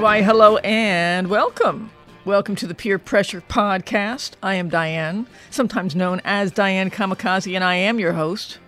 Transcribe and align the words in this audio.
Why, 0.00 0.22
hello 0.22 0.56
and 0.58 1.28
welcome. 1.28 1.90
Welcome 2.24 2.56
to 2.56 2.66
the 2.66 2.74
Peer 2.74 2.98
Pressure 2.98 3.42
Podcast. 3.42 4.30
I 4.42 4.54
am 4.54 4.70
Diane, 4.70 5.26
sometimes 5.50 5.94
known 5.94 6.22
as 6.24 6.50
Diane 6.50 6.88
Kamikaze, 6.90 7.54
and 7.54 7.62
I 7.62 7.74
am 7.74 8.00
your 8.00 8.14
host. 8.14 8.58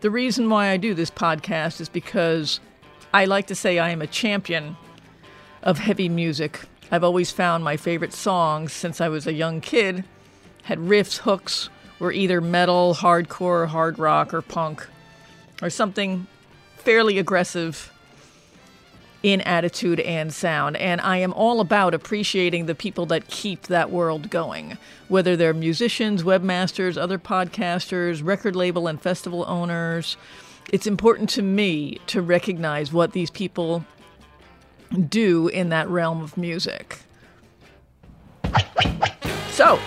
The 0.00 0.10
reason 0.10 0.48
why 0.48 0.70
I 0.70 0.78
do 0.78 0.94
this 0.94 1.10
podcast 1.10 1.78
is 1.78 1.90
because 1.90 2.58
I 3.12 3.26
like 3.26 3.48
to 3.48 3.54
say 3.54 3.78
I 3.78 3.90
am 3.90 4.00
a 4.00 4.06
champion 4.06 4.78
of 5.62 5.76
heavy 5.76 6.08
music. 6.08 6.60
I've 6.90 7.04
always 7.04 7.30
found 7.30 7.62
my 7.62 7.76
favorite 7.76 8.14
songs 8.14 8.72
since 8.72 8.98
I 8.98 9.10
was 9.10 9.26
a 9.26 9.34
young 9.34 9.60
kid 9.60 10.04
had 10.62 10.78
riffs, 10.78 11.18
hooks, 11.18 11.68
were 11.98 12.12
either 12.12 12.40
metal, 12.40 12.94
hardcore, 12.94 13.68
hard 13.68 13.98
rock, 13.98 14.32
or 14.32 14.40
punk, 14.40 14.88
or 15.60 15.68
something 15.68 16.26
fairly 16.78 17.18
aggressive 17.18 17.91
in 19.22 19.40
attitude 19.42 20.00
and 20.00 20.32
sound. 20.32 20.76
And 20.76 21.00
I 21.00 21.18
am 21.18 21.32
all 21.32 21.60
about 21.60 21.94
appreciating 21.94 22.66
the 22.66 22.74
people 22.74 23.06
that 23.06 23.28
keep 23.28 23.62
that 23.62 23.90
world 23.90 24.30
going, 24.30 24.78
whether 25.08 25.36
they're 25.36 25.54
musicians, 25.54 26.22
webmasters, 26.22 26.96
other 26.96 27.18
podcasters, 27.18 28.24
record 28.24 28.56
label 28.56 28.88
and 28.88 29.00
festival 29.00 29.44
owners. 29.46 30.16
It's 30.72 30.86
important 30.86 31.28
to 31.30 31.42
me 31.42 32.00
to 32.08 32.22
recognize 32.22 32.92
what 32.92 33.12
these 33.12 33.30
people 33.30 33.84
do 35.08 35.48
in 35.48 35.70
that 35.70 35.88
realm 35.88 36.22
of 36.22 36.36
music. 36.36 36.98
So, 39.50 39.78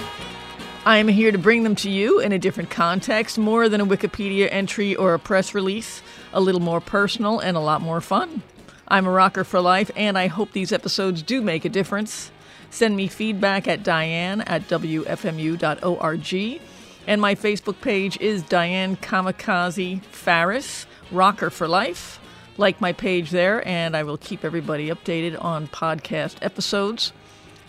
I 0.86 0.98
am 0.98 1.08
here 1.08 1.32
to 1.32 1.38
bring 1.38 1.64
them 1.64 1.76
to 1.78 1.90
you 1.90 2.20
in 2.20 2.32
a 2.32 2.38
different 2.38 2.70
context, 2.70 3.40
more 3.40 3.68
than 3.68 3.82
a 3.82 3.86
Wikipedia 3.86 4.48
entry 4.52 4.96
or 4.96 5.16
a 5.16 5.20
press 5.20 5.56
release, 5.56 6.04
a 6.32 6.40
little 6.40 6.62
more 6.62 6.80
personal 6.80 7.40
and 7.40 7.58
a 7.58 7.60
lot 7.60 7.82
more 7.82 8.02
fun. 8.02 8.44
I'm 8.88 9.08
a 9.08 9.12
rocker 9.12 9.44
for 9.44 9.60
life, 9.60 9.90
and 9.96 10.18
I 10.18 10.28
hope 10.28 10.52
these 10.52 10.72
episodes 10.72 11.22
do 11.24 11.42
make 11.42 11.66
a 11.66 11.70
difference. 11.70 12.32
Send 12.70 12.96
me 12.96 13.08
feedback 13.08 13.68
at 13.68 13.84
diane 13.84 14.42
at 14.42 14.68
wfmu.org. 14.68 16.62
And 17.08 17.22
my 17.22 17.36
Facebook 17.36 17.82
page 17.82 18.20
is 18.20 18.44
Diane 18.44 18.98
Kamikaze 18.98 20.04
Farris, 20.06 20.88
Rocker 21.12 21.50
for 21.50 21.68
Life. 21.68 22.20
Like 22.58 22.82
my 22.82 22.94
page 22.94 23.32
there, 23.32 23.68
and 23.68 23.96
I 23.98 24.04
will 24.04 24.18
keep 24.18 24.46
everybody 24.46 24.90
updated 24.90 25.44
on 25.44 25.68
podcast 25.68 26.38
episodes 26.42 27.12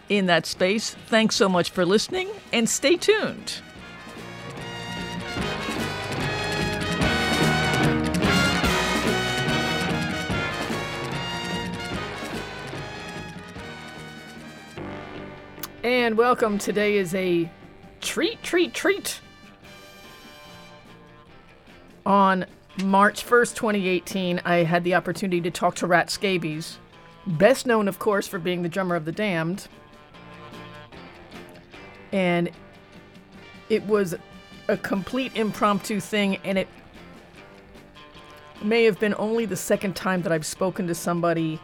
in 0.09 0.27
that 0.27 0.47
space. 0.47 0.94
Thanks 1.06 1.34
so 1.37 1.48
much 1.48 1.70
for 1.70 1.84
listening, 1.84 2.28
and 2.53 2.69
stay 2.69 2.97
tuned. 2.97 3.61
And 15.87 16.19
welcome. 16.19 16.59
Today 16.59 16.97
is 16.97 17.15
a 17.15 17.48
treat, 18.01 18.42
treat, 18.42 18.75
treat. 18.75 19.20
On 22.05 22.45
March 22.83 23.25
1st, 23.25 23.55
2018, 23.55 24.41
I 24.45 24.65
had 24.65 24.83
the 24.83 24.97
opportunity 24.97 25.41
to 25.43 25.51
talk 25.53 25.77
to 25.77 25.87
Rat 25.87 26.11
Scabies, 26.11 26.78
best 27.25 27.69
known, 27.69 27.87
of 27.87 28.01
course, 28.01 28.27
for 28.27 28.41
being 28.41 28.62
the 28.62 28.69
drummer 28.69 28.97
of 28.97 29.05
The 29.05 29.12
Damned. 29.12 29.69
And 32.11 32.50
it 33.69 33.87
was 33.87 34.17
a 34.66 34.77
complete 34.77 35.37
impromptu 35.37 36.00
thing, 36.00 36.39
and 36.43 36.59
it 36.59 36.66
may 38.60 38.83
have 38.83 38.99
been 38.99 39.15
only 39.19 39.47
the 39.47 39.55
second 39.55 39.94
time 39.94 40.22
that 40.22 40.33
I've 40.33 40.47
spoken 40.47 40.89
to 40.89 40.97
somebody 40.97 41.60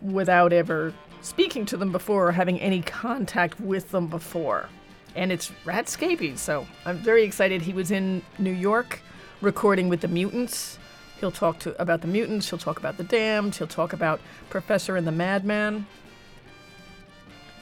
without 0.00 0.52
ever 0.52 0.94
speaking 1.22 1.66
to 1.66 1.76
them 1.76 1.92
before 1.92 2.28
or 2.28 2.32
having 2.32 2.60
any 2.60 2.82
contact 2.82 3.60
with 3.60 3.90
them 3.90 4.06
before. 4.06 4.68
And 5.14 5.32
it's 5.32 5.50
Rat 5.64 5.88
Scabies, 5.88 6.40
so 6.40 6.66
I'm 6.84 6.98
very 6.98 7.24
excited. 7.24 7.62
He 7.62 7.72
was 7.72 7.90
in 7.90 8.22
New 8.38 8.52
York 8.52 9.00
recording 9.40 9.88
with 9.88 10.00
the 10.00 10.08
Mutants. 10.08 10.78
He'll 11.20 11.32
talk 11.32 11.58
to 11.60 11.80
about 11.80 12.00
the 12.00 12.06
Mutants, 12.06 12.48
he'll 12.48 12.58
talk 12.58 12.78
about 12.78 12.96
the 12.96 13.04
Damned, 13.04 13.56
he'll 13.56 13.66
talk 13.66 13.92
about 13.92 14.20
Professor 14.50 14.96
and 14.96 15.06
the 15.06 15.12
Madman. 15.12 15.86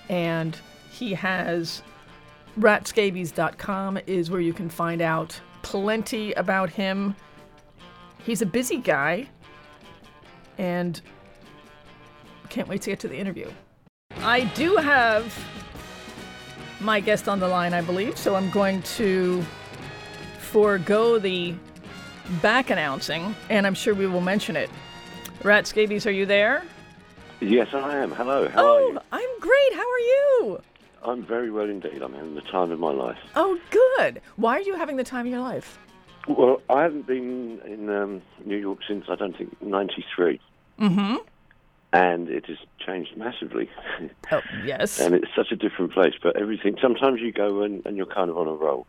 And 0.08 0.58
he 0.90 1.14
has 1.14 1.82
ratscabies.com 2.58 3.98
is 4.06 4.30
where 4.30 4.40
you 4.40 4.52
can 4.52 4.68
find 4.68 5.00
out 5.00 5.40
plenty 5.62 6.32
about 6.34 6.70
him. 6.70 7.14
He's 8.24 8.42
a 8.42 8.46
busy 8.46 8.78
guy 8.78 9.28
and 10.58 11.00
can't 12.46 12.68
wait 12.68 12.82
to 12.82 12.90
get 12.90 13.00
to 13.00 13.08
the 13.08 13.16
interview. 13.16 13.50
I 14.18 14.44
do 14.54 14.76
have 14.76 15.36
my 16.80 17.00
guest 17.00 17.28
on 17.28 17.40
the 17.40 17.48
line, 17.48 17.74
I 17.74 17.80
believe, 17.80 18.16
so 18.16 18.34
I'm 18.34 18.50
going 18.50 18.82
to 18.82 19.44
forego 20.38 21.18
the 21.18 21.54
back 22.42 22.70
announcing, 22.70 23.34
and 23.50 23.66
I'm 23.66 23.74
sure 23.74 23.94
we 23.94 24.06
will 24.06 24.20
mention 24.20 24.56
it. 24.56 24.70
Rat 25.42 25.66
Scabies, 25.66 26.06
are 26.06 26.12
you 26.12 26.26
there? 26.26 26.64
Yes, 27.40 27.68
I 27.72 27.96
am. 27.96 28.10
Hello. 28.12 28.48
How 28.48 28.64
oh, 28.64 28.74
are 28.74 28.92
you? 28.92 29.00
I'm 29.12 29.40
great. 29.40 29.72
How 29.74 29.90
are 29.90 29.98
you? 29.98 30.62
I'm 31.02 31.24
very 31.24 31.50
well 31.50 31.68
indeed. 31.68 32.02
I'm 32.02 32.14
having 32.14 32.34
the 32.34 32.40
time 32.42 32.70
of 32.72 32.78
my 32.78 32.90
life. 32.90 33.18
Oh, 33.36 33.58
good. 33.70 34.20
Why 34.36 34.56
are 34.56 34.62
you 34.62 34.74
having 34.74 34.96
the 34.96 35.04
time 35.04 35.26
of 35.26 35.32
your 35.32 35.40
life? 35.40 35.78
Well, 36.26 36.60
I 36.68 36.82
haven't 36.82 37.06
been 37.06 37.60
in 37.64 37.88
um, 37.88 38.22
New 38.44 38.56
York 38.56 38.80
since 38.88 39.04
I 39.08 39.14
don't 39.14 39.36
think 39.36 39.60
'93. 39.62 40.40
Mm-hmm. 40.80 41.16
And 41.96 42.28
it 42.28 42.46
has 42.46 42.58
changed 42.84 43.16
massively. 43.16 43.68
Oh, 44.32 44.40
yes. 44.64 44.98
and 44.98 45.14
it's 45.14 45.28
such 45.36 45.52
a 45.52 45.56
different 45.56 45.92
place. 45.92 46.14
But 46.20 46.36
everything, 46.36 46.76
sometimes 46.82 47.20
you 47.20 47.30
go 47.30 47.62
and, 47.62 47.86
and 47.86 47.96
you're 47.96 48.06
kind 48.06 48.28
of 48.28 48.36
on 48.36 48.48
a 48.48 48.52
roll. 48.52 48.84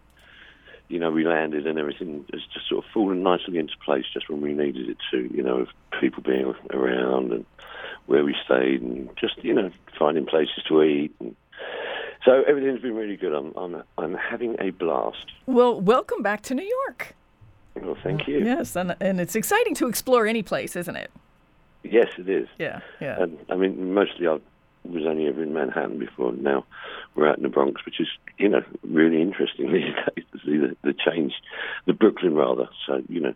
You 0.87 0.97
know, 0.99 1.11
we 1.11 1.23
landed 1.25 1.67
and 1.67 1.77
everything 1.77 2.25
has 2.33 2.41
just 2.51 2.67
sort 2.67 2.83
of 2.83 2.91
fallen 2.91 3.21
nicely 3.21 3.59
into 3.59 3.73
place 3.85 4.05
just 4.11 4.29
when 4.29 4.41
we 4.41 4.53
needed 4.53 4.89
it 4.89 4.97
to. 5.11 5.29
You 5.31 5.43
know, 5.43 5.57
of 5.57 5.67
people 5.99 6.23
being 6.23 6.55
around 6.71 7.33
and 7.33 7.45
where 8.07 8.23
we 8.23 8.35
stayed 8.45 8.81
and 8.81 9.09
just 9.19 9.43
you 9.43 9.53
know 9.53 9.69
finding 9.99 10.25
places 10.25 10.63
to 10.69 10.81
eat. 10.81 11.13
And 11.19 11.35
so 12.25 12.41
everything's 12.47 12.81
been 12.81 12.95
really 12.95 13.17
good. 13.17 13.33
I'm 13.33 13.53
I'm 13.55 13.83
I'm 13.97 14.15
having 14.15 14.55
a 14.59 14.71
blast. 14.71 15.25
Well, 15.45 15.79
welcome 15.79 16.23
back 16.23 16.41
to 16.43 16.55
New 16.55 16.67
York. 16.87 17.15
Well, 17.75 17.97
thank 18.01 18.27
you. 18.27 18.39
Yes, 18.43 18.75
and, 18.75 18.95
and 18.99 19.21
it's 19.21 19.35
exciting 19.35 19.75
to 19.75 19.87
explore 19.87 20.25
any 20.25 20.41
place, 20.41 20.75
isn't 20.75 20.95
it? 20.95 21.11
Yes, 21.91 22.07
it 22.17 22.29
is. 22.29 22.47
Yeah, 22.57 22.81
yeah. 22.99 23.21
And 23.21 23.37
I 23.49 23.55
mean, 23.55 23.93
mostly 23.93 24.27
I 24.27 24.39
was 24.83 25.05
only 25.05 25.27
ever 25.27 25.43
in 25.43 25.53
Manhattan 25.53 25.99
before. 25.99 26.31
Now 26.31 26.65
we're 27.15 27.27
out 27.27 27.37
in 27.37 27.43
the 27.43 27.49
Bronx, 27.49 27.85
which 27.85 27.99
is, 27.99 28.07
you 28.37 28.49
know, 28.49 28.63
really 28.83 29.21
interesting 29.21 29.71
these 29.73 29.93
days 29.93 30.25
to 30.31 30.39
see 30.45 30.57
the, 30.57 30.75
the 30.83 30.93
change, 30.93 31.33
the 31.85 31.93
Brooklyn 31.93 32.35
rather. 32.35 32.69
So, 32.85 33.01
you 33.09 33.19
know, 33.19 33.33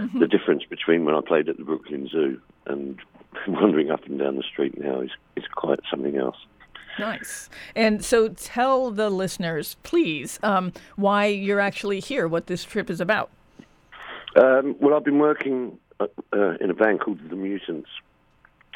Mm-hmm. 0.00 0.18
the 0.18 0.26
difference 0.26 0.64
between 0.64 1.04
when 1.04 1.14
I 1.14 1.20
played 1.24 1.48
at 1.48 1.56
the 1.56 1.62
Brooklyn 1.62 2.08
Zoo 2.08 2.40
and 2.66 2.98
wandering 3.46 3.92
up 3.92 4.04
and 4.06 4.18
down 4.18 4.34
the 4.34 4.42
street 4.42 4.76
now 4.76 5.00
is, 5.00 5.10
is 5.36 5.44
quite 5.54 5.78
something 5.88 6.16
else. 6.16 6.34
Nice. 6.98 7.48
And 7.76 8.04
so 8.04 8.28
tell 8.28 8.90
the 8.90 9.08
listeners, 9.08 9.76
please, 9.84 10.40
um, 10.42 10.72
why 10.96 11.26
you're 11.26 11.60
actually 11.60 12.00
here, 12.00 12.26
what 12.26 12.48
this 12.48 12.64
trip 12.64 12.90
is 12.90 13.00
about. 13.00 13.30
Um, 14.34 14.74
well, 14.80 14.94
I've 14.96 15.04
been 15.04 15.20
working 15.20 15.78
uh, 16.32 16.36
uh, 16.36 16.56
in 16.60 16.70
a 16.70 16.74
band 16.74 17.00
called 17.00 17.18
The 17.28 17.36
Mutants, 17.36 17.88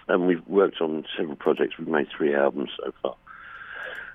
and 0.09 0.27
we've 0.27 0.47
worked 0.47 0.81
on 0.81 1.05
several 1.17 1.37
projects. 1.37 1.79
We've 1.79 1.89
made 1.89 2.09
three 2.17 2.35
albums 2.35 2.71
so 2.77 2.93
far, 3.03 3.17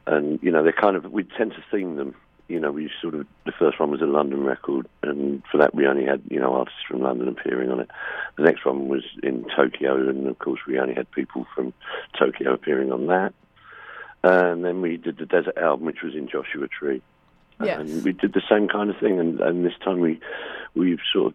and 0.07 0.39
you 0.41 0.51
know 0.51 0.63
they're 0.63 0.73
kind 0.73 0.95
of 0.95 1.11
we 1.11 1.23
tend 1.23 1.51
to 1.51 1.63
theme 1.71 1.95
them. 1.95 2.15
You 2.49 2.59
know, 2.59 2.71
we 2.71 2.89
sort 3.01 3.15
of 3.15 3.25
the 3.45 3.53
first 3.57 3.79
one 3.79 3.89
was 3.89 4.01
a 4.01 4.05
London 4.05 4.43
record, 4.43 4.87
and 5.01 5.41
for 5.51 5.57
that 5.57 5.73
we 5.73 5.87
only 5.87 6.05
had 6.05 6.21
you 6.29 6.39
know 6.39 6.53
artists 6.53 6.81
from 6.87 7.01
London 7.01 7.27
appearing 7.27 7.71
on 7.71 7.79
it. 7.79 7.89
The 8.37 8.43
next 8.43 8.65
one 8.65 8.87
was 8.87 9.03
in 9.21 9.45
Tokyo, 9.55 10.09
and 10.09 10.27
of 10.27 10.39
course 10.39 10.59
we 10.67 10.79
only 10.79 10.93
had 10.93 11.09
people 11.11 11.45
from 11.55 11.73
Tokyo 12.17 12.53
appearing 12.53 12.91
on 12.91 13.07
that. 13.07 13.33
And 14.25 14.63
then 14.63 14.81
we 14.81 14.95
did 14.97 15.17
the 15.17 15.25
Desert 15.25 15.57
album, 15.57 15.85
which 15.85 16.01
was 16.01 16.15
in 16.15 16.29
Joshua 16.29 16.67
Tree. 16.69 17.01
Yes. 17.61 17.79
And 17.79 18.03
we 18.03 18.13
did 18.13 18.33
the 18.33 18.41
same 18.49 18.67
kind 18.67 18.89
of 18.89 18.97
thing, 18.97 19.19
and, 19.19 19.39
and 19.39 19.65
this 19.65 19.73
time 19.83 19.99
we 19.99 20.19
we 20.75 20.97
sort 21.13 21.27
of 21.27 21.33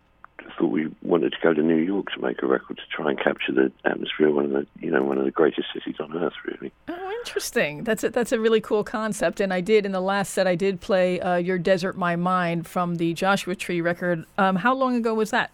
thought 0.58 0.70
we 0.70 0.88
wanted 1.02 1.32
to 1.32 1.38
go 1.42 1.54
to 1.54 1.62
New 1.62 1.76
York 1.76 2.06
to 2.14 2.20
make 2.20 2.42
a 2.42 2.46
record 2.46 2.78
to 2.78 2.82
try 2.90 3.10
and 3.10 3.18
capture 3.18 3.52
the 3.52 3.72
atmosphere 3.84 4.28
of 4.28 4.34
one 4.34 4.44
of 4.46 4.50
the 4.50 4.66
you 4.80 4.90
know 4.90 5.02
one 5.02 5.18
of 5.18 5.24
the 5.24 5.30
greatest 5.30 5.68
cities 5.72 5.96
on 6.00 6.16
earth, 6.16 6.34
really. 6.44 6.72
Oh, 6.88 7.12
interesting. 7.20 7.84
That's 7.84 8.04
a, 8.04 8.10
that's 8.10 8.32
a 8.32 8.40
really 8.40 8.60
cool 8.60 8.84
concept. 8.84 9.40
And 9.40 9.52
I 9.52 9.60
did 9.60 9.86
in 9.86 9.92
the 9.92 10.00
last 10.00 10.32
set, 10.32 10.46
I 10.46 10.54
did 10.54 10.80
play 10.80 11.20
uh, 11.20 11.36
"Your 11.36 11.58
Desert, 11.58 11.96
My 11.96 12.16
Mind" 12.16 12.66
from 12.66 12.96
the 12.96 13.14
Joshua 13.14 13.54
Tree 13.54 13.80
record. 13.80 14.24
Um, 14.36 14.56
how 14.56 14.74
long 14.74 14.96
ago 14.96 15.14
was 15.14 15.30
that? 15.30 15.50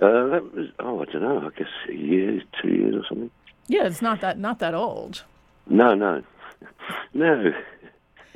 Uh, 0.00 0.26
that 0.28 0.54
was 0.54 0.68
oh 0.80 1.02
I 1.02 1.04
don't 1.06 1.22
know, 1.22 1.46
I 1.46 1.58
guess 1.58 1.68
a 1.88 1.94
year, 1.94 2.42
two 2.60 2.68
years 2.68 2.94
or 2.96 3.04
something. 3.08 3.30
Yeah, 3.68 3.86
it's 3.86 4.02
not 4.02 4.20
that 4.20 4.38
not 4.38 4.58
that 4.58 4.74
old. 4.74 5.22
No, 5.66 5.94
no, 5.94 6.22
no. 7.14 7.52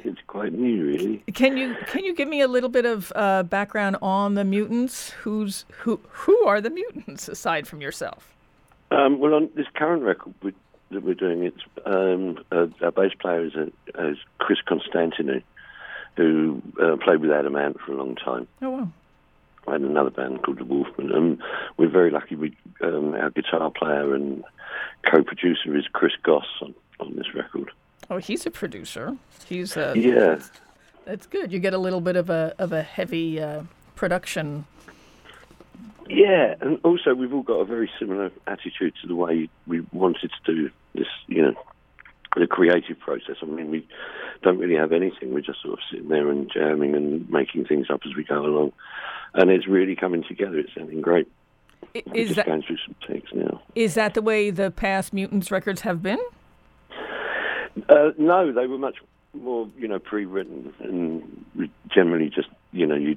It's 0.06 0.20
quite 0.28 0.52
new, 0.52 0.86
really. 0.86 1.22
Can 1.34 1.56
you 1.56 1.74
can 1.88 2.04
you 2.04 2.14
give 2.14 2.28
me 2.28 2.40
a 2.40 2.46
little 2.46 2.68
bit 2.68 2.86
of 2.86 3.12
uh, 3.16 3.42
background 3.42 3.96
on 4.00 4.34
the 4.34 4.44
mutants? 4.44 5.10
Who's 5.10 5.64
who? 5.78 6.00
Who 6.08 6.44
are 6.46 6.60
the 6.60 6.70
mutants 6.70 7.28
aside 7.28 7.66
from 7.66 7.80
yourself? 7.80 8.32
Um, 8.92 9.18
well, 9.18 9.34
on 9.34 9.50
this 9.56 9.66
current 9.74 10.04
record 10.04 10.32
we, 10.42 10.54
that 10.92 11.02
we're 11.02 11.14
doing, 11.14 11.42
it's 11.42 11.62
um, 11.84 12.38
uh, 12.52 12.68
our 12.82 12.92
bass 12.92 13.12
player 13.18 13.44
is, 13.44 13.54
a, 13.56 13.66
is 14.10 14.18
Chris 14.38 14.60
Constantinou, 14.64 15.42
who 16.16 16.62
uh, 16.80 16.96
played 16.96 17.20
with 17.20 17.32
Adam 17.32 17.56
Ant 17.56 17.80
for 17.80 17.92
a 17.92 17.96
long 17.96 18.14
time. 18.14 18.46
Oh 18.62 18.70
wow! 18.70 18.88
I 19.66 19.72
had 19.72 19.80
another 19.80 20.10
band 20.10 20.44
called 20.44 20.58
the 20.58 20.64
Wolfmen, 20.64 21.12
and 21.12 21.42
we're 21.76 21.90
very 21.90 22.12
lucky. 22.12 22.36
We 22.36 22.56
um, 22.80 23.14
our 23.14 23.30
guitar 23.30 23.72
player 23.72 24.14
and 24.14 24.44
co-producer 25.10 25.76
is 25.76 25.86
Chris 25.92 26.12
Goss 26.22 26.46
on, 26.62 26.74
on 27.00 27.16
this 27.16 27.34
record. 27.34 27.72
Oh, 28.10 28.18
he's 28.18 28.46
a 28.46 28.50
producer. 28.50 29.16
He's 29.46 29.76
a 29.76 29.92
Yeah, 29.96 30.38
That's 31.04 31.26
good. 31.26 31.52
You 31.52 31.58
get 31.58 31.74
a 31.74 31.78
little 31.78 32.00
bit 32.00 32.16
of 32.16 32.30
a 32.30 32.54
of 32.58 32.72
a 32.72 32.82
heavy 32.82 33.40
uh, 33.40 33.62
production. 33.94 34.64
yeah, 36.08 36.54
and 36.60 36.78
also 36.84 37.14
we've 37.14 37.32
all 37.34 37.42
got 37.42 37.60
a 37.60 37.64
very 37.64 37.90
similar 37.98 38.30
attitude 38.46 38.94
to 39.02 39.08
the 39.08 39.14
way 39.16 39.48
we 39.66 39.80
wanted 39.92 40.30
to 40.44 40.54
do 40.54 40.70
this. 40.94 41.06
You 41.26 41.42
know, 41.42 41.54
the 42.36 42.46
creative 42.46 42.98
process. 43.00 43.36
I 43.42 43.46
mean, 43.46 43.70
we 43.70 43.86
don't 44.42 44.58
really 44.58 44.76
have 44.76 44.92
anything. 44.92 45.32
We're 45.34 45.40
just 45.40 45.62
sort 45.62 45.74
of 45.74 45.78
sitting 45.90 46.08
there 46.08 46.28
and 46.30 46.50
jamming 46.52 46.94
and 46.94 47.28
making 47.28 47.64
things 47.66 47.88
up 47.90 48.02
as 48.06 48.14
we 48.14 48.22
go 48.24 48.44
along, 48.44 48.72
and 49.34 49.50
it's 49.50 49.66
really 49.66 49.96
coming 49.96 50.22
together. 50.22 50.58
It's 50.58 50.74
sounding 50.74 51.00
great. 51.00 51.28
I- 51.94 52.02
We're 52.06 52.24
just 52.24 52.36
that 52.36 52.46
going 52.46 52.62
through 52.62 52.78
some 52.86 52.94
takes 53.06 53.32
now. 53.32 53.60
is 53.74 53.94
that 53.94 54.14
the 54.14 54.22
way 54.22 54.50
the 54.50 54.70
past 54.70 55.12
Mutants 55.12 55.50
records 55.50 55.80
have 55.82 56.02
been? 56.02 56.20
Uh, 57.88 58.10
no, 58.18 58.52
they 58.52 58.66
were 58.66 58.78
much 58.78 58.96
more, 59.34 59.68
you 59.78 59.86
know, 59.88 59.98
pre-written, 59.98 60.72
and 60.80 61.44
generally 61.94 62.30
just, 62.30 62.48
you 62.72 62.86
know, 62.86 62.94
you 62.96 63.16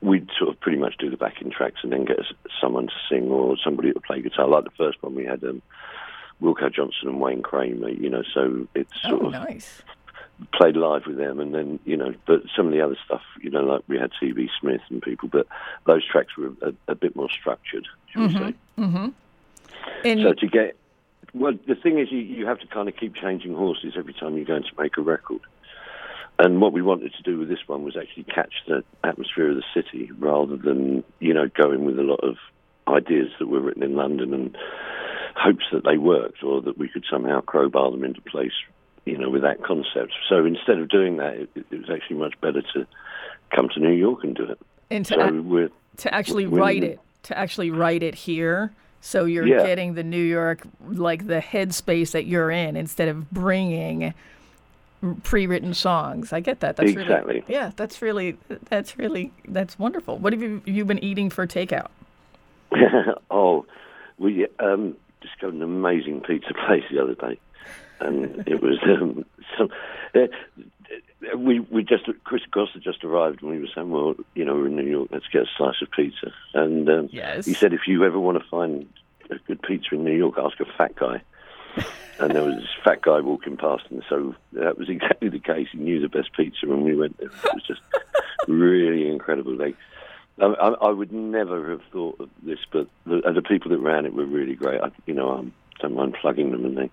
we'd 0.00 0.28
sort 0.38 0.50
of 0.50 0.60
pretty 0.60 0.76
much 0.76 0.96
do 0.98 1.08
the 1.08 1.16
backing 1.16 1.50
tracks 1.50 1.80
and 1.82 1.90
then 1.92 2.04
get 2.04 2.18
someone 2.60 2.86
to 2.88 2.92
sing 3.08 3.30
or 3.30 3.56
somebody 3.62 3.90
to 3.90 4.00
play 4.00 4.20
guitar. 4.20 4.46
Like 4.46 4.64
the 4.64 4.70
first 4.76 5.02
one, 5.02 5.14
we 5.14 5.24
had 5.24 5.42
um, 5.44 5.62
Wilko 6.42 6.70
Johnson 6.74 7.08
and 7.08 7.20
Wayne 7.20 7.40
Kramer, 7.42 7.88
you 7.88 8.10
know, 8.10 8.22
so 8.34 8.66
it's 8.74 8.90
sort 9.02 9.22
Oh, 9.22 9.26
of 9.28 9.32
nice. 9.32 9.82
played 10.52 10.76
live 10.76 11.06
with 11.06 11.16
them, 11.16 11.40
and 11.40 11.54
then 11.54 11.78
you 11.86 11.96
know, 11.96 12.12
but 12.26 12.42
some 12.56 12.66
of 12.66 12.72
the 12.72 12.82
other 12.82 12.96
stuff, 13.04 13.22
you 13.40 13.48
know, 13.50 13.62
like 13.62 13.82
we 13.88 13.98
had 13.98 14.10
T.V. 14.20 14.50
Smith 14.60 14.82
and 14.90 15.00
people, 15.00 15.28
but 15.30 15.46
those 15.86 16.04
tracks 16.06 16.36
were 16.36 16.52
a, 16.60 16.74
a 16.88 16.94
bit 16.94 17.16
more 17.16 17.30
structured, 17.30 17.86
should 18.10 18.20
we 18.22 18.34
say? 18.34 18.54
And 20.04 20.22
So 20.22 20.32
to 20.34 20.46
get, 20.46 20.76
well, 21.34 21.52
the 21.66 21.74
thing 21.74 21.98
is, 21.98 22.10
you, 22.10 22.18
you 22.18 22.46
have 22.46 22.60
to 22.60 22.66
kind 22.68 22.88
of 22.88 22.96
keep 22.96 23.14
changing 23.16 23.54
horses 23.54 23.94
every 23.98 24.14
time 24.14 24.36
you're 24.36 24.44
going 24.44 24.62
to 24.62 24.82
make 24.82 24.96
a 24.96 25.02
record. 25.02 25.40
And 26.38 26.60
what 26.60 26.72
we 26.72 26.82
wanted 26.82 27.12
to 27.14 27.22
do 27.22 27.38
with 27.38 27.48
this 27.48 27.66
one 27.66 27.84
was 27.84 27.96
actually 27.96 28.24
catch 28.24 28.52
the 28.66 28.82
atmosphere 29.02 29.50
of 29.50 29.56
the 29.56 29.64
city 29.74 30.10
rather 30.18 30.56
than, 30.56 31.04
you 31.20 31.34
know, 31.34 31.48
going 31.48 31.84
with 31.84 31.98
a 31.98 32.02
lot 32.02 32.20
of 32.22 32.36
ideas 32.88 33.28
that 33.38 33.46
were 33.46 33.60
written 33.60 33.82
in 33.82 33.94
London 33.94 34.34
and 34.34 34.56
hopes 35.36 35.64
that 35.72 35.84
they 35.84 35.98
worked 35.98 36.42
or 36.42 36.60
that 36.62 36.78
we 36.78 36.88
could 36.88 37.04
somehow 37.10 37.40
crowbar 37.40 37.90
them 37.90 38.04
into 38.04 38.20
place, 38.20 38.52
you 39.04 39.16
know, 39.18 39.30
with 39.30 39.42
that 39.42 39.62
concept. 39.62 40.12
So 40.28 40.44
instead 40.44 40.78
of 40.78 40.88
doing 40.88 41.18
that, 41.18 41.34
it, 41.34 41.50
it 41.70 41.80
was 41.80 41.90
actually 41.90 42.16
much 42.16 42.34
better 42.40 42.62
to 42.74 42.86
come 43.54 43.68
to 43.74 43.80
New 43.80 43.92
York 43.92 44.24
and 44.24 44.34
do 44.34 44.44
it. 44.44 44.58
and 44.90 45.06
to 45.06 45.14
So 45.14 45.42
we're 45.42 45.70
to 45.98 46.14
actually 46.14 46.46
write 46.46 46.82
it 46.82 47.00
to 47.24 47.38
actually 47.38 47.70
write 47.70 48.02
it 48.02 48.14
here 48.14 48.72
so 49.06 49.26
you're 49.26 49.46
Yeah. 49.46 49.62
getting 49.66 49.94
the 49.94 50.02
new 50.02 50.16
york 50.22 50.62
like 50.88 51.26
the 51.26 51.40
headspace 51.40 52.12
that 52.12 52.24
you're 52.24 52.50
in 52.50 52.74
instead 52.76 53.08
of 53.08 53.30
bringing 53.30 54.14
pre-written 55.22 55.74
songs 55.74 56.32
i 56.32 56.40
get 56.40 56.60
that 56.60 56.76
that's 56.76 56.90
Exactly. 56.92 57.34
really 57.34 57.44
yeah 57.46 57.70
that's 57.76 58.00
really 58.00 58.38
that's 58.70 58.96
really 58.98 59.30
that's 59.48 59.78
wonderful 59.78 60.16
what 60.16 60.32
have 60.32 60.40
you 60.42 60.62
you 60.64 60.84
been 60.86 61.02
eating 61.04 61.28
for 61.28 61.46
takeout 61.46 61.88
oh, 63.30 63.66
we 64.18 64.46
um, 64.58 64.96
discovered 65.20 65.54
an 65.54 65.62
amazing 65.62 66.20
pizza 66.22 66.52
place 66.66 66.82
the 66.90 67.00
other 67.00 67.14
day, 67.14 67.38
and 68.00 68.42
it 68.48 68.60
was 68.60 68.78
um, 68.84 69.24
some. 69.58 69.68
Uh, 70.14 70.26
we 71.36 71.60
we 71.60 71.82
just 71.82 72.04
Chris 72.24 72.42
had 72.52 72.82
just 72.82 73.04
arrived, 73.04 73.42
and 73.42 73.50
we 73.50 73.58
were 73.60 73.68
saying, 73.74 73.90
well, 73.90 74.14
you 74.34 74.44
know, 74.44 74.54
we're 74.54 74.66
in 74.66 74.76
New 74.76 74.88
York, 74.88 75.08
let's 75.12 75.26
get 75.28 75.42
a 75.42 75.46
slice 75.56 75.80
of 75.82 75.90
pizza. 75.90 76.32
And 76.54 76.88
um, 76.88 77.08
Yes. 77.12 77.46
he 77.46 77.54
said, 77.54 77.72
if 77.72 77.86
you 77.86 78.04
ever 78.04 78.18
want 78.18 78.42
to 78.42 78.48
find 78.48 78.88
a 79.30 79.36
good 79.46 79.62
pizza 79.62 79.94
in 79.94 80.04
New 80.04 80.16
York, 80.16 80.34
ask 80.38 80.58
a 80.60 80.64
fat 80.76 80.94
guy. 80.96 81.22
and 82.20 82.30
there 82.32 82.44
was 82.44 82.56
this 82.56 82.68
fat 82.84 83.02
guy 83.02 83.20
walking 83.20 83.56
past, 83.56 83.84
and 83.90 84.02
so 84.08 84.34
that 84.52 84.78
was 84.78 84.88
exactly 84.96 85.28
the 85.28 85.38
case. 85.40 85.68
He 85.72 85.78
knew 85.78 86.00
the 86.00 86.08
best 86.08 86.32
pizza, 86.36 86.66
and 86.66 86.84
we 86.84 86.94
went 86.94 87.18
there. 87.18 87.28
It 87.28 87.54
was 87.54 87.64
just 87.66 87.80
really 88.48 89.08
incredible. 89.08 89.54
Like, 89.56 89.76
I, 90.40 90.46
I, 90.46 90.68
I 90.68 90.90
would 90.90 91.12
never 91.12 91.70
have 91.70 91.82
thought 91.92 92.20
of 92.20 92.30
this, 92.42 92.58
but 92.72 92.88
the, 93.06 93.22
uh, 93.26 93.32
the 93.32 93.42
people 93.42 93.70
that 93.70 93.78
ran 93.78 94.06
it 94.06 94.14
were 94.14 94.26
really 94.26 94.54
great. 94.54 94.80
I, 94.80 94.90
you 95.06 95.14
know, 95.14 95.30
I 95.30 95.44
mind 95.88 96.16
plugging 96.20 96.50
them, 96.52 96.64
and 96.64 96.76
they 96.76 96.90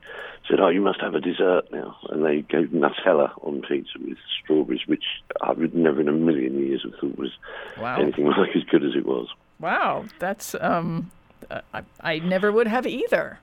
said, 0.49 0.59
"Oh, 0.59 0.69
you 0.69 0.81
must 0.81 0.99
have 1.01 1.15
a 1.15 1.19
dessert 1.21 1.71
now," 1.71 1.95
and 2.09 2.25
they 2.25 2.41
gave 2.41 2.69
Nutella 2.69 3.31
on 3.45 3.61
pizza 3.61 3.97
with 3.99 4.17
strawberries, 4.43 4.81
which 4.87 5.03
I 5.41 5.51
would 5.53 5.73
never 5.75 6.01
in 6.01 6.07
a 6.07 6.11
million 6.11 6.59
years 6.65 6.83
have 6.83 6.93
thought 6.99 7.17
was 7.17 7.31
Wow. 7.77 8.01
anything 8.01 8.25
like 8.37 8.55
as 8.55 8.63
good 8.63 8.83
as 8.83 8.95
it 8.95 9.05
was. 9.05 9.27
wow 9.59 10.05
that's 10.19 10.55
um 10.55 11.11
uh, 11.49 11.61
I, 11.73 11.81
I 12.01 12.19
never 12.19 12.51
would 12.51 12.67
have 12.67 12.85
either 12.87 13.39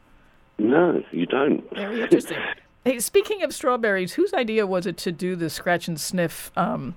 No, 0.58 1.02
you 1.12 1.26
don't. 1.26 1.62
very 1.74 2.02
interesting 2.04 2.38
hey 2.84 2.98
speaking 3.00 3.42
of 3.42 3.52
strawberries 3.54 4.14
whose 4.14 4.32
idea 4.34 4.66
was 4.66 4.86
it 4.86 4.96
to 4.98 5.12
do 5.12 5.36
the 5.36 5.48
scratch 5.50 5.86
and 5.88 5.98
sniff 6.00 6.50
um 6.56 6.94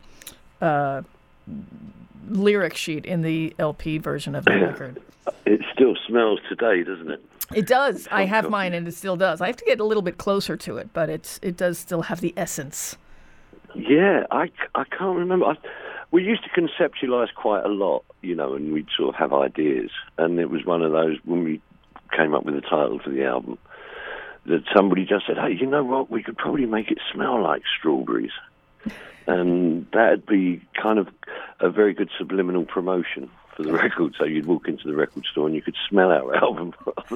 uh 0.62 1.02
lyric 2.30 2.76
sheet 2.76 3.06
in 3.06 3.22
the 3.22 3.54
lp 3.60 3.98
version 3.98 4.36
of 4.36 4.46
the 4.46 4.52
record 4.68 5.00
It 5.46 5.62
still 5.74 5.96
smells 6.08 6.40
today, 6.50 6.84
doesn't 6.84 7.12
it? 7.12 7.22
It 7.54 7.68
does. 7.68 8.08
I 8.12 8.24
oh, 8.24 8.28
have 8.28 8.50
mine, 8.50 8.74
and 8.74 8.88
it 8.88 8.94
still 8.94 9.18
does. 9.18 9.42
I 9.42 9.48
have 9.48 9.58
to 9.58 9.66
get 9.66 9.80
a 9.80 9.84
little 9.84 10.04
bit 10.04 10.18
closer 10.18 10.56
to 10.58 10.78
it, 10.78 10.90
but 10.94 11.10
it's 11.10 11.40
it 11.42 11.58
does 11.58 11.78
still 11.78 12.04
have 12.04 12.22
the 12.22 12.34
essence. 12.38 12.98
Yeah, 13.76 14.26
I, 14.32 14.52
I 14.76 14.84
can't 14.84 15.18
remember. 15.18 15.46
I, 15.46 15.56
we 16.12 16.24
used 16.24 16.44
to 16.44 16.50
conceptualize 16.50 17.34
quite 17.34 17.64
a 17.64 17.70
lot, 17.70 18.04
you 18.22 18.36
know, 18.36 18.54
and 18.54 18.74
we'd 18.74 18.88
sort 18.98 19.10
of 19.10 19.16
have 19.16 19.32
ideas. 19.32 19.92
And 20.18 20.40
it 20.40 20.50
was 20.50 20.66
one 20.66 20.82
of 20.82 20.92
those 20.92 21.18
when 21.24 21.44
we 21.44 21.62
came 22.16 22.36
up 22.36 22.44
with 22.44 22.56
the 22.56 22.62
title 22.62 23.00
for 23.00 23.10
the 23.10 23.24
album 23.24 23.58
that 24.46 24.64
somebody 24.76 25.06
just 25.06 25.28
said, 25.28 25.38
"Hey, 25.38 25.56
you 25.60 25.68
know 25.68 25.84
what? 25.84 26.10
We 26.10 26.24
could 26.24 26.38
probably 26.38 26.66
make 26.66 26.92
it 26.92 27.00
smell 27.14 27.42
like 27.42 27.64
strawberries." 27.80 28.32
and 29.28 29.86
that'd 29.94 30.26
be 30.26 30.62
kind 30.82 30.98
of 30.98 31.08
a 31.60 31.70
very 31.70 31.94
good 31.94 32.10
subliminal 32.18 32.66
promotion 32.66 33.30
for 33.62 33.68
the 33.68 33.74
record. 33.74 34.16
So 34.18 34.26
you'd 34.26 34.46
walk 34.46 34.68
into 34.68 34.88
the 34.88 34.96
record 34.96 35.26
store 35.26 35.48
and 35.48 35.56
you 35.56 35.62
could 35.62 35.76
smell 35.90 36.12
our 36.12 36.36
album. 36.44 36.74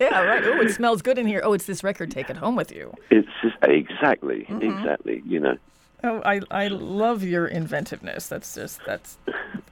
yeah, 0.00 0.20
right. 0.22 0.42
Oh, 0.44 0.60
it 0.60 0.72
smells 0.72 1.02
good 1.02 1.18
in 1.18 1.26
here. 1.26 1.40
Oh, 1.44 1.52
it's 1.52 1.66
this 1.66 1.82
record. 1.84 2.10
Take 2.10 2.30
it 2.30 2.36
home 2.36 2.56
with 2.56 2.72
you. 2.72 2.92
it's 3.10 3.28
just, 3.42 3.56
exactly, 3.62 4.46
exactly. 4.60 5.22
You 5.26 5.40
know, 5.40 5.56
Oh, 6.02 6.20
I 6.24 6.42
I 6.50 6.68
love 6.68 7.22
your 7.22 7.46
inventiveness. 7.46 8.28
That's 8.28 8.54
just 8.54 8.80
that's 8.84 9.16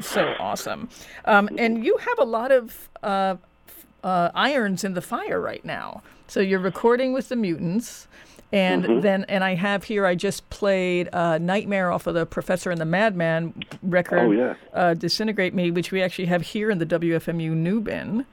so 0.01 0.35
awesome. 0.41 0.89
Um, 1.27 1.51
and 1.59 1.85
you 1.85 1.97
have 1.99 2.19
a 2.19 2.25
lot 2.25 2.51
of 2.51 2.89
uh, 3.03 3.37
uh, 4.03 4.31
irons 4.35 4.83
in 4.83 4.95
the 4.95 5.03
fire 5.03 5.41
right 5.41 5.63
now. 5.65 6.03
So 6.29 6.41
you're 6.41 6.59
recording 6.59 7.13
with 7.13 7.29
the 7.29 7.37
Mutants. 7.37 8.09
And 8.53 9.03
then, 9.03 9.25
and 9.31 9.43
I 9.43 9.55
have 9.55 9.85
here, 9.85 10.05
I 10.05 10.15
just 10.15 10.49
played 10.51 11.09
uh, 11.15 11.39
Nightmare 11.39 11.91
off 11.91 12.07
of 12.07 12.13
the 12.15 12.27
Professor 12.27 12.71
and 12.71 12.79
the 12.81 12.85
Madman 12.85 13.55
record, 13.83 14.19
Oh, 14.19 14.31
yeah. 14.31 14.55
uh, 14.75 14.93
Disintegrate 14.95 15.55
Me, 15.55 15.71
which 15.71 15.91
we 15.91 16.03
actually 16.03 16.27
have 16.27 16.43
here 16.43 16.71
in 16.71 16.79
the 16.79 16.85
WFMU 16.87 17.53
new 17.53 17.81
bin. 17.81 18.27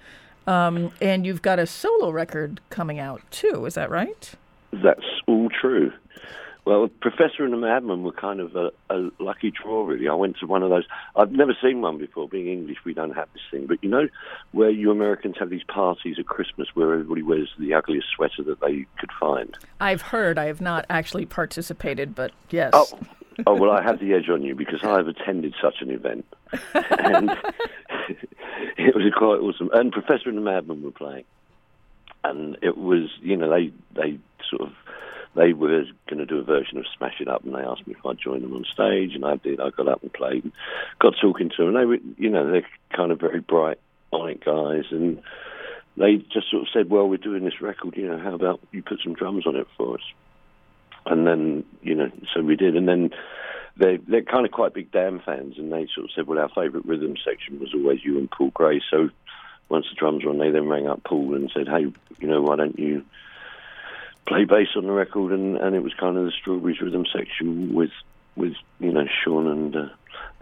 Um, 0.45 0.91
and 1.01 1.25
you've 1.25 1.41
got 1.41 1.57
a 1.59 1.65
solo 1.65 2.09
record 2.09 2.59
coming 2.69 2.99
out 2.99 3.21
too, 3.31 3.65
is 3.65 3.75
that 3.75 3.89
right? 3.89 4.31
That's 4.73 5.05
all 5.27 5.49
true. 5.49 5.91
Well, 6.69 6.87
Professor 7.01 7.43
and 7.43 7.51
the 7.51 7.57
Madman 7.57 8.03
were 8.03 8.11
kind 8.11 8.39
of 8.39 8.55
a, 8.55 8.69
a 8.91 9.09
lucky 9.17 9.49
draw, 9.49 9.83
really. 9.83 10.07
I 10.07 10.13
went 10.13 10.37
to 10.37 10.45
one 10.45 10.61
of 10.61 10.69
those. 10.69 10.83
I've 11.15 11.31
never 11.31 11.57
seen 11.59 11.81
one 11.81 11.97
before. 11.97 12.29
Being 12.29 12.47
English, 12.47 12.77
we 12.85 12.93
don't 12.93 13.15
have 13.15 13.27
this 13.33 13.41
thing. 13.49 13.65
But 13.65 13.83
you 13.83 13.89
know, 13.89 14.07
where 14.51 14.69
you 14.69 14.91
Americans 14.91 15.37
have 15.39 15.49
these 15.49 15.63
parties 15.63 16.17
at 16.19 16.27
Christmas 16.27 16.67
where 16.75 16.93
everybody 16.93 17.23
wears 17.23 17.49
the 17.57 17.73
ugliest 17.73 18.09
sweater 18.15 18.43
that 18.43 18.59
they 18.59 18.85
could 18.99 19.09
find. 19.19 19.57
I've 19.79 20.03
heard, 20.03 20.37
I 20.37 20.45
have 20.45 20.61
not 20.61 20.85
actually 20.91 21.25
participated, 21.25 22.13
but 22.13 22.33
yes. 22.51 22.69
Oh, 22.73 22.87
oh 23.47 23.55
well, 23.55 23.71
I 23.71 23.81
have 23.81 23.99
the 23.99 24.13
edge 24.13 24.29
on 24.29 24.43
you 24.43 24.53
because 24.53 24.83
I 24.83 24.97
have 24.97 25.07
attended 25.07 25.55
such 25.59 25.81
an 25.81 25.89
event, 25.89 26.27
and 26.75 27.31
it 28.77 28.93
was 28.93 29.11
quite 29.17 29.39
awesome. 29.39 29.71
And 29.73 29.91
Professor 29.91 30.29
and 30.29 30.37
the 30.37 30.43
Madman 30.43 30.83
were 30.83 30.91
playing, 30.91 31.25
and 32.23 32.59
it 32.61 32.77
was, 32.77 33.09
you 33.23 33.37
know, 33.37 33.49
they 33.49 33.73
they 33.95 34.19
sort 34.47 34.69
of 34.69 34.73
they 35.35 35.53
were 35.53 35.85
going 36.09 36.19
to 36.19 36.25
do 36.25 36.39
a 36.39 36.43
version 36.43 36.77
of 36.77 36.85
Smash 36.97 37.21
It 37.21 37.27
Up, 37.27 37.43
and 37.43 37.53
they 37.53 37.59
asked 37.59 37.85
me 37.87 37.95
if 37.97 38.05
I'd 38.05 38.17
join 38.17 38.41
them 38.41 38.53
on 38.53 38.65
stage, 38.65 39.15
and 39.15 39.25
I 39.25 39.35
did. 39.37 39.59
I 39.59 39.69
got 39.69 39.87
up 39.87 40.01
and 40.01 40.11
played, 40.11 40.43
and 40.43 40.53
got 40.99 41.13
talking 41.21 41.49
to 41.49 41.55
them. 41.57 41.67
And 41.67 41.77
they 41.77 41.85
were, 41.85 41.99
you 42.17 42.29
know, 42.29 42.49
they're 42.51 42.67
kind 42.95 43.11
of 43.11 43.19
very 43.19 43.39
bright, 43.39 43.79
on 44.11 44.29
it 44.29 44.43
guys, 44.43 44.85
and 44.91 45.21
they 45.97 46.17
just 46.31 46.49
sort 46.49 46.63
of 46.63 46.69
said, 46.73 46.89
"Well, 46.89 47.07
we're 47.07 47.17
doing 47.17 47.43
this 47.43 47.61
record. 47.61 47.95
You 47.97 48.07
know, 48.07 48.19
how 48.19 48.33
about 48.33 48.59
you 48.71 48.81
put 48.81 49.01
some 49.03 49.13
drums 49.13 49.45
on 49.45 49.55
it 49.55 49.67
for 49.77 49.95
us?" 49.95 50.03
And 51.05 51.25
then, 51.25 51.63
you 51.81 51.95
know, 51.95 52.11
so 52.33 52.41
we 52.41 52.55
did. 52.55 52.75
And 52.75 52.87
then 52.87 53.11
they 53.77 53.97
they're 53.97 54.23
kind 54.23 54.45
of 54.45 54.51
quite 54.51 54.73
big 54.73 54.91
Damn 54.91 55.19
fans, 55.19 55.57
and 55.57 55.71
they 55.71 55.87
sort 55.93 56.05
of 56.05 56.11
said, 56.15 56.27
"Well, 56.27 56.39
our 56.39 56.49
favourite 56.49 56.85
rhythm 56.85 57.15
section 57.23 57.59
was 57.59 57.73
always 57.73 58.03
you 58.03 58.17
and 58.17 58.29
Paul 58.31 58.51
Gray." 58.51 58.81
So 58.89 59.09
once 59.69 59.85
the 59.89 59.95
drums 59.95 60.23
were 60.23 60.31
on, 60.31 60.39
they 60.39 60.51
then 60.51 60.67
rang 60.67 60.87
up 60.87 61.03
Paul 61.03 61.35
and 61.35 61.51
said, 61.53 61.67
"Hey, 61.67 61.91
you 62.19 62.27
know, 62.27 62.41
why 62.41 62.55
don't 62.55 62.79
you 62.79 63.03
play 64.27 64.45
bass 64.45 64.69
on 64.75 64.85
the 64.85 64.91
record?" 64.91 65.31
And 65.31 65.57
and 65.57 65.75
it 65.75 65.83
was 65.83 65.93
kind 65.93 66.17
of 66.17 66.25
the 66.25 66.31
Strawberries 66.31 66.81
rhythm 66.81 67.05
section 67.11 67.73
with 67.73 67.91
with 68.35 68.53
you 68.79 68.91
know 68.91 69.05
Sean 69.23 69.47
and 69.47 69.75
uh, 69.75 69.89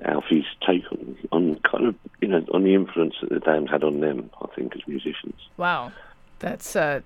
Alfie's 0.06 0.46
take 0.66 0.84
on 0.92 1.18
on 1.32 1.60
kind 1.60 1.88
of 1.88 1.96
you 2.22 2.28
know 2.28 2.46
on 2.54 2.64
the 2.64 2.74
influence 2.74 3.16
that 3.22 3.30
the 3.30 3.40
Damned 3.40 3.70
had 3.70 3.84
on 3.84 4.00
them. 4.00 4.30
I 4.42 4.48
think 4.56 4.76
as 4.76 4.88
musicians. 4.88 5.48
Wow. 5.58 5.92
That's 6.40 6.76
uh, 6.76 7.02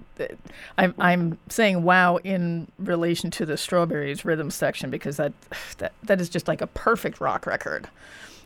I'm 0.77 0.93
I'm 0.99 1.39
saying 1.47 1.83
wow 1.83 2.17
in 2.17 2.67
relation 2.77 3.31
to 3.31 3.45
the 3.45 3.55
Strawberries 3.55 4.25
rhythm 4.25 4.51
section 4.51 4.89
because 4.89 5.17
that 5.17 5.31
that 5.77 5.93
that 6.03 6.19
is 6.19 6.27
just 6.27 6.47
like 6.49 6.61
a 6.61 6.67
perfect 6.67 7.21
rock 7.21 7.45
record. 7.45 7.87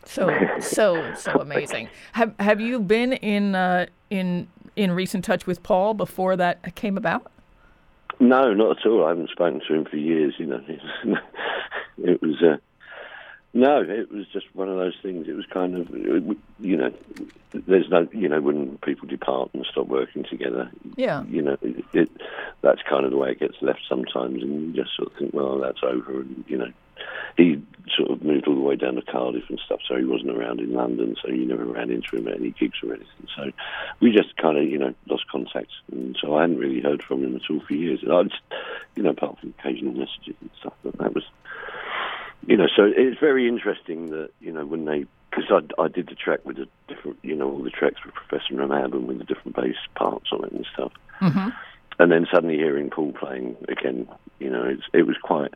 So 0.04 0.32
so 0.60 1.14
so 1.14 1.32
amazing. 1.32 1.88
Have 2.12 2.34
have 2.38 2.60
you 2.60 2.78
been 2.78 3.14
in 3.14 3.54
uh, 3.56 3.86
in 4.10 4.46
in 4.76 4.92
recent 4.92 5.24
touch 5.24 5.46
with 5.46 5.62
Paul 5.62 5.94
before 5.94 6.36
that 6.36 6.74
came 6.76 6.96
about? 6.96 7.32
No, 8.18 8.54
not 8.54 8.78
at 8.78 8.86
all. 8.86 9.04
I 9.04 9.10
haven't 9.10 9.30
spoken 9.30 9.60
to 9.66 9.74
him 9.74 9.84
for 9.84 9.96
years. 9.96 10.34
You 10.38 10.46
know, 10.46 10.60
it 11.98 12.22
was. 12.22 12.42
Uh, 12.42 12.56
no, 13.56 13.80
it 13.80 14.12
was 14.12 14.26
just 14.34 14.46
one 14.54 14.68
of 14.68 14.76
those 14.76 14.94
things. 15.02 15.26
It 15.28 15.34
was 15.34 15.46
kind 15.46 15.76
of, 15.76 15.88
you 16.60 16.76
know, 16.76 16.92
there's 17.52 17.88
no, 17.88 18.06
you 18.12 18.28
know, 18.28 18.40
when 18.40 18.76
people 18.78 19.08
depart 19.08 19.50
and 19.54 19.66
stop 19.70 19.86
working 19.86 20.24
together, 20.24 20.70
yeah, 20.96 21.24
you 21.24 21.40
know, 21.40 21.56
it, 21.62 21.84
it, 21.94 22.10
that's 22.60 22.82
kind 22.82 23.06
of 23.06 23.10
the 23.10 23.16
way 23.16 23.30
it 23.30 23.40
gets 23.40 23.56
left 23.62 23.80
sometimes, 23.88 24.42
and 24.42 24.76
you 24.76 24.82
just 24.82 24.94
sort 24.94 25.10
of 25.10 25.18
think, 25.18 25.32
well, 25.32 25.58
that's 25.58 25.82
over, 25.82 26.20
and 26.20 26.44
you 26.46 26.58
know, 26.58 26.70
he 27.38 27.62
sort 27.96 28.10
of 28.10 28.22
moved 28.22 28.46
all 28.46 28.54
the 28.54 28.60
way 28.60 28.76
down 28.76 28.96
to 28.96 29.02
Cardiff 29.02 29.48
and 29.48 29.58
stuff, 29.64 29.80
so 29.88 29.96
he 29.96 30.04
wasn't 30.04 30.36
around 30.36 30.60
in 30.60 30.74
London, 30.74 31.16
so 31.22 31.30
you 31.30 31.46
never 31.46 31.64
ran 31.64 31.90
into 31.90 32.16
him 32.16 32.28
at 32.28 32.38
any 32.38 32.50
gigs 32.50 32.78
or 32.82 32.92
anything. 32.92 33.28
So 33.36 33.52
we 34.00 34.12
just 34.12 34.36
kind 34.36 34.58
of, 34.58 34.64
you 34.64 34.78
know, 34.78 34.94
lost 35.08 35.28
contact, 35.28 35.70
and 35.92 36.14
so 36.20 36.36
I 36.36 36.42
hadn't 36.42 36.58
really 36.58 36.80
heard 36.80 37.02
from 37.02 37.24
him 37.24 37.36
at 37.36 37.50
all 37.50 37.60
for 37.60 37.74
years. 37.74 38.00
And 38.02 38.12
I 38.12 38.22
just, 38.24 38.42
you 38.96 39.02
know, 39.02 39.10
apart 39.10 39.38
from 39.40 39.54
occasional 39.58 39.94
messages 39.94 40.34
and 40.42 40.50
stuff, 40.60 40.74
but 40.82 40.98
that 40.98 41.14
was 41.14 41.24
you 42.46 42.56
know, 42.56 42.66
so 42.76 42.84
it's 42.84 43.18
very 43.18 43.48
interesting 43.48 44.10
that 44.10 44.30
you 44.40 44.52
know 44.52 44.64
when 44.64 44.84
they 44.84 45.06
because 45.36 45.50
I, 45.78 45.82
I 45.82 45.88
did 45.88 46.08
the 46.08 46.14
track 46.14 46.40
with 46.44 46.56
the 46.56 46.68
different, 46.88 47.18
you 47.22 47.34
know, 47.34 47.50
all 47.50 47.62
the 47.62 47.70
tracks 47.70 48.04
with 48.04 48.14
Professor 48.14 48.54
Rahab 48.54 48.94
and 48.94 49.06
with 49.06 49.18
the 49.18 49.24
different 49.24 49.56
bass 49.56 49.76
parts 49.94 50.26
on 50.32 50.44
it 50.44 50.52
and 50.52 50.66
stuff. 50.72 50.92
Mm-hmm. 51.20 51.48
And 51.98 52.12
then 52.12 52.26
suddenly 52.32 52.56
hearing 52.56 52.90
Paul 52.90 53.12
playing 53.12 53.56
again, 53.68 54.08
you 54.38 54.50
know, 54.50 54.64
it's, 54.64 54.82
it 54.92 55.06
was 55.06 55.16
quite, 55.22 55.52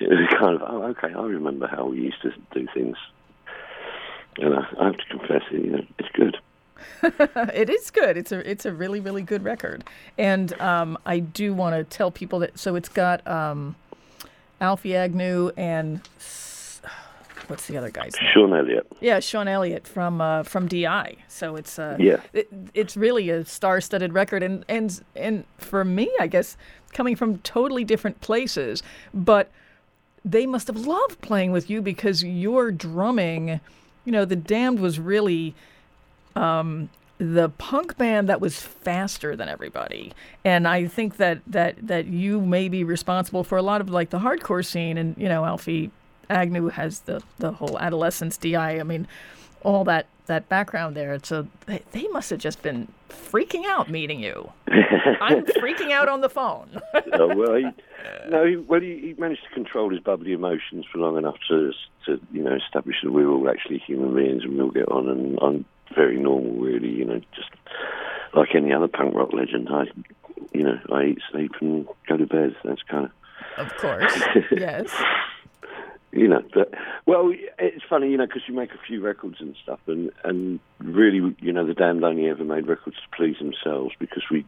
it 0.00 0.08
was 0.08 0.28
kind 0.38 0.60
of, 0.60 0.62
oh, 0.66 0.82
okay, 0.88 1.12
I 1.14 1.22
remember 1.22 1.66
how 1.66 1.86
we 1.86 2.00
used 2.00 2.22
to 2.22 2.32
do 2.52 2.66
things. 2.74 2.96
And 4.38 4.54
I, 4.54 4.66
I 4.80 4.84
have 4.86 4.96
to 4.96 5.04
confess, 5.10 5.42
you 5.50 5.70
know, 5.70 5.84
it's 5.98 6.08
good. 6.12 6.36
it 7.54 7.70
is 7.70 7.90
good. 7.90 8.16
It's 8.16 8.32
a 8.32 8.48
it's 8.48 8.66
a 8.66 8.72
really 8.72 8.98
really 8.98 9.22
good 9.22 9.44
record, 9.44 9.84
and 10.18 10.52
um, 10.60 10.98
I 11.06 11.20
do 11.20 11.54
want 11.54 11.76
to 11.76 11.84
tell 11.84 12.10
people 12.10 12.40
that. 12.40 12.58
So 12.58 12.74
it's 12.74 12.88
got 12.88 13.24
um, 13.24 13.76
Alfie 14.62 14.96
Agnew 14.96 15.50
and 15.56 16.00
what's 17.48 17.66
the 17.66 17.76
other 17.76 17.90
guy's 17.90 18.14
name? 18.20 18.30
Sean 18.32 18.54
Elliott. 18.54 18.86
Yeah, 19.00 19.20
Sean 19.20 19.48
Elliott 19.48 19.86
from 19.86 20.20
uh, 20.20 20.44
from 20.44 20.68
DI. 20.68 21.16
So 21.28 21.56
it's 21.56 21.78
uh, 21.78 21.96
yeah, 21.98 22.20
it, 22.32 22.48
it's 22.72 22.96
really 22.96 23.28
a 23.28 23.44
star-studded 23.44 24.12
record, 24.14 24.42
and 24.42 24.64
and 24.68 25.02
and 25.16 25.44
for 25.58 25.84
me, 25.84 26.10
I 26.20 26.28
guess 26.28 26.56
coming 26.92 27.16
from 27.16 27.38
totally 27.38 27.84
different 27.84 28.20
places, 28.20 28.82
but 29.12 29.50
they 30.24 30.46
must 30.46 30.68
have 30.68 30.76
loved 30.76 31.20
playing 31.20 31.50
with 31.50 31.68
you 31.68 31.82
because 31.82 32.22
your 32.22 32.70
drumming, 32.70 33.60
you 34.04 34.12
know, 34.12 34.24
the 34.24 34.36
Damned 34.36 34.78
was 34.78 35.00
really 35.00 35.54
um, 36.36 36.88
the 37.22 37.48
punk 37.50 37.96
band 37.96 38.28
that 38.28 38.40
was 38.40 38.60
faster 38.60 39.36
than 39.36 39.48
everybody. 39.48 40.12
And 40.44 40.66
i 40.66 40.86
think 40.86 41.16
that 41.18 41.40
that 41.46 41.76
that 41.86 42.06
you 42.06 42.40
may 42.40 42.68
be 42.68 42.82
responsible 42.82 43.44
for 43.44 43.56
a 43.56 43.62
lot 43.62 43.80
of 43.80 43.88
like 43.88 44.10
the 44.10 44.18
hardcore 44.18 44.64
scene. 44.64 44.98
And 44.98 45.16
you 45.16 45.28
know 45.28 45.44
alfie 45.44 45.90
agnew 46.28 46.68
has 46.68 47.00
the 47.00 47.22
the 47.38 47.52
whole 47.52 47.78
Adolescents 47.78 48.36
di 48.36 48.56
i 48.56 48.82
mean 48.82 49.06
all 49.62 49.84
that 49.84 50.06
that 50.26 50.48
background 50.48 50.96
there. 50.96 51.18
So 51.22 51.46
they, 51.66 51.82
they 51.92 52.06
must 52.08 52.30
have 52.30 52.38
just 52.38 52.62
been 52.62 52.88
freaking 53.08 53.64
out 53.66 53.90
meeting 53.90 54.20
you. 54.20 54.52
I'm 55.20 55.44
freaking 55.44 55.90
out 55.92 56.08
on 56.08 56.20
the 56.20 56.28
phone. 56.30 56.80
Oh, 57.14 57.34
well 57.36 57.54
he, 57.56 57.66
no 58.30 58.46
he, 58.46 58.56
well 58.56 58.80
he, 58.80 58.98
he 58.98 59.14
managed 59.18 59.42
to 59.44 59.54
control 59.54 59.90
his 59.90 60.00
bubbly 60.00 60.32
emotions 60.32 60.86
for 60.90 60.98
long 60.98 61.18
enough 61.18 61.36
to 61.48 61.72
to 62.06 62.18
you 62.32 62.42
know 62.42 62.54
establish 62.54 62.96
that 63.02 63.12
we're 63.12 63.28
all 63.28 63.48
actually 63.50 63.78
human 63.78 64.14
beings 64.14 64.42
and 64.44 64.56
we'll 64.56 64.70
get 64.70 64.88
on 64.88 65.08
and 65.08 65.38
i'm 65.42 65.64
very 65.94 66.18
normal, 66.18 66.52
really. 66.52 66.90
You 66.90 67.04
know, 67.04 67.20
just 67.34 67.50
like 68.34 68.54
any 68.54 68.72
other 68.72 68.88
punk 68.88 69.14
rock 69.14 69.32
legend. 69.32 69.68
I, 69.70 69.84
you 70.52 70.64
know, 70.64 70.78
I 70.92 71.04
eat, 71.04 71.18
sleep, 71.30 71.52
and 71.60 71.86
go 72.08 72.16
to 72.16 72.26
bed. 72.26 72.56
That's 72.64 72.82
kind 72.82 73.06
of. 73.06 73.12
Of 73.58 73.76
course. 73.76 74.22
yes. 74.50 74.90
you 76.12 76.28
know, 76.28 76.42
but 76.54 76.72
well, 77.06 77.32
it's 77.58 77.84
funny, 77.88 78.10
you 78.10 78.16
know, 78.16 78.26
because 78.26 78.42
you 78.46 78.54
make 78.54 78.72
a 78.72 78.86
few 78.86 79.00
records 79.02 79.36
and 79.40 79.56
stuff, 79.62 79.80
and 79.86 80.10
and 80.24 80.60
really, 80.78 81.34
you 81.40 81.52
know, 81.52 81.66
the 81.66 81.74
Damned 81.74 82.04
only 82.04 82.28
ever 82.28 82.44
made 82.44 82.66
records 82.66 82.96
to 82.96 83.16
please 83.16 83.36
themselves 83.38 83.94
because 83.98 84.22
we 84.30 84.44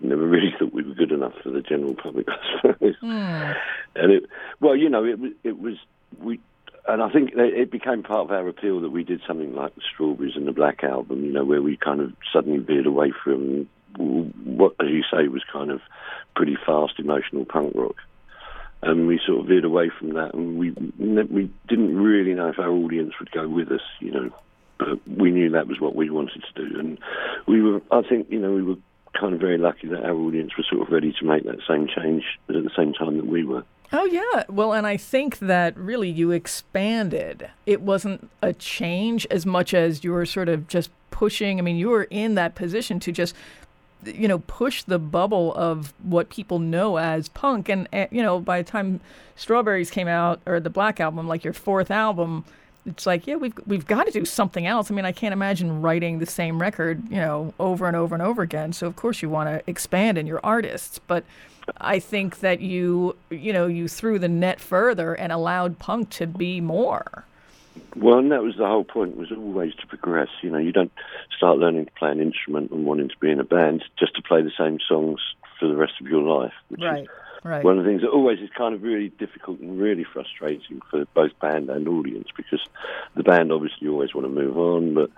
never 0.00 0.26
really 0.26 0.52
thought 0.58 0.72
we 0.72 0.82
were 0.82 0.94
good 0.94 1.12
enough 1.12 1.32
for 1.42 1.50
the 1.50 1.62
general 1.62 1.94
public, 1.94 2.26
I 2.28 2.60
suppose. 2.60 2.94
Mm. 3.02 3.56
And 3.96 4.12
it, 4.12 4.24
well, 4.60 4.76
you 4.76 4.88
know, 4.88 5.04
it 5.04 5.18
was 5.18 5.32
it 5.44 5.58
was 5.58 5.74
we 6.20 6.40
and 6.86 7.02
I 7.02 7.08
think 7.10 7.32
it 7.34 7.70
became 7.70 8.02
part 8.02 8.26
of 8.26 8.30
our 8.30 8.46
appeal 8.46 8.80
that 8.80 8.90
we 8.90 9.04
did 9.04 9.22
something 9.26 9.54
like 9.54 9.74
the 9.74 9.80
Strawberries 9.92 10.36
and 10.36 10.46
the 10.46 10.52
Black 10.52 10.84
Album, 10.84 11.24
you 11.24 11.32
know, 11.32 11.44
where 11.44 11.62
we 11.62 11.76
kind 11.76 12.00
of 12.00 12.12
suddenly 12.32 12.58
veered 12.58 12.86
away 12.86 13.12
from 13.22 13.68
what, 13.96 14.74
as 14.80 14.88
you 14.88 15.02
say, 15.10 15.28
was 15.28 15.42
kind 15.50 15.70
of 15.70 15.80
pretty 16.36 16.56
fast, 16.66 16.94
emotional 16.98 17.44
punk 17.46 17.72
rock. 17.74 17.96
And 18.82 19.06
we 19.06 19.18
sort 19.26 19.40
of 19.40 19.46
veered 19.46 19.64
away 19.64 19.90
from 19.98 20.12
that, 20.12 20.34
and 20.34 20.58
we 20.58 20.72
we 20.72 21.50
didn't 21.68 21.96
really 21.96 22.34
know 22.34 22.48
if 22.48 22.58
our 22.58 22.68
audience 22.68 23.14
would 23.18 23.30
go 23.30 23.48
with 23.48 23.72
us, 23.72 23.80
you 24.00 24.10
know. 24.10 24.30
But 24.76 25.08
we 25.08 25.30
knew 25.30 25.50
that 25.50 25.68
was 25.68 25.80
what 25.80 25.94
we 25.94 26.10
wanted 26.10 26.42
to 26.42 26.66
do, 26.66 26.78
and 26.78 26.98
we 27.46 27.62
were. 27.62 27.80
I 27.90 28.02
think 28.02 28.30
you 28.30 28.40
know 28.40 28.52
we 28.52 28.62
were 28.62 28.76
kind 29.18 29.32
of 29.32 29.40
very 29.40 29.56
lucky 29.56 29.88
that 29.88 30.04
our 30.04 30.14
audience 30.14 30.54
was 30.58 30.66
sort 30.68 30.82
of 30.82 30.92
ready 30.92 31.14
to 31.18 31.24
make 31.24 31.44
that 31.44 31.60
same 31.66 31.86
change 31.86 32.24
at 32.50 32.62
the 32.62 32.70
same 32.76 32.92
time 32.92 33.16
that 33.16 33.26
we 33.26 33.42
were. 33.42 33.64
Oh, 33.92 34.04
yeah. 34.06 34.44
Well, 34.48 34.72
and 34.72 34.86
I 34.86 34.96
think 34.96 35.38
that 35.38 35.76
really 35.76 36.10
you 36.10 36.30
expanded. 36.30 37.50
It 37.66 37.80
wasn't 37.80 38.30
a 38.42 38.52
change 38.52 39.26
as 39.30 39.46
much 39.46 39.72
as 39.72 40.02
you 40.02 40.12
were 40.12 40.26
sort 40.26 40.48
of 40.48 40.66
just 40.66 40.90
pushing. 41.10 41.58
I 41.58 41.62
mean, 41.62 41.76
you 41.76 41.90
were 41.90 42.04
in 42.10 42.34
that 42.34 42.54
position 42.54 42.98
to 43.00 43.12
just, 43.12 43.34
you 44.04 44.26
know, 44.26 44.40
push 44.40 44.82
the 44.82 44.98
bubble 44.98 45.54
of 45.54 45.92
what 46.02 46.28
people 46.28 46.58
know 46.58 46.96
as 46.96 47.28
punk. 47.28 47.68
And, 47.68 47.88
eh, 47.92 48.08
you 48.10 48.22
know, 48.22 48.40
by 48.40 48.62
the 48.62 48.68
time 48.68 49.00
Strawberries 49.36 49.90
came 49.90 50.08
out, 50.08 50.40
or 50.44 50.58
the 50.58 50.70
Black 50.70 50.98
Album, 50.98 51.28
like 51.28 51.44
your 51.44 51.52
fourth 51.52 51.90
album, 51.90 52.44
it's 52.86 53.06
like, 53.06 53.26
yeah, 53.26 53.36
we've 53.36 53.54
we've 53.66 53.86
got 53.86 54.04
to 54.04 54.12
do 54.12 54.24
something 54.24 54.66
else. 54.66 54.90
I 54.90 54.94
mean, 54.94 55.04
I 55.04 55.12
can't 55.12 55.32
imagine 55.32 55.80
writing 55.80 56.18
the 56.18 56.26
same 56.26 56.60
record, 56.60 57.02
you 57.10 57.16
know, 57.16 57.54
over 57.58 57.86
and 57.86 57.96
over 57.96 58.14
and 58.14 58.22
over 58.22 58.42
again. 58.42 58.72
So 58.72 58.86
of 58.86 58.96
course 58.96 59.22
you 59.22 59.30
want 59.30 59.48
to 59.48 59.68
expand 59.68 60.18
in 60.18 60.26
your 60.26 60.40
artists, 60.44 60.98
but 60.98 61.24
I 61.78 61.98
think 61.98 62.40
that 62.40 62.60
you, 62.60 63.16
you 63.30 63.52
know, 63.52 63.66
you 63.66 63.88
threw 63.88 64.18
the 64.18 64.28
net 64.28 64.60
further 64.60 65.14
and 65.14 65.32
allowed 65.32 65.78
punk 65.78 66.10
to 66.10 66.26
be 66.26 66.60
more. 66.60 67.24
Well, 67.96 68.18
and 68.18 68.30
that 68.32 68.42
was 68.42 68.56
the 68.56 68.66
whole 68.66 68.84
point. 68.84 69.16
Was 69.16 69.32
always 69.32 69.74
to 69.76 69.86
progress. 69.86 70.28
You 70.42 70.50
know, 70.50 70.58
you 70.58 70.72
don't 70.72 70.92
start 71.36 71.58
learning 71.58 71.86
to 71.86 71.92
play 71.92 72.10
an 72.10 72.20
instrument 72.20 72.70
and 72.70 72.84
wanting 72.84 73.08
to 73.08 73.18
be 73.18 73.30
in 73.30 73.40
a 73.40 73.44
band 73.44 73.84
just 73.98 74.14
to 74.16 74.22
play 74.22 74.42
the 74.42 74.52
same 74.56 74.78
songs 74.86 75.20
for 75.58 75.68
the 75.68 75.76
rest 75.76 75.94
of 76.00 76.06
your 76.06 76.22
life. 76.22 76.52
Which 76.68 76.82
right. 76.82 77.04
Is 77.04 77.08
right. 77.44 77.64
One 77.64 77.78
of 77.78 77.84
the 77.84 77.90
things 77.90 78.02
that 78.02 78.10
always 78.10 78.40
is 78.40 78.50
kind 78.56 78.74
of 78.74 78.82
really 78.82 79.10
difficult 79.10 79.60
and 79.60 79.78
really 79.80 80.04
frustrating 80.04 80.80
for 80.90 81.04
both 81.14 81.38
band 81.40 81.70
and 81.70 81.86
audience 81.86 82.28
because 82.36 82.60
the 83.14 83.22
band 83.22 83.52
obviously 83.52 83.88
always 83.88 84.14
want 84.14 84.26
to 84.26 84.32
move 84.32 84.58
on, 84.58 84.94
but 84.94 85.10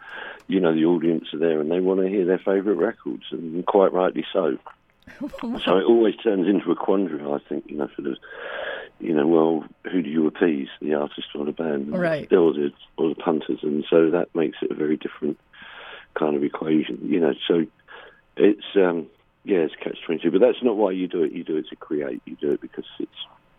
you 0.49 0.61
know 0.61 0.75
the 0.75 0.85
audience 0.85 1.29
are 1.33 1.39
there 1.39 1.61
and 1.61 1.71
they 1.71 1.81
want 1.81 2.01
to 2.01 2.09
hear 2.09 2.27
their 2.27 2.39
favourite 2.39 2.79
records, 2.79 3.25
and 3.31 3.65
quite 3.65 3.93
rightly 3.93 4.25
so. 4.33 4.59
so 5.41 5.79
it 5.79 5.85
always 5.85 6.17
turns 6.17 6.49
into 6.49 6.71
a 6.71 6.77
quandary, 6.77 7.25
I 7.25 7.39
think, 7.49 7.65
you 7.69 7.77
know, 7.77 7.89
for 7.95 8.03
the, 8.03 8.17
you 8.99 9.15
know, 9.15 9.27
well, 9.27 9.65
who 9.91 10.03
do 10.03 10.11
you 10.11 10.27
appease, 10.27 10.69
the 10.81 10.95
artist 10.95 11.29
or 11.35 11.45
the 11.45 11.53
band? 11.53 11.97
Right. 11.97 12.31
Or 12.33 12.53
the, 12.53 12.73
or 12.97 13.11
the 13.11 13.15
punters, 13.15 13.61
and 13.63 13.85
so 13.89 14.11
that 14.11 14.35
makes 14.35 14.59
it 14.63 14.71
a 14.71 14.75
very 14.75 14.97
different 14.97 15.39
kind 16.15 16.35
of 16.35 16.43
equation, 16.43 16.99
you 17.05 17.21
know. 17.21 17.35
So 17.47 17.67
it's, 18.37 18.67
um, 18.75 19.07
yeah, 19.47 19.59
it's 19.59 19.75
catch 19.77 19.99
22, 20.05 20.31
but 20.33 20.41
that's 20.41 20.63
not 20.63 20.77
why 20.77 20.91
you 20.91 21.07
do 21.07 21.23
it. 21.23 21.33
You 21.33 21.45
do 21.45 21.57
it 21.57 21.69
to 21.69 21.77
create. 21.77 22.21
You 22.25 22.37
do 22.37 22.53
it 22.53 22.61
because 22.61 22.85
it's, 22.99 23.11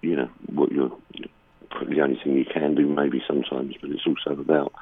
you 0.01 0.15
know, 0.15 0.29
what 0.47 0.71
you're, 0.71 0.91
the 1.87 2.01
only 2.01 2.19
thing 2.21 2.35
you 2.35 2.45
can 2.45 2.75
do 2.75 2.85
maybe 2.87 3.23
sometimes, 3.25 3.75
but 3.79 3.89
it's 3.89 4.05
also 4.05 4.39
about 4.39 4.73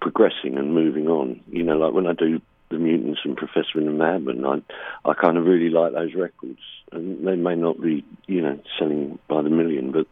progressing 0.00 0.58
and 0.58 0.74
moving 0.74 1.08
on. 1.08 1.40
You 1.50 1.62
know, 1.62 1.78
like 1.78 1.94
when 1.94 2.06
I 2.06 2.12
do 2.12 2.40
the 2.72 2.78
Mutants 2.78 3.20
and 3.24 3.36
Professor 3.36 3.76
and 3.76 3.86
the 3.86 3.92
Madman. 3.92 4.44
I, 4.44 4.62
I 5.08 5.14
kind 5.14 5.36
of 5.36 5.44
really 5.44 5.68
like 5.68 5.92
those 5.92 6.14
records, 6.14 6.58
and 6.90 7.26
they 7.26 7.36
may 7.36 7.54
not 7.54 7.80
be, 7.80 8.04
you 8.26 8.40
know, 8.40 8.58
selling 8.78 9.18
by 9.28 9.42
the 9.42 9.50
million, 9.50 9.92
but 9.92 10.06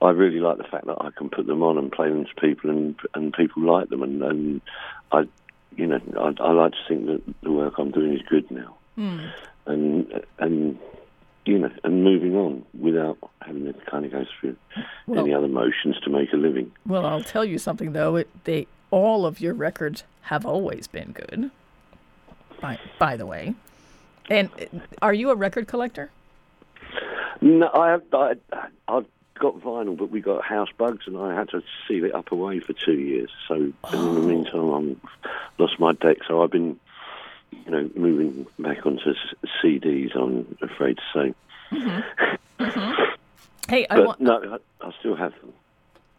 I 0.00 0.10
really 0.10 0.38
like 0.38 0.58
the 0.58 0.64
fact 0.64 0.86
that 0.86 0.98
I 1.00 1.10
can 1.16 1.30
put 1.30 1.46
them 1.46 1.62
on 1.62 1.78
and 1.78 1.90
play 1.90 2.08
them 2.10 2.26
to 2.26 2.40
people, 2.40 2.70
and 2.70 2.94
and 3.14 3.32
people 3.32 3.62
like 3.62 3.88
them, 3.88 4.02
and 4.02 4.22
and 4.22 4.60
I, 5.10 5.22
you 5.76 5.86
know, 5.86 6.00
I, 6.18 6.42
I 6.42 6.52
like 6.52 6.72
to 6.72 6.78
think 6.88 7.06
that 7.06 7.22
the 7.42 7.50
work 7.52 7.74
I'm 7.78 7.90
doing 7.90 8.14
is 8.14 8.22
good 8.28 8.50
now, 8.50 8.76
Hmm. 8.96 9.20
and 9.66 10.24
and 10.38 10.78
you 11.46 11.58
know, 11.58 11.70
and 11.82 12.02
moving 12.02 12.34
on 12.36 12.64
without 12.78 13.18
having 13.42 13.64
to 13.66 13.72
kind 13.90 14.04
of 14.06 14.12
go 14.12 14.24
through 14.40 14.56
Well- 15.06 15.20
any 15.20 15.34
other 15.34 15.48
motions 15.48 15.96
to 16.04 16.10
make 16.10 16.32
a 16.32 16.36
living. 16.36 16.72
Well, 16.86 17.04
I'll 17.04 17.22
tell 17.22 17.44
you 17.44 17.58
something 17.58 17.92
though. 17.92 18.16
It, 18.16 18.28
they 18.44 18.66
all 18.90 19.26
of 19.26 19.40
your 19.40 19.54
records 19.54 20.04
have 20.22 20.46
always 20.46 20.86
been 20.86 21.12
good. 21.12 21.50
By 22.60 22.78
by 22.98 23.16
the 23.16 23.26
way, 23.26 23.54
and 24.30 24.48
uh, 24.58 24.78
are 25.02 25.12
you 25.12 25.30
a 25.30 25.34
record 25.34 25.66
collector? 25.66 26.10
No, 27.40 27.68
I 27.74 27.90
have. 27.90 28.02
I, 28.12 28.34
I've 28.88 29.06
got 29.38 29.60
vinyl, 29.60 29.96
but 29.96 30.10
we 30.10 30.20
got 30.20 30.44
house 30.44 30.68
bugs, 30.76 31.06
and 31.06 31.16
I 31.18 31.34
had 31.34 31.48
to 31.50 31.62
seal 31.88 32.04
it 32.04 32.14
up 32.14 32.32
away 32.32 32.60
for 32.60 32.72
two 32.72 32.94
years. 32.98 33.30
So 33.48 33.54
in 33.54 33.74
the 33.92 34.20
meantime, 34.20 34.68
I'm 34.70 35.00
lost 35.58 35.78
my 35.80 35.92
deck. 35.92 36.18
So 36.28 36.42
I've 36.42 36.50
been, 36.50 36.78
you 37.64 37.70
know, 37.70 37.90
moving 37.96 38.46
back 38.58 38.86
onto 38.86 39.14
CDs. 39.62 40.14
I'm 40.16 40.56
afraid 40.62 40.98
to 40.98 41.34
say, 41.70 42.04
Hey, 43.68 43.86
I 43.88 43.96
but 43.96 44.06
want 44.06 44.20
no, 44.20 44.58
I, 44.82 44.86
I 44.86 44.92
still 45.00 45.16
have 45.16 45.32
them. 45.40 45.52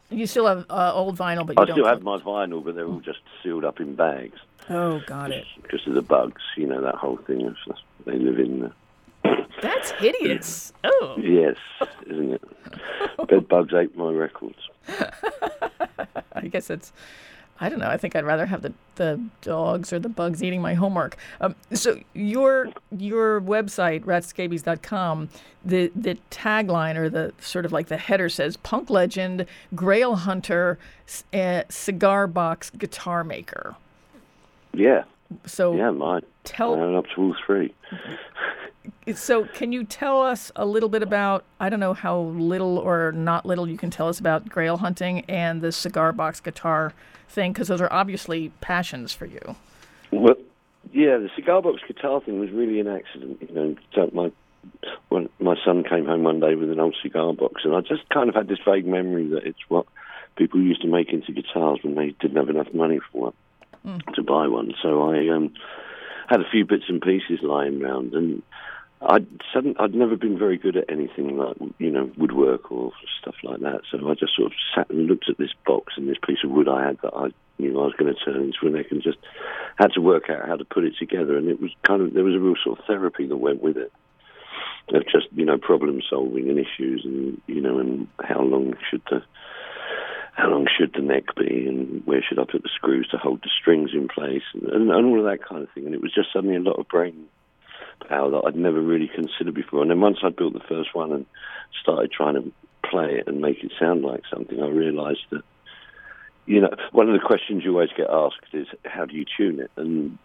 you 0.10 0.26
still 0.26 0.48
have 0.48 0.66
uh, 0.70 0.92
old 0.94 1.18
vinyl, 1.18 1.46
but 1.46 1.56
you 1.58 1.64
I. 1.64 1.76
Still 1.76 1.86
have 1.88 2.02
my 2.02 2.18
vinyl, 2.18 2.64
but 2.64 2.76
they're 2.76 2.88
all 2.88 3.02
just 3.02 3.20
sealed 3.44 3.64
up 3.64 3.80
in 3.80 3.96
bags 3.96 4.40
Oh, 4.70 5.00
got 5.06 5.32
it. 5.32 5.46
because 5.62 5.86
of 5.86 5.94
the 5.94 6.02
bugs. 6.02 6.42
You 6.58 6.66
know 6.68 6.82
that 6.82 6.96
whole 6.96 7.18
thing. 7.18 7.56
They 8.06 8.18
live 8.18 8.40
in. 8.40 8.60
The, 8.62 8.72
That's 9.62 9.92
hideous. 9.92 10.74
Oh, 10.84 11.16
yes, 11.18 11.56
isn't 12.08 12.34
it? 12.34 12.42
Bed 13.28 13.48
bugs 13.48 13.74
ate 13.74 13.96
my 13.98 14.12
records. 14.12 14.70
I 16.34 16.48
guess 16.48 16.70
it's. 16.70 16.92
I 17.58 17.70
don't 17.70 17.80
know. 17.80 17.88
I 17.88 17.96
think 17.96 18.18
I'd 18.18 18.26
rather 18.26 18.46
have 18.48 18.64
the, 18.64 18.74
the 18.96 19.18
dogs 19.42 19.94
or 19.94 20.00
the 20.00 20.10
bugs 20.10 20.44
eating 20.44 20.62
my 20.62 20.74
homework. 20.74 21.16
Um, 21.40 21.56
so 21.72 22.00
your 22.14 22.68
your 22.92 23.40
website 23.40 24.04
ratscabies.com, 24.04 25.30
the 25.64 25.90
the 25.96 26.18
tagline 26.30 26.98
or 26.98 27.10
the 27.10 27.32
sort 27.40 27.66
of 27.66 27.72
like 27.72 27.88
the 27.88 27.96
header 27.98 28.28
says 28.28 28.58
punk 28.58 28.90
legend, 28.90 29.46
Grail 29.74 30.16
hunter, 30.18 30.78
uh, 31.34 31.64
cigar 31.70 32.28
box 32.28 32.70
guitar 32.72 33.24
maker. 33.24 33.78
Yeah, 34.74 35.06
So 35.46 35.74
yeah, 35.78 35.92
mine. 35.92 36.24
tell 36.44 36.98
up 36.98 37.06
to 37.16 37.22
all 37.22 37.36
three. 37.46 37.74
So, 39.14 39.46
can 39.46 39.72
you 39.72 39.84
tell 39.84 40.22
us 40.22 40.52
a 40.56 40.66
little 40.66 40.90
bit 40.90 41.04
about, 41.04 41.44
I 41.60 41.70
don't 41.70 41.80
know 41.80 41.94
how 41.94 42.20
little 42.20 42.78
or 42.78 43.12
not 43.12 43.46
little 43.46 43.68
you 43.68 43.78
can 43.78 43.90
tell 43.90 44.08
us 44.08 44.20
about 44.20 44.50
grail 44.50 44.78
hunting 44.78 45.22
and 45.28 45.62
the 45.62 45.72
cigar 45.72 46.12
box 46.12 46.40
guitar 46.40 46.94
thing, 47.28 47.54
because 47.54 47.68
those 47.68 47.82
are 47.82 47.92
obviously 47.92 48.52
passions 48.62 49.14
for 49.14 49.26
you. 49.26 49.56
Well, 50.12 50.36
yeah, 50.92 51.18
the 51.18 51.30
cigar 51.36 51.62
box 51.62 51.82
guitar 51.88 52.22
thing 52.22 52.40
was 52.40 52.52
really 52.52 52.80
an 52.80 52.88
accident. 52.88 53.40
You 53.42 53.56
know, 53.56 53.76
so 53.94 54.10
my 54.14 54.32
when 55.10 55.30
my 55.40 55.56
son 55.64 55.84
came 55.84 56.06
home 56.06 56.24
one 56.24 56.40
day 56.40 56.56
with 56.56 56.72
an 56.72 56.80
old 56.80 56.96
cigar 57.02 57.34
box, 57.34 57.62
and 57.64 57.76
I 57.76 57.82
just 57.82 58.08
kind 58.10 58.30
of 58.30 58.36
had 58.36 58.48
this 58.48 58.60
vague 58.66 58.86
memory 58.86 59.28
that 59.28 59.46
it's 59.46 59.60
what 59.68 59.86
people 60.36 60.62
used 60.62 60.82
to 60.82 60.88
make 60.88 61.14
into 61.14 61.32
guitars 61.32 61.80
when 61.84 61.96
they 61.96 62.16
didn't 62.20 62.38
have 62.38 62.50
enough 62.50 62.74
money 62.74 63.00
for 63.12 63.22
one 63.22 63.34
to 64.14 64.24
buy 64.24 64.48
one. 64.48 64.74
So 64.82 65.12
I 65.12 65.30
um, 65.30 65.54
had 66.28 66.42
a 66.42 66.50
few 66.50 66.66
bits 66.66 66.86
and 66.88 67.02
pieces 67.02 67.40
lying 67.42 67.84
around, 67.84 68.14
and 68.14 68.42
I'd 69.02 69.28
sudden, 69.54 69.76
I'd 69.80 69.94
never 69.94 70.16
been 70.16 70.40
very 70.40 70.58
good 70.58 70.78
at 70.78 70.90
anything 70.90 71.38
like 71.38 71.58
you 71.80 71.92
know 71.92 72.10
woodwork 72.18 72.72
or 72.72 72.92
stuff 73.22 73.36
like 73.44 73.60
that. 73.60 73.82
So 73.92 74.10
I 74.10 74.14
just 74.14 74.36
sort 74.36 74.48
of 74.48 74.58
sat 74.74 74.90
and 74.90 75.08
looked 75.08 75.30
at 75.30 75.38
this 75.38 75.54
box 75.66 75.94
and 75.98 76.08
this 76.08 76.18
piece 76.26 76.44
of 76.44 76.52
wood 76.52 76.68
I 76.68 76.86
had 76.88 76.98
that 77.04 77.14
I 77.14 77.28
knew 77.60 77.80
I 77.80 77.86
was 77.86 77.94
going 77.98 78.14
to 78.14 78.26
turn 78.26 78.42
into 78.42 78.68
a 78.68 78.70
neck, 78.70 78.88
and 78.92 79.04
just 79.04 79.18
had 79.78 79.92
to 79.94 80.02
work 80.02 80.30
out 80.30 80.48
how 80.48 80.56
to 80.56 80.66
put 80.66 80.86
it 80.86 80.94
together. 80.98 81.38
And 81.38 81.50
it 81.50 81.62
was 81.62 81.72
kind 81.84 82.02
of 82.02 82.14
there 82.14 82.24
was 82.24 82.36
a 82.36 82.40
real 82.40 82.56
sort 82.64 82.80
of 82.80 82.86
therapy 82.86 83.28
that 83.28 83.38
went 83.38 83.62
with 83.62 83.78
it 83.78 83.92
of 84.94 85.04
just 85.06 85.28
you 85.34 85.46
know 85.46 85.58
problem 85.58 86.02
solving 86.10 86.50
and 86.50 86.60
issues, 86.60 87.04
and 87.04 87.42
you 87.48 87.62
know, 87.62 87.80
and 87.80 88.08
how 88.24 88.42
long 88.42 88.76
should 88.90 89.02
the 89.10 89.22
how 90.34 90.50
long 90.50 90.68
should 90.68 90.94
the 90.94 91.02
neck 91.02 91.24
be, 91.36 91.68
and 91.68 92.06
where 92.06 92.22
should 92.22 92.40
I 92.40 92.44
put 92.44 92.64
the 92.64 92.70
screws 92.76 93.08
to 93.12 93.18
hold 93.18 93.42
the 93.42 93.50
strings 93.62 93.92
in 93.94 94.08
place, 94.08 94.44
and, 94.54 94.64
and, 94.64 94.92
and 94.92 95.06
all 95.06 95.20
of 95.20 95.26
that 95.26 95.48
kind 95.48 95.64
of 95.64 95.70
thing. 95.72 95.86
And 95.86 95.96
it 95.96 96.02
was 96.02 96.14
just 96.14 96.34
suddenly 96.34 96.56
a 96.56 96.60
lot 96.60 96.80
of 96.80 96.88
brain 96.88 97.26
power 98.00 98.32
that 98.32 98.44
I'd 98.46 98.56
never 98.56 98.82
really 98.82 99.10
considered 99.14 99.54
before. 99.54 99.82
And 99.82 99.92
then 99.92 100.02
once 100.02 100.20
I 100.24 100.30
built 100.30 100.54
the 100.54 100.68
first 100.68 100.94
one 100.94 101.12
and 101.12 101.26
started 101.82 102.12
trying 102.12 102.36
to 102.36 102.52
play 102.90 103.16
it 103.16 103.28
and 103.28 103.42
make 103.42 103.64
it 103.64 103.72
sound 103.80 104.04
like 104.04 104.24
something, 104.32 104.62
I 104.62 104.68
realised 104.68 105.26
that 105.32 105.44
you 106.46 106.62
know 106.62 106.72
one 106.92 107.10
of 107.10 107.20
the 107.20 107.26
questions 107.26 107.64
you 107.64 107.72
always 107.72 107.90
get 107.98 108.10
asked 108.10 108.54
is 108.54 108.68
how 108.86 109.06
do 109.06 109.16
you 109.16 109.26
tune 109.38 109.60
it, 109.60 109.72
and 109.76 110.18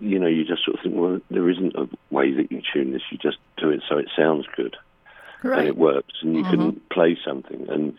you 0.00 0.18
know 0.18 0.26
you 0.26 0.44
just 0.44 0.64
sort 0.64 0.76
of 0.76 0.82
think, 0.82 0.96
well, 0.96 1.20
there 1.30 1.48
isn't 1.48 1.76
a 1.76 1.88
way 2.10 2.32
that 2.32 2.50
you 2.50 2.62
tune 2.72 2.92
this. 2.92 3.02
You 3.10 3.18
just 3.18 3.38
do 3.56 3.70
it 3.70 3.82
so 3.88 3.98
it 3.98 4.08
sounds 4.16 4.46
good 4.56 4.76
and 5.42 5.68
it 5.68 5.76
works, 5.76 6.14
and 6.22 6.36
you 6.36 6.42
can 6.42 6.58
mm-hmm. 6.58 6.78
play 6.90 7.16
something. 7.24 7.68
And 7.68 7.96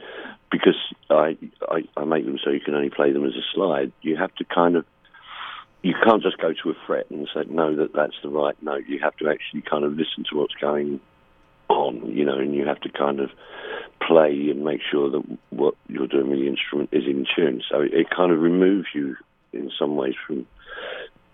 because 0.51 0.75
I, 1.09 1.37
I 1.69 1.83
I 1.95 2.03
make 2.03 2.25
them 2.25 2.39
so 2.43 2.51
you 2.51 2.59
can 2.59 2.75
only 2.75 2.89
play 2.89 3.11
them 3.11 3.25
as 3.25 3.33
a 3.33 3.43
slide, 3.53 3.91
you 4.01 4.17
have 4.17 4.33
to 4.35 4.45
kind 4.45 4.75
of 4.75 4.85
you 5.81 5.93
can't 6.03 6.21
just 6.21 6.37
go 6.37 6.53
to 6.53 6.69
a 6.69 6.73
fret 6.85 7.09
and 7.09 7.27
say 7.33 7.43
no 7.49 7.75
that 7.75 7.93
that's 7.93 8.15
the 8.21 8.29
right 8.29 8.61
note. 8.61 8.83
You 8.87 8.99
have 9.01 9.15
to 9.17 9.29
actually 9.29 9.61
kind 9.61 9.83
of 9.83 9.93
listen 9.93 10.25
to 10.29 10.37
what's 10.37 10.55
going 10.55 10.99
on, 11.69 12.11
you 12.11 12.25
know, 12.25 12.37
and 12.37 12.53
you 12.53 12.65
have 12.65 12.81
to 12.81 12.89
kind 12.89 13.19
of 13.19 13.29
play 14.05 14.49
and 14.49 14.63
make 14.63 14.81
sure 14.89 15.09
that 15.09 15.23
what 15.51 15.75
you're 15.87 16.07
doing 16.07 16.29
with 16.29 16.39
the 16.39 16.47
instrument 16.47 16.89
is 16.91 17.05
in 17.05 17.25
tune. 17.35 17.61
So 17.69 17.81
it, 17.81 17.93
it 17.93 18.09
kind 18.09 18.31
of 18.31 18.39
removes 18.39 18.87
you 18.93 19.15
in 19.53 19.71
some 19.77 19.95
ways 19.95 20.15
from 20.25 20.45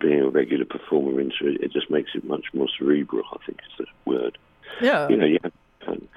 being 0.00 0.20
a 0.20 0.28
regular 0.28 0.64
performer 0.64 1.20
into 1.20 1.48
it. 1.48 1.62
It 1.62 1.72
just 1.72 1.90
makes 1.90 2.10
it 2.14 2.24
much 2.24 2.46
more 2.52 2.68
cerebral. 2.78 3.24
I 3.32 3.38
think 3.46 3.58
is 3.60 3.86
the 3.86 4.10
word 4.10 4.38
Yeah. 4.80 5.08
you 5.08 5.16
know, 5.16 5.26
you 5.26 5.38
have 5.42 5.52
kind 5.84 6.02
of, 6.02 6.08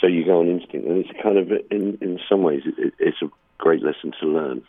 so 0.00 0.06
you 0.06 0.24
go 0.24 0.40
on 0.40 0.48
instinct, 0.48 0.86
and 0.86 1.04
it's 1.04 1.22
kind 1.22 1.38
of 1.38 1.50
in 1.70 1.98
in 2.00 2.20
some 2.28 2.42
ways 2.42 2.62
it, 2.66 2.94
it's 2.98 3.22
a 3.22 3.30
great 3.58 3.82
lesson 3.82 4.12
to 4.20 4.26
learn, 4.26 4.62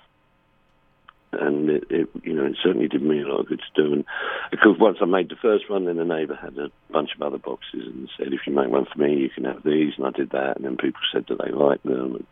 and 1.31 1.69
it, 1.69 1.83
it 1.89 2.09
you 2.23 2.33
know 2.33 2.45
it 2.45 2.57
certainly 2.63 2.87
did 2.87 3.01
me 3.01 3.21
a 3.21 3.27
lot 3.27 3.41
of 3.41 3.47
good 3.47 3.61
to 3.61 3.81
do. 3.83 3.93
And 3.93 4.05
because 4.51 4.77
once 4.79 4.97
I 5.01 5.05
made 5.05 5.29
the 5.29 5.35
first 5.35 5.69
one, 5.69 5.85
then 5.85 5.97
the 5.97 6.05
neighbour 6.05 6.35
had 6.35 6.57
a 6.57 6.69
bunch 6.91 7.09
of 7.15 7.21
other 7.21 7.37
boxes 7.37 7.87
and 7.87 8.09
said, 8.17 8.33
if 8.33 8.41
you 8.47 8.53
make 8.53 8.69
one 8.69 8.85
for 8.85 8.99
me, 8.99 9.15
you 9.15 9.29
can 9.29 9.45
have 9.45 9.63
these, 9.63 9.93
and 9.97 10.05
I 10.05 10.11
did 10.11 10.31
that, 10.31 10.57
and 10.57 10.65
then 10.65 10.77
people 10.77 11.01
said 11.11 11.25
that 11.29 11.39
they 11.43 11.51
liked 11.51 11.83
them, 11.83 12.15
and 12.15 12.27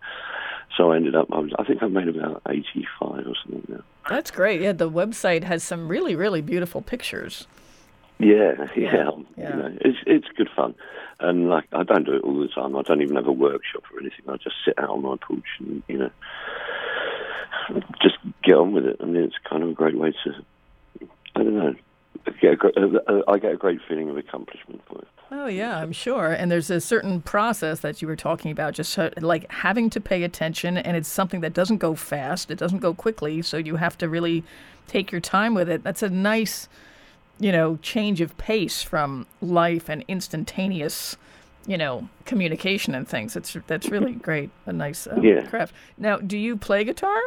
so 0.78 0.92
I 0.92 0.96
ended 0.96 1.16
up. 1.16 1.28
I, 1.32 1.40
was, 1.40 1.52
I 1.60 1.64
think 1.64 1.84
I 1.84 1.88
made 1.88 2.08
about 2.08 2.42
eighty 2.50 2.88
five 3.00 3.26
or 3.28 3.36
something 3.44 3.64
now. 3.68 3.84
That's 4.10 4.32
great. 4.32 4.62
Yeah, 4.62 4.74
the 4.74 4.90
website 4.90 5.44
has 5.44 5.64
some 5.64 5.88
really, 5.88 6.16
really 6.16 6.42
beautiful 6.42 6.82
pictures. 6.82 7.48
Yeah, 8.20 8.54
yeah, 8.76 9.10
Yeah. 9.38 9.50
You 9.50 9.56
know, 9.56 9.78
it's 9.82 9.98
it's 10.06 10.28
good 10.38 10.50
fun, 10.56 10.76
and 11.20 11.50
like 11.50 11.66
I 11.74 11.84
don't 11.84 12.06
do 12.06 12.14
it 12.14 12.24
all 12.24 12.40
the 12.40 12.48
time. 12.48 12.76
I 12.76 12.82
don't 12.84 13.02
even 13.02 13.16
have 13.16 13.28
a 13.28 13.32
workshop 13.32 13.84
or 13.94 14.00
anything. 14.00 14.26
I 14.28 14.38
just 14.38 14.56
sit 14.66 14.78
out 14.78 14.90
on 14.90 15.02
my 15.02 15.16
porch 15.22 15.44
and 15.60 15.84
you 15.88 15.98
know, 15.98 16.10
just 18.02 18.18
get 18.44 18.56
on 18.56 18.74
with 18.74 18.86
it. 18.86 18.98
I 19.02 19.06
mean, 19.06 19.24
it's 19.24 19.36
kind 19.50 19.64
of 19.64 19.70
a 19.70 19.74
great 19.74 19.98
way 19.98 20.14
to, 20.24 21.08
I 21.36 21.44
don't 21.44 21.56
know, 21.56 21.76
get 22.42 22.54
a, 22.54 22.80
uh, 22.80 23.00
uh, 23.08 23.32
I 23.32 23.38
get 23.38 23.54
a 23.54 23.58
great 23.58 23.80
feeling 23.88 24.10
of 24.10 24.18
accomplishment 24.18 24.82
for 24.88 25.00
it. 25.00 25.08
Oh 25.32 25.48
yeah, 25.48 25.80
I'm 25.80 25.92
sure. 25.92 26.32
And 26.32 26.52
there's 26.52 26.70
a 26.70 26.80
certain 26.80 27.22
process 27.22 27.80
that 27.80 28.02
you 28.02 28.08
were 28.08 28.16
talking 28.16 28.52
about, 28.52 28.74
just 28.74 28.98
like 29.18 29.52
having 29.52 29.90
to 29.92 30.00
pay 30.00 30.24
attention, 30.24 30.78
and 30.78 30.96
it's 30.96 31.10
something 31.10 31.42
that 31.42 31.54
doesn't 31.54 31.78
go 31.78 31.96
fast. 31.96 32.52
It 32.52 32.60
doesn't 32.60 32.80
go 32.80 32.94
quickly, 32.94 33.42
so 33.42 33.58
you 33.58 33.78
have 33.78 33.98
to 33.98 34.08
really 34.08 34.44
take 34.88 35.12
your 35.12 35.22
time 35.22 35.54
with 35.54 35.70
it. 35.70 35.84
That's 35.84 36.04
a 36.04 36.10
nice, 36.10 36.70
you 37.40 37.52
know, 37.52 37.78
change 37.82 38.22
of 38.22 38.38
pace 38.38 38.84
from 38.84 39.26
life 39.42 39.90
and 39.90 40.06
instantaneous, 40.08 41.18
you 41.66 41.78
know, 41.78 42.08
communication 42.26 42.94
and 42.96 43.08
things. 43.08 43.36
It's 43.36 43.56
that's 43.68 43.90
really 43.90 44.14
great. 44.14 44.50
A 44.66 44.74
nice 44.74 45.08
um, 45.08 45.24
Yeah. 45.24 45.44
craft. 45.44 45.74
Now, 45.98 46.18
do 46.18 46.38
you 46.38 46.58
play 46.58 46.84
guitar? 46.84 47.20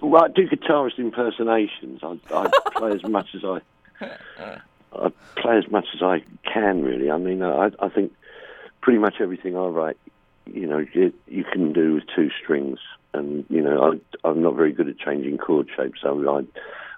Well, 0.00 0.24
I 0.24 0.28
do 0.28 0.48
guitarist 0.48 0.98
impersonations. 0.98 2.00
I, 2.02 2.18
I 2.32 2.50
play 2.76 2.92
as 2.92 3.02
much 3.04 3.28
as 3.34 3.42
I. 3.44 3.60
I 4.94 5.10
play 5.36 5.56
as 5.56 5.70
much 5.70 5.86
as 5.94 6.02
I 6.02 6.22
can, 6.52 6.82
really. 6.82 7.10
I 7.10 7.16
mean, 7.16 7.42
I, 7.42 7.70
I 7.80 7.88
think 7.88 8.12
pretty 8.82 8.98
much 8.98 9.14
everything 9.20 9.56
I 9.56 9.64
write, 9.66 9.96
you 10.44 10.66
know, 10.66 10.84
you, 10.92 11.14
you 11.28 11.44
can 11.44 11.72
do 11.72 11.94
with 11.94 12.04
two 12.14 12.30
strings. 12.42 12.78
And 13.14 13.46
you 13.48 13.62
know, 13.62 13.92
I, 14.24 14.28
I'm 14.28 14.42
not 14.42 14.54
very 14.54 14.70
good 14.72 14.88
at 14.88 14.98
changing 14.98 15.38
chord 15.38 15.68
shapes, 15.74 16.00
so 16.02 16.36
I 16.38 16.42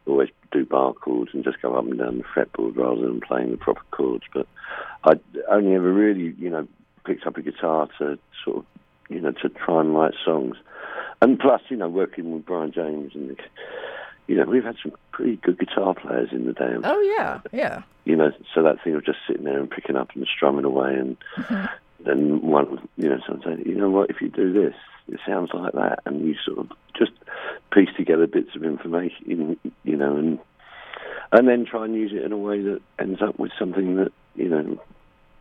always 0.06 0.28
do 0.52 0.64
bar 0.64 0.92
chords 0.92 1.30
and 1.32 1.44
just 1.44 1.60
go 1.62 1.74
up 1.74 1.84
and 1.84 1.98
down 1.98 2.18
the 2.18 2.24
fretboard 2.24 2.76
rather 2.76 3.02
than 3.02 3.20
playing 3.20 3.50
the 3.50 3.56
proper 3.56 3.82
chords. 3.90 4.24
But 4.32 4.46
I 5.04 5.14
only 5.50 5.74
ever 5.74 5.92
really, 5.92 6.34
you 6.38 6.50
know, 6.50 6.66
picked 7.04 7.26
up 7.26 7.36
a 7.36 7.42
guitar 7.42 7.88
to 7.98 8.18
sort 8.44 8.58
of, 8.58 8.64
you 9.08 9.20
know, 9.20 9.32
to 9.32 9.48
try 9.48 9.80
and 9.80 9.94
write 9.94 10.14
songs. 10.24 10.56
And 11.20 11.38
plus, 11.38 11.62
you 11.68 11.76
know, 11.76 11.88
working 11.88 12.32
with 12.32 12.44
Brian 12.44 12.72
James 12.72 13.14
and, 13.14 13.30
the, 13.30 13.36
you 14.26 14.36
know, 14.36 14.44
we've 14.44 14.64
had 14.64 14.76
some 14.82 14.92
pretty 15.12 15.36
good 15.36 15.58
guitar 15.58 15.94
players 15.94 16.30
in 16.32 16.46
the 16.46 16.52
day. 16.52 16.74
Oh 16.82 17.00
yeah, 17.16 17.40
yeah. 17.52 17.82
You 18.04 18.16
know, 18.16 18.32
so 18.54 18.62
that 18.62 18.82
thing 18.82 18.94
of 18.94 19.04
just 19.04 19.18
sitting 19.26 19.44
there 19.44 19.58
and 19.58 19.70
picking 19.70 19.96
up 19.96 20.10
and 20.14 20.26
strumming 20.26 20.64
away, 20.64 20.94
and 20.94 21.16
mm-hmm. 21.36 21.66
then 22.04 22.42
one, 22.42 22.88
you 22.96 23.08
know, 23.08 23.18
saying, 23.44 23.62
you 23.66 23.74
know 23.74 23.90
what, 23.90 24.10
if 24.10 24.20
you 24.20 24.28
do 24.28 24.52
this, 24.52 24.74
it 25.08 25.20
sounds 25.26 25.50
like 25.52 25.72
that, 25.72 26.00
and 26.06 26.26
you 26.26 26.34
sort 26.44 26.58
of 26.58 26.70
just 26.96 27.12
piece 27.72 27.90
together 27.96 28.26
bits 28.26 28.54
of 28.54 28.64
information, 28.64 29.58
you 29.84 29.96
know, 29.96 30.16
and 30.16 30.38
and 31.32 31.48
then 31.48 31.66
try 31.66 31.84
and 31.84 31.94
use 31.94 32.12
it 32.12 32.22
in 32.22 32.32
a 32.32 32.38
way 32.38 32.62
that 32.62 32.80
ends 32.98 33.20
up 33.20 33.38
with 33.38 33.52
something 33.58 33.96
that 33.96 34.12
you 34.34 34.48
know 34.48 34.80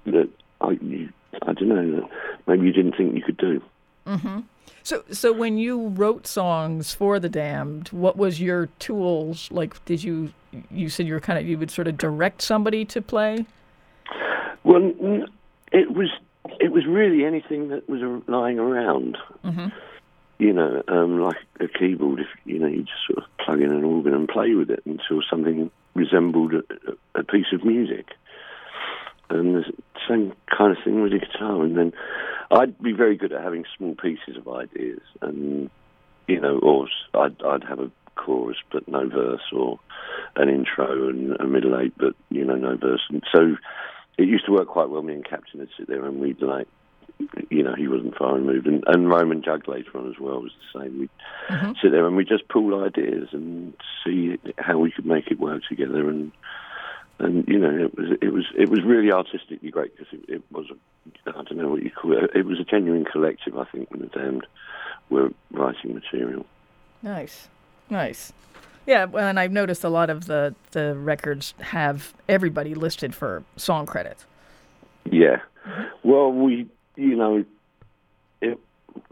that 0.05 0.29
I 0.61 0.71
you, 0.81 1.09
I 1.41 1.53
don't 1.53 1.69
know 1.69 2.01
that 2.01 2.09
maybe 2.47 2.67
you 2.67 2.73
didn't 2.73 2.97
think 2.97 3.15
you 3.15 3.21
could 3.21 3.37
do. 3.37 3.61
Mm-hmm. 4.07 4.39
So, 4.85 5.03
so 5.11 5.31
when 5.31 5.57
you 5.57 5.87
wrote 5.89 6.27
songs 6.27 6.93
for 6.93 7.17
the 7.17 7.29
Damned, 7.29 7.87
what 7.89 8.17
was 8.17 8.41
your 8.41 8.67
tools? 8.79 9.49
Like, 9.49 9.83
did 9.85 10.03
you 10.03 10.33
you 10.69 10.89
said 10.89 11.07
you 11.07 11.13
were 11.13 11.21
kind 11.21 11.39
of 11.39 11.47
you 11.47 11.57
would 11.57 11.71
sort 11.71 11.87
of 11.87 11.97
direct 11.97 12.41
somebody 12.41 12.83
to 12.85 13.01
play? 13.01 13.45
Well, 14.63 14.91
it 15.71 15.91
was 15.93 16.09
it 16.59 16.71
was 16.71 16.85
really 16.85 17.25
anything 17.25 17.69
that 17.69 17.89
was 17.89 18.01
lying 18.27 18.59
around. 18.59 19.17
Mm-hmm. 19.43 19.67
You 20.39 20.53
know, 20.53 20.83
um, 20.87 21.21
like 21.21 21.37
a 21.59 21.67
keyboard. 21.67 22.19
If 22.19 22.27
you 22.45 22.59
know, 22.59 22.67
you 22.67 22.83
just 22.83 23.05
sort 23.07 23.23
of 23.23 23.37
plug 23.37 23.61
in 23.61 23.71
an 23.71 23.83
organ 23.83 24.13
and 24.13 24.27
play 24.27 24.53
with 24.55 24.69
it 24.69 24.81
until 24.85 25.21
something 25.29 25.71
resembled 25.93 26.53
a, 26.53 27.19
a 27.19 27.23
piece 27.23 27.53
of 27.53 27.63
music. 27.63 28.07
And 29.29 29.55
the 29.55 29.63
same 30.07 30.33
kind 30.55 30.75
of 30.75 30.83
thing 30.83 31.01
with 31.01 31.13
the 31.13 31.19
guitar. 31.19 31.63
And 31.63 31.77
then 31.77 31.93
I'd 32.51 32.77
be 32.81 32.91
very 32.91 33.15
good 33.15 33.31
at 33.31 33.41
having 33.41 33.65
small 33.77 33.95
pieces 33.95 34.37
of 34.37 34.47
ideas, 34.47 35.01
and 35.21 35.69
you 36.27 36.39
know, 36.39 36.59
or 36.59 36.87
I'd, 37.13 37.41
I'd 37.43 37.63
have 37.63 37.79
a 37.79 37.91
chorus 38.15 38.57
but 38.71 38.87
no 38.87 39.07
verse, 39.07 39.41
or 39.53 39.79
an 40.35 40.49
intro 40.49 41.09
and 41.09 41.39
a 41.39 41.45
middle 41.45 41.79
eight 41.79 41.93
but 41.97 42.15
you 42.29 42.43
know 42.43 42.55
no 42.55 42.75
verse. 42.75 43.01
And 43.09 43.23
so 43.31 43.55
it 44.17 44.27
used 44.27 44.45
to 44.45 44.51
work 44.51 44.67
quite 44.67 44.89
well. 44.89 45.01
Me 45.01 45.13
and 45.13 45.27
Captain 45.27 45.59
would 45.59 45.69
sit 45.77 45.87
there 45.87 46.05
and 46.05 46.19
we'd 46.19 46.41
like, 46.41 46.67
you 47.49 47.63
know, 47.63 47.75
he 47.75 47.87
wasn't 47.87 48.17
far 48.17 48.35
removed, 48.35 48.67
and, 48.67 48.83
and 48.87 49.09
Roman 49.09 49.43
Jugg 49.43 49.67
later 49.67 49.97
on 49.97 50.09
as 50.09 50.19
well 50.19 50.41
was 50.41 50.51
the 50.73 50.81
same. 50.81 50.99
We'd 50.99 51.09
mm-hmm. 51.49 51.71
sit 51.81 51.91
there 51.91 52.05
and 52.05 52.15
we 52.15 52.25
just 52.25 52.47
pool 52.49 52.83
ideas 52.83 53.29
and 53.31 53.73
see 54.03 54.39
how 54.57 54.79
we 54.79 54.91
could 54.91 55.05
make 55.05 55.27
it 55.31 55.39
work 55.39 55.63
together 55.69 56.09
and 56.09 56.31
and 57.19 57.47
you 57.47 57.59
know 57.59 57.85
it 57.85 57.95
was 57.95 58.17
it 58.21 58.33
was 58.33 58.45
it 58.57 58.69
was 58.69 58.83
really 58.83 59.11
artistically 59.11 59.69
great 59.69 59.95
because 59.95 60.11
it, 60.13 60.25
it 60.27 60.43
was 60.51 60.65
a, 60.71 61.29
I 61.29 61.43
don't 61.43 61.57
know 61.57 61.69
what 61.69 61.83
you 61.83 61.91
call 61.91 62.17
it 62.17 62.31
it 62.35 62.45
was 62.45 62.59
a 62.59 62.63
genuine 62.63 63.05
collective 63.05 63.57
I 63.57 63.65
think 63.65 63.91
when 63.91 64.01
the 64.01 64.07
Damned 64.07 64.47
were 65.09 65.29
writing 65.51 65.93
material. 65.93 66.45
Nice, 67.01 67.49
nice. 67.89 68.33
Yeah, 68.85 69.05
well, 69.05 69.27
and 69.27 69.39
I've 69.39 69.51
noticed 69.51 69.83
a 69.83 69.89
lot 69.89 70.09
of 70.09 70.25
the 70.25 70.55
the 70.71 70.95
records 70.95 71.53
have 71.59 72.13
everybody 72.27 72.75
listed 72.75 73.15
for 73.15 73.43
song 73.55 73.85
credits. 73.85 74.25
Yeah, 75.05 75.37
well, 76.03 76.31
we 76.31 76.67
you 76.95 77.15
know, 77.15 77.45
it 78.41 78.59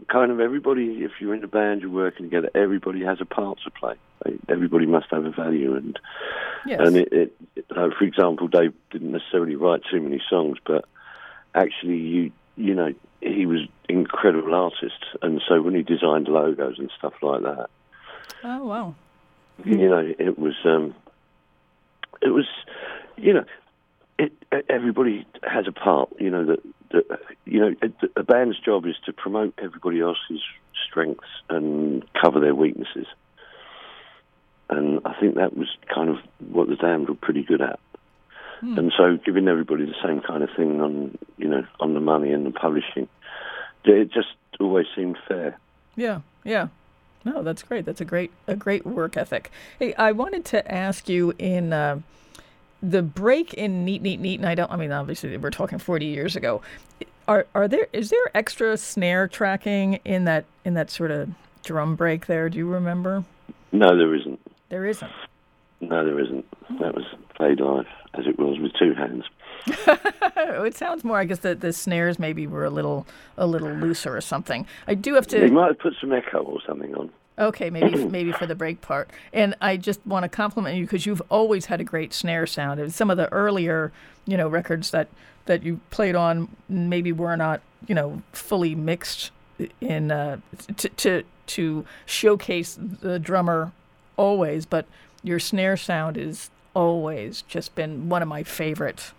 kind 0.08 0.30
of 0.30 0.40
everybody. 0.40 1.02
If 1.02 1.12
you're 1.20 1.34
in 1.34 1.42
a 1.42 1.48
band, 1.48 1.80
you're 1.80 1.90
working 1.90 2.26
together. 2.26 2.50
Everybody 2.54 3.02
has 3.04 3.18
a 3.20 3.24
part 3.24 3.58
to 3.64 3.70
play. 3.70 3.94
Everybody 4.48 4.86
must 4.86 5.06
have 5.10 5.24
a 5.24 5.30
value, 5.30 5.74
and 5.74 5.98
yes. 6.66 6.80
and 6.80 6.96
it, 6.96 7.12
it, 7.12 7.32
it 7.56 7.64
uh, 7.70 7.88
for 7.98 8.04
example, 8.04 8.48
Dave 8.48 8.72
didn't 8.90 9.10
necessarily 9.10 9.56
write 9.56 9.82
too 9.90 10.00
many 10.00 10.20
songs, 10.28 10.58
but 10.64 10.84
actually, 11.54 11.96
you 11.96 12.32
you 12.56 12.74
know, 12.74 12.92
he 13.20 13.46
was 13.46 13.60
incredible 13.88 14.54
artist, 14.54 15.04
and 15.22 15.40
so 15.48 15.60
when 15.62 15.74
he 15.74 15.82
designed 15.82 16.28
logos 16.28 16.78
and 16.78 16.90
stuff 16.96 17.14
like 17.22 17.42
that. 17.42 17.70
Oh 18.44 18.64
wow! 18.64 18.94
You 19.64 19.88
know, 19.88 20.12
it 20.18 20.38
was 20.38 20.54
um, 20.64 20.94
it 22.20 22.30
was, 22.30 22.46
you 23.16 23.34
know, 23.34 23.44
it, 24.18 24.32
everybody 24.68 25.26
has 25.42 25.66
a 25.66 25.72
part. 25.72 26.10
You 26.18 26.30
know 26.30 26.44
that 26.46 26.60
that 26.90 27.20
you 27.44 27.60
know 27.60 27.74
a 28.16 28.22
band's 28.22 28.58
job 28.58 28.86
is 28.86 28.96
to 29.06 29.12
promote 29.12 29.54
everybody 29.58 30.00
else's 30.00 30.40
strengths 30.86 31.28
and 31.48 32.04
cover 32.20 32.40
their 32.40 32.54
weaknesses. 32.54 33.06
And 34.70 35.00
I 35.04 35.14
think 35.20 35.34
that 35.34 35.56
was 35.56 35.68
kind 35.94 36.08
of 36.08 36.16
what 36.50 36.68
the 36.68 36.76
Damned 36.76 37.08
were 37.08 37.14
pretty 37.14 37.42
good 37.42 37.60
at. 37.60 37.78
Hmm. 38.60 38.78
And 38.78 38.92
so 38.96 39.18
giving 39.22 39.48
everybody 39.48 39.84
the 39.84 39.94
same 40.02 40.20
kind 40.20 40.42
of 40.42 40.50
thing 40.56 40.80
on 40.80 41.18
you 41.36 41.48
know 41.48 41.66
on 41.80 41.94
the 41.94 42.00
money 42.00 42.32
and 42.32 42.46
the 42.46 42.50
publishing, 42.50 43.08
it 43.84 44.12
just 44.12 44.28
always 44.60 44.86
seemed 44.94 45.18
fair. 45.28 45.58
Yeah, 45.96 46.20
yeah. 46.44 46.68
No, 47.24 47.42
that's 47.42 47.62
great. 47.62 47.84
That's 47.84 48.00
a 48.00 48.04
great 48.04 48.32
a 48.46 48.56
great 48.56 48.84
work 48.84 49.16
ethic. 49.16 49.50
Hey, 49.78 49.94
I 49.94 50.12
wanted 50.12 50.44
to 50.46 50.72
ask 50.72 51.08
you 51.08 51.32
in 51.38 51.72
uh, 51.72 52.00
the 52.82 53.02
break 53.02 53.54
in 53.54 53.84
Neat 53.84 54.02
Neat 54.02 54.20
Neat, 54.20 54.40
and 54.40 54.48
I 54.48 54.54
don't. 54.54 54.70
I 54.70 54.76
mean, 54.76 54.92
obviously 54.92 55.36
we're 55.36 55.50
talking 55.50 55.78
forty 55.78 56.06
years 56.06 56.36
ago. 56.36 56.62
Are 57.28 57.46
are 57.54 57.68
there 57.68 57.86
is 57.92 58.10
there 58.10 58.30
extra 58.34 58.76
snare 58.76 59.28
tracking 59.28 60.00
in 60.04 60.24
that 60.24 60.44
in 60.64 60.74
that 60.74 60.90
sort 60.90 61.10
of 61.10 61.30
drum 61.62 61.94
break 61.94 62.26
there? 62.26 62.48
Do 62.48 62.58
you 62.58 62.66
remember? 62.66 63.24
No, 63.70 63.96
there 63.96 64.14
isn't. 64.14 64.40
There 64.68 64.86
isn't. 64.86 65.12
No, 65.80 66.04
there 66.04 66.18
isn't. 66.18 66.44
That 66.80 66.94
was 66.94 67.04
played 67.42 67.60
live 67.60 67.86
as 68.14 68.26
it 68.26 68.38
was 68.38 68.58
with 68.60 68.72
two 68.74 68.94
hands. 68.94 69.24
it 69.66 70.76
sounds 70.76 71.02
more. 71.02 71.18
I 71.18 71.24
guess 71.24 71.40
that 71.40 71.60
the 71.60 71.72
snares 71.72 72.18
maybe 72.18 72.46
were 72.46 72.64
a 72.64 72.70
little 72.70 73.06
a 73.36 73.46
little 73.46 73.70
looser 73.70 74.16
or 74.16 74.20
something. 74.20 74.66
I 74.86 74.94
do 74.94 75.14
have 75.14 75.26
to. 75.28 75.40
They 75.40 75.50
might 75.50 75.68
have 75.68 75.78
put 75.78 75.94
some 76.00 76.12
echo 76.12 76.42
or 76.42 76.60
something 76.64 76.94
on. 76.94 77.10
Okay, 77.38 77.68
maybe 77.68 78.04
maybe 78.18 78.30
for 78.30 78.46
the 78.46 78.54
break 78.54 78.80
part. 78.80 79.10
And 79.32 79.56
I 79.60 79.76
just 79.76 80.04
want 80.06 80.22
to 80.22 80.28
compliment 80.28 80.76
you 80.76 80.84
because 80.84 81.04
you've 81.04 81.22
always 81.30 81.66
had 81.66 81.80
a 81.80 81.84
great 81.84 82.14
snare 82.14 82.46
sound. 82.46 82.78
And 82.78 82.94
some 82.94 83.10
of 83.10 83.16
the 83.16 83.30
earlier, 83.32 83.92
you 84.24 84.36
know, 84.36 84.48
records 84.48 84.92
that 84.92 85.08
that 85.46 85.64
you 85.64 85.80
played 85.90 86.14
on 86.14 86.48
maybe 86.68 87.10
were 87.10 87.36
not, 87.36 87.60
you 87.88 87.94
know, 87.94 88.22
fully 88.32 88.76
mixed 88.76 89.32
in 89.80 90.12
uh, 90.12 90.38
to 90.76 90.88
to 90.88 91.22
to 91.46 91.84
showcase 92.06 92.78
the 92.78 93.18
drummer 93.18 93.72
always, 94.16 94.64
but 94.64 94.86
your 95.24 95.40
snare 95.40 95.76
sound 95.76 96.16
is 96.16 96.50
always 96.74 97.42
just 97.42 97.74
been 97.74 98.08
one 98.08 98.22
of 98.22 98.28
my 98.28 98.42
favorite. 98.42 99.12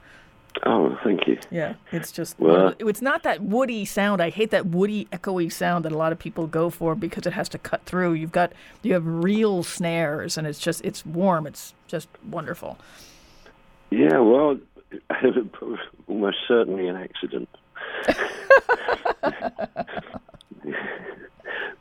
Oh, 0.68 0.98
thank 1.04 1.26
you. 1.28 1.40
Yeah, 1.50 1.74
it's 1.92 2.12
just 2.12 2.40
Well- 2.40 2.76
it's 2.80 3.02
not 3.02 3.24
that 3.24 3.42
woody 3.42 3.86
sound. 3.86 4.22
I 4.22 4.30
hate 4.30 4.52
that 4.52 4.68
woody, 4.68 5.06
echoey 5.12 5.52
sound 5.52 5.84
that 5.86 5.92
a 5.92 5.98
lot 5.98 6.12
of 6.12 6.20
people 6.20 6.46
go 6.46 6.70
for 6.70 6.94
because 6.94 7.26
it 7.26 7.34
has 7.34 7.50
to 7.50 7.58
cut 7.58 7.84
through. 7.86 8.14
You've 8.14 8.32
got 8.32 8.54
you 8.84 8.94
have 8.94 9.04
real 9.06 9.64
snares, 9.64 10.38
and 10.38 10.46
it's 10.46 10.60
just 10.60 10.86
it's 10.86 11.04
warm. 11.06 11.48
It's 11.48 11.74
just 11.88 12.08
wonderful. 12.30 12.78
Yeah, 13.90 14.20
well, 14.20 14.60
almost 16.08 16.38
certainly 16.48 16.88
an 16.88 16.98
accident. 16.98 17.50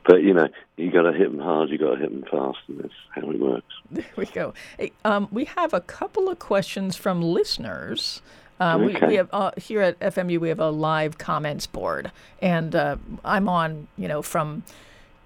but 0.06 0.22
you 0.22 0.34
know, 0.34 0.48
you 0.76 0.90
got 0.90 1.02
to 1.02 1.12
hit 1.12 1.30
them 1.30 1.40
hard, 1.40 1.70
you 1.70 1.78
got 1.78 1.94
to 1.94 2.00
hit 2.00 2.10
them 2.10 2.24
fast, 2.30 2.58
and 2.68 2.80
that's 2.80 2.94
how 3.10 3.30
it 3.30 3.38
works. 3.40 3.64
There 3.90 4.04
we 4.16 4.24
go. 4.26 4.54
Hey, 4.78 4.92
um, 5.04 5.28
we 5.30 5.44
have 5.44 5.74
a 5.74 5.80
couple 5.82 6.30
of 6.30 6.38
questions 6.38 6.96
from 6.96 7.20
listeners. 7.20 8.22
Um, 8.58 8.84
we, 8.86 8.96
Okay. 8.96 9.06
we 9.08 9.14
have 9.16 9.28
uh, 9.32 9.50
here 9.58 9.82
at 9.82 9.98
FMU 10.00 10.38
we 10.38 10.48
have 10.48 10.60
a 10.60 10.70
live 10.70 11.18
comments 11.18 11.66
board, 11.66 12.10
and 12.40 12.74
uh, 12.74 12.96
I'm 13.24 13.48
on 13.48 13.88
you 13.98 14.08
know 14.08 14.22
from 14.22 14.62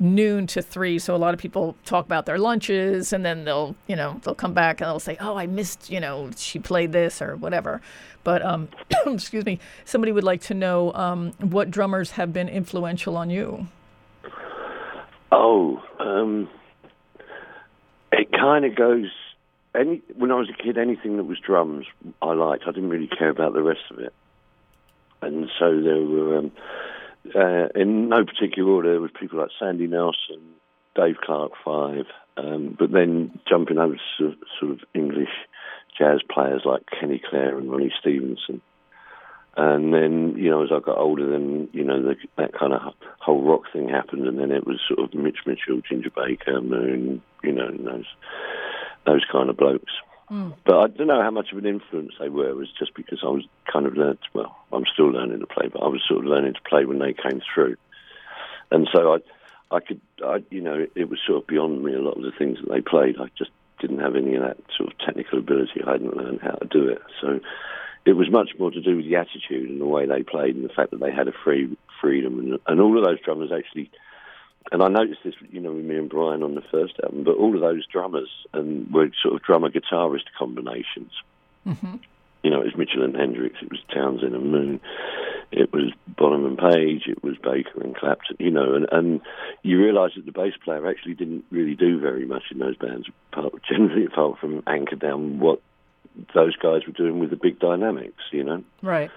noon 0.00 0.46
to 0.48 0.60
three. 0.60 0.98
So 0.98 1.14
a 1.14 1.16
lot 1.16 1.32
of 1.32 1.40
people 1.40 1.74
talk 1.84 2.04
about 2.06 2.26
their 2.26 2.38
lunches, 2.38 3.12
and 3.12 3.24
then 3.24 3.44
they'll 3.44 3.76
you 3.86 3.94
know 3.96 4.20
they'll 4.24 4.34
come 4.34 4.52
back 4.54 4.80
and 4.80 4.88
they'll 4.88 4.98
say, 5.00 5.16
oh, 5.20 5.36
I 5.36 5.46
missed 5.46 5.90
you 5.90 6.00
know 6.00 6.30
she 6.36 6.58
played 6.58 6.92
this 6.92 7.22
or 7.22 7.36
whatever. 7.36 7.80
But 8.24 8.44
um, 8.44 8.68
excuse 9.06 9.44
me, 9.44 9.60
somebody 9.84 10.10
would 10.12 10.24
like 10.24 10.40
to 10.42 10.54
know 10.54 10.92
um, 10.94 11.32
what 11.38 11.70
drummers 11.70 12.12
have 12.12 12.32
been 12.32 12.48
influential 12.48 13.16
on 13.16 13.30
you. 13.30 13.68
Oh, 15.32 15.82
um, 15.98 16.48
it 18.12 18.30
kind 18.32 18.64
of 18.64 18.74
goes. 18.74 19.10
Any 19.74 20.02
when 20.16 20.30
I 20.30 20.36
was 20.36 20.48
a 20.48 20.62
kid, 20.62 20.78
anything 20.78 21.16
that 21.16 21.24
was 21.24 21.38
drums, 21.38 21.86
I 22.22 22.32
liked. 22.32 22.64
I 22.66 22.72
didn't 22.72 22.90
really 22.90 23.08
care 23.08 23.28
about 23.28 23.52
the 23.52 23.62
rest 23.62 23.82
of 23.90 23.98
it, 23.98 24.12
and 25.20 25.50
so 25.58 25.80
there 25.80 26.00
were, 26.00 26.38
um, 26.38 26.52
uh, 27.34 27.68
in 27.74 28.08
no 28.08 28.24
particular 28.24 28.70
order, 28.70 28.92
there 28.92 29.00
was 29.00 29.10
people 29.18 29.38
like 29.38 29.50
Sandy 29.58 29.86
Nelson, 29.86 30.40
Dave 30.94 31.16
Clark 31.22 31.52
Five, 31.64 32.06
um, 32.36 32.76
but 32.78 32.90
then 32.90 33.38
jumping 33.48 33.78
over 33.78 33.96
to 34.18 34.34
sort 34.58 34.72
of, 34.72 34.80
English 34.94 35.28
jazz 35.98 36.20
players 36.30 36.62
like 36.64 36.82
Kenny 36.98 37.20
Clare 37.28 37.58
and 37.58 37.70
Ronnie 37.70 37.92
Stephenson. 38.00 38.60
And 39.57 39.95
then, 39.95 40.35
you 40.37 40.51
know, 40.51 40.62
as 40.62 40.69
I 40.71 40.81
got 40.81 40.99
older, 40.99 41.31
then, 41.31 41.69
you 41.73 41.83
know, 41.83 42.03
the, 42.03 42.16
that 42.37 42.53
kind 42.53 42.75
of 42.75 42.92
whole 43.21 43.42
rock 43.42 43.62
thing 43.73 43.88
happened, 43.88 44.27
and 44.27 44.38
then 44.38 44.53
it 44.53 44.66
was 44.66 44.79
sort 44.87 45.01
of 45.01 45.14
Mitch 45.19 45.38
Mitchell, 45.47 45.81
Ginger 45.88 46.11
Baker, 46.14 46.61
Moon, 46.61 47.23
you 47.42 47.53
know, 47.53 47.69
and 47.69 47.87
those 47.87 48.07
those 49.07 49.25
kind 49.33 49.49
of 49.49 49.57
blokes. 49.57 49.92
Hmm. 50.29 50.51
But 50.66 50.77
I 50.77 50.87
don't 50.88 51.07
know 51.07 51.23
how 51.23 51.31
much 51.31 51.53
of 51.53 51.59
an 51.59 51.64
influence 51.64 52.12
they 52.21 52.29
were. 52.29 52.51
It 52.51 52.57
was 52.57 52.69
just 52.79 52.95
because 52.95 53.21
I 53.23 53.29
was 53.29 53.45
kind 53.73 53.87
of 53.87 53.95
learned. 53.95 54.19
Well, 54.35 54.55
I'm 54.73 54.85
still 54.92 55.09
learning 55.09 55.40
to 55.40 55.47
play, 55.47 55.69
but 55.73 55.83
I 55.83 55.88
was 55.88 56.03
sort 56.07 56.25
of 56.25 56.31
learning 56.31 56.53
to 56.53 56.69
play 56.69 56.85
when 56.85 56.99
they 56.99 57.14
came 57.14 57.40
through, 57.55 57.77
and 58.71 58.87
so 58.95 59.14
I, 59.14 59.75
I 59.75 59.81
could, 59.81 60.03
I, 60.23 60.45
you 60.51 60.61
know, 60.61 60.75
it, 60.75 60.92
it 60.95 61.09
was 61.09 61.19
sort 61.27 61.42
of 61.42 61.47
beyond 61.47 61.83
me 61.83 61.95
a 61.95 62.03
lot 62.03 62.19
of 62.19 62.25
the 62.25 62.33
things 62.38 62.59
that 62.61 62.71
they 62.71 62.83
played. 62.83 63.16
I 63.19 63.29
just 63.38 63.53
didn't 63.81 64.01
have 64.01 64.16
any 64.16 64.35
of 64.35 64.42
that 64.42 64.59
sort 64.77 64.92
of 64.92 64.99
technical 64.99 65.38
ability. 65.38 65.81
I 65.87 65.92
hadn't 65.92 66.14
learned 66.14 66.40
how 66.42 66.57
to 66.57 66.66
do 66.66 66.88
it, 66.88 67.01
so 67.23 67.40
it 68.07 68.12
was 68.12 68.31
much 68.31 68.51
more 68.59 68.71
to 68.71 68.81
do 68.81 68.97
with 68.97 69.05
the 69.05 69.16
attitude 69.16 69.69
and 69.69 69.81
the 69.81 69.87
way 69.87 70.07
they 70.07 70.23
played 70.23 70.55
and 70.55 70.64
the 70.64 70.73
fact 70.73 70.92
that 70.92 71.01
they 71.01 71.12
had 71.12 71.29
a 71.29 71.33
free 71.45 71.77
freedom 72.01 72.38
and, 72.38 72.59
and 72.66 72.81
all 72.81 72.97
of 72.97 73.05
those 73.05 73.21
drummers 73.21 73.51
actually 73.53 73.90
and 74.73 74.83
I 74.83 74.88
noticed 74.88 75.21
this, 75.25 75.35
you 75.51 75.61
know, 75.61 75.73
with 75.73 75.85
me 75.85 75.97
and 75.97 76.11
Brian 76.11 76.42
on 76.42 76.55
the 76.55 76.62
first 76.73 76.95
album, 77.03 77.25
but 77.25 77.37
all 77.37 77.55
of 77.55 77.61
those 77.61 77.87
drummers 77.87 78.29
and 78.53 78.92
were 78.92 79.09
sort 79.23 79.35
of 79.35 79.42
drummer 79.42 79.71
guitarist 79.71 80.25
combinations. 80.37 81.12
Mm-hmm. 81.66 81.97
You 82.42 82.51
know, 82.51 82.61
it 82.61 82.64
was 82.64 82.77
Mitchell 82.77 83.03
and 83.03 83.16
Hendrix, 83.16 83.57
it 83.62 83.71
was 83.71 83.81
Townshend 83.92 84.35
and 84.35 84.53
Moon, 84.53 84.81
it 85.51 85.73
was 85.73 85.92
Bonham 86.07 86.47
and 86.47 86.59
Page, 86.59 87.05
it 87.07 87.23
was 87.23 87.37
Baker 87.38 87.81
and 87.81 87.97
Clapton, 87.97 88.37
you 88.38 88.51
know, 88.51 88.75
and, 88.75 88.87
and 88.92 89.21
you 89.62 89.79
realise 89.79 90.12
that 90.16 90.27
the 90.27 90.33
bass 90.33 90.55
player 90.64 90.87
actually 90.87 91.14
didn't 91.14 91.45
really 91.51 91.75
do 91.75 91.99
very 91.99 92.25
much 92.25 92.45
in 92.51 92.59
those 92.59 92.77
bands, 92.77 93.09
apart, 93.33 93.55
generally 93.69 94.05
apart 94.05 94.38
from 94.38 94.62
anchor 94.66 94.97
down 94.97 95.40
what 95.40 95.61
those 96.35 96.57
guys 96.57 96.83
were 96.87 96.92
doing 96.92 97.19
with 97.19 97.31
the 97.31 97.37
big 97.37 97.59
dynamics, 97.59 98.23
you 98.33 98.45
know, 98.45 98.62
Right. 98.83 99.11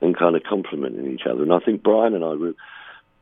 and 0.00 0.16
kind 0.16 0.36
of 0.36 0.42
complementing 0.42 1.06
each 1.12 1.26
other. 1.26 1.42
And 1.42 1.52
I 1.52 1.58
think 1.60 1.82
Brian 1.82 2.14
and 2.14 2.24
I 2.24 2.34
were, 2.34 2.54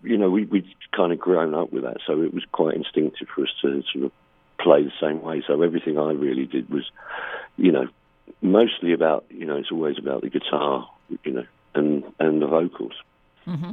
you 0.03 0.17
know, 0.17 0.31
we 0.31 0.45
we'd 0.45 0.67
kind 0.97 1.13
of 1.13 1.19
grown 1.19 1.55
up 1.55 1.73
with 1.73 1.85
that, 1.85 1.99
so 2.07 2.21
it 2.23 2.35
was 2.35 2.45
quite 2.53 2.75
instinctive 2.75 3.29
for 3.35 3.43
us 3.43 3.51
to 3.63 3.83
sort 3.93 4.05
of 4.07 4.13
play 4.59 4.83
the 4.83 4.93
same 5.01 5.23
way. 5.23 5.43
So 5.47 5.63
everything 5.63 5.99
I 5.99 6.13
really 6.13 6.47
did 6.47 6.69
was, 6.71 6.91
you 7.57 7.73
know, 7.73 7.89
mostly 8.41 8.93
about, 8.93 9.25
you 9.31 9.45
know, 9.47 9.57
it's 9.57 9.71
always 9.73 9.99
about 9.99 10.23
the 10.23 10.31
guitar, 10.31 10.89
you 11.25 11.33
know, 11.33 11.47
and 11.75 12.05
and 12.19 12.43
the 12.43 12.47
vocals. 12.47 12.95
Mm-hmm. 13.47 13.73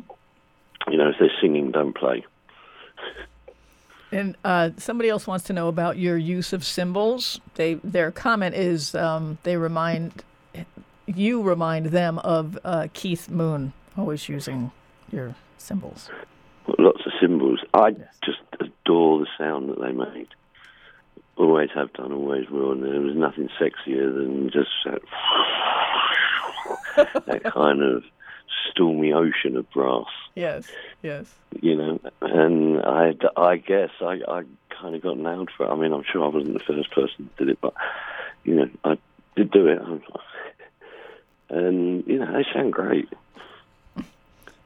You 0.92 0.98
know, 0.98 1.10
if 1.10 1.16
they're 1.20 1.32
singing, 1.42 1.72
don't 1.72 1.96
play. 1.96 2.26
And 4.12 4.36
uh, 4.44 4.72
somebody 4.78 5.10
else 5.10 5.28
wants 5.28 5.46
to 5.46 5.54
know 5.54 5.68
about 5.68 5.98
your 5.98 6.18
use 6.18 6.52
of 6.54 6.64
cymbals. 6.64 7.40
They 7.56 7.76
their 7.76 8.12
comment 8.12 8.56
is 8.56 8.96
um, 8.96 9.38
they 9.44 9.56
remind 9.58 10.24
you 11.06 11.42
remind 11.44 11.88
them 11.88 12.18
of 12.20 12.58
uh, 12.64 12.88
Keith 12.94 13.30
Moon, 13.30 13.74
always 13.98 14.28
using 14.28 14.72
your 15.12 15.36
cymbals. 15.58 16.10
Lots 16.78 17.02
of 17.06 17.12
cymbals. 17.20 17.60
I 17.74 17.90
Yes. 17.90 18.16
just 18.24 18.40
adore 18.60 19.20
the 19.20 19.28
sound 19.38 19.70
that 19.70 19.80
they 19.82 19.92
made. 19.92 20.28
Always 21.38 21.70
have 21.74 21.94
done, 21.94 22.12
always 22.12 22.50
will. 22.50 22.72
And 22.74 22.84
there 22.84 23.00
was 23.00 23.16
nothing 23.16 23.50
sexier 23.60 24.14
than 24.14 24.50
just 24.52 24.70
that, 24.86 25.02
that 27.26 27.44
kind 27.54 27.82
of 27.82 28.04
stormy 28.72 29.14
ocean 29.14 29.56
of 29.56 29.70
brass. 29.72 30.06
Yes, 30.36 30.68
yes. 31.02 31.26
you 31.62 31.76
know, 31.76 32.00
and 32.22 32.82
I, 32.82 33.14
I 33.36 33.58
guess 33.58 33.90
I, 34.02 34.22
I 34.28 34.44
kind 34.70 34.96
of 34.96 35.02
got 35.02 35.18
nailed 35.18 35.50
for 35.56 35.66
it. 35.66 35.70
I 35.70 35.76
mean, 35.76 35.92
I'm 35.92 36.04
sure 36.10 36.24
I 36.24 36.28
wasn't 36.30 36.54
the 36.54 36.60
first 36.64 36.92
person 36.92 37.30
that 37.30 37.38
did 37.38 37.50
it, 37.50 37.60
but 37.62 37.74
you 38.44 38.56
know, 38.56 38.70
I 38.86 38.98
did 39.36 39.52
do 39.52 39.68
it, 39.68 39.82
and 41.50 42.04
you 42.08 42.20
know, 42.20 42.32
they 42.32 42.46
sound 42.54 42.72
great. 42.74 43.10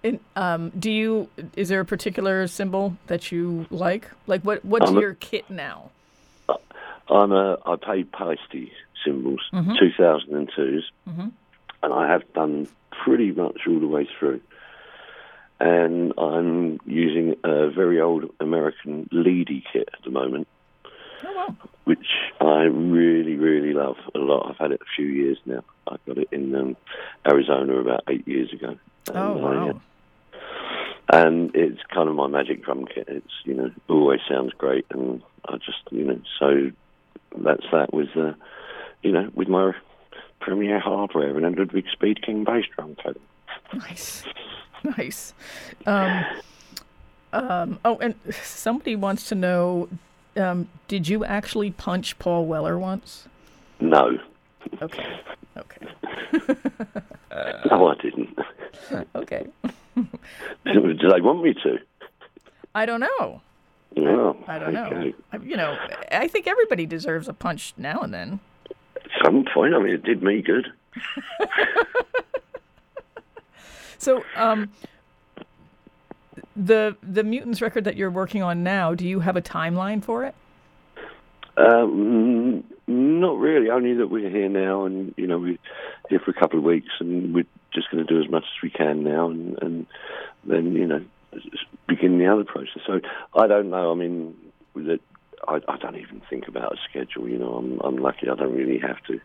And, 0.04 0.20
um, 0.36 0.70
do 0.78 0.92
you? 0.92 1.30
Is 1.56 1.70
there 1.70 1.80
a 1.80 1.86
particular 1.86 2.46
cymbal 2.48 2.98
that 3.08 3.32
you 3.32 3.66
like? 3.72 4.10
Like 4.28 4.42
what? 4.42 4.64
What's 4.66 4.90
I'm 4.90 4.98
a- 4.98 5.02
your 5.02 5.14
kit 5.16 5.50
now? 5.50 5.92
I'm 7.10 7.32
a, 7.32 7.58
I 7.66 7.76
played 7.76 8.12
Paiste 8.12 8.72
cymbals, 9.04 9.42
Mm-hmm. 9.54 9.74
2002s, 9.74 10.84
and 11.84 11.94
I 11.94 12.08
have 12.08 12.32
done 12.34 12.68
pretty 13.04 13.32
much 13.32 13.62
all 13.68 13.80
the 13.80 13.88
way 13.88 14.08
through. 14.20 14.40
And 15.64 16.12
I'm 16.18 16.78
using 16.86 17.38
a 17.46 17.70
very 17.72 18.02
old 18.02 18.26
American 18.42 19.08
Leedy 19.14 19.64
kit 19.72 19.88
at 19.94 20.04
the 20.04 20.12
moment. 20.12 20.48
Oh 21.26 21.34
wow. 21.34 21.56
which 21.86 22.08
I 22.42 22.64
really, 22.64 23.36
really 23.36 23.74
love 23.74 23.96
a 24.14 24.20
lot. 24.20 24.50
I've 24.50 24.58
had 24.58 24.72
it 24.74 24.82
a 24.82 24.96
few 24.96 25.06
years 25.06 25.38
now. 25.46 25.64
I 25.88 25.96
got 26.06 26.18
it 26.18 26.28
in 26.34 26.54
um, 26.54 26.76
Arizona 27.26 27.78
about 27.78 28.04
eight 28.10 28.28
years 28.28 28.52
ago. 28.52 28.76
And, 29.08 29.18
Oh 29.18 29.34
uh, 29.34 29.38
wow. 29.38 29.82
And 31.14 31.56
it's 31.56 31.82
kind 31.94 32.10
of 32.10 32.16
my 32.16 32.28
magic 32.28 32.66
drum 32.66 32.86
kit. 32.86 33.08
It's 33.08 33.34
you 33.46 33.54
know 33.54 33.72
always 33.88 34.20
sounds 34.30 34.52
great, 34.58 34.86
and 34.90 35.22
I 35.48 35.58
just 35.58 35.80
you 35.92 36.04
know 36.04 36.20
so 36.40 36.72
that's 37.38 37.66
that 37.72 37.94
with 37.94 38.10
uh, 38.18 38.34
you 39.02 39.12
know 39.14 39.30
with 39.34 39.48
my 39.48 39.72
Premier 40.42 40.80
hardware 40.80 41.38
and 41.38 41.46
a 41.46 41.50
Ludwig 41.50 41.86
Speed 41.92 42.22
King 42.22 42.44
bass 42.44 42.66
drum 42.76 42.98
kit. 43.02 43.20
Nice, 43.74 44.24
nice. 44.98 45.34
Um, 45.86 46.26
um, 47.32 47.80
oh, 47.86 47.98
and 47.98 48.16
somebody 48.32 48.96
wants 48.96 49.28
to 49.30 49.36
know: 49.36 49.90
um, 50.38 50.68
Did 50.88 51.08
you 51.08 51.24
actually 51.26 51.72
punch 51.72 52.18
Paul 52.20 52.46
Weller 52.46 52.78
once? 52.78 53.28
No, 53.80 54.18
Okay, 54.82 55.20
okay, 55.58 55.88
no, 57.70 57.88
I 57.88 57.96
didn't. 58.02 58.38
okay. 59.16 59.46
Did 59.96 61.00
they 61.12 61.22
want 61.22 61.44
me 61.44 61.54
to? 61.64 61.80
I 62.76 62.86
don't 62.86 63.02
know. 63.02 63.42
No, 63.96 64.38
I 64.48 64.58
don't 64.58 64.74
know. 64.74 64.86
okay. 64.86 65.14
I- 65.32 65.38
You 65.38 65.58
know, 65.58 65.78
I 66.12 66.28
think 66.28 66.48
everybody 66.48 66.86
deserves 66.86 67.28
a 67.28 67.34
punch 67.34 67.74
now 67.78 68.00
and 68.02 68.14
then. 68.14 68.40
At 68.96 69.12
some 69.24 69.46
point, 69.54 69.76
I 69.76 69.80
mean, 69.80 69.94
it 69.94 70.04
did 70.04 70.24
me 70.24 70.42
good. 70.42 70.72
So, 74.04 74.24
um, 74.36 74.70
the 76.56 76.96
the 77.02 77.24
mutants 77.24 77.62
record 77.62 77.86
that 77.86 77.96
you're 77.96 78.12
working 78.12 78.44
on 78.44 78.64
now, 78.64 78.94
do 78.94 79.08
you 79.08 79.22
have 79.22 79.36
a 79.36 79.42
timeline 79.42 80.04
for 80.04 80.26
it? 80.26 80.36
Um, 81.56 82.64
not 82.88 83.38
really. 83.38 83.70
Only 83.70 83.94
that 83.94 84.08
we're 84.08 84.30
here 84.30 84.50
now, 84.50 84.86
and 84.86 85.14
you 85.18 85.28
know 85.28 85.40
we're 85.40 85.58
here 86.10 86.20
for 86.20 86.32
a 86.32 86.34
couple 86.34 86.60
of 86.60 86.66
weeks, 86.66 86.90
and 87.00 87.34
we're 87.34 87.46
just 87.74 87.90
going 87.92 88.06
to 88.06 88.14
do 88.14 88.22
as 88.22 88.30
much 88.30 88.44
as 88.44 88.62
we 88.62 88.70
can 88.70 89.04
now, 89.04 89.30
and, 89.30 89.58
and 89.62 89.86
then 90.44 90.74
you 90.74 90.88
know 90.88 91.04
begin 91.88 92.20
the 92.20 92.28
other 92.28 92.44
process. 92.44 92.82
So 92.86 93.00
I 93.36 93.48
don't 93.48 93.70
know. 93.70 93.92
I 93.92 93.96
mean, 93.96 94.36
with 94.74 94.90
it, 94.90 95.02
I, 95.48 95.60
I 95.68 95.78
don't 95.78 95.96
even 95.96 96.22
think 96.30 96.48
about 96.48 96.74
a 96.74 96.78
schedule. 96.90 97.30
You 97.30 97.38
know, 97.38 97.54
I'm 97.54 97.80
I'm 97.82 97.98
lucky. 97.98 98.30
I 98.30 98.36
don't 98.36 98.56
really 98.56 98.80
have 98.80 99.02
to. 99.08 99.20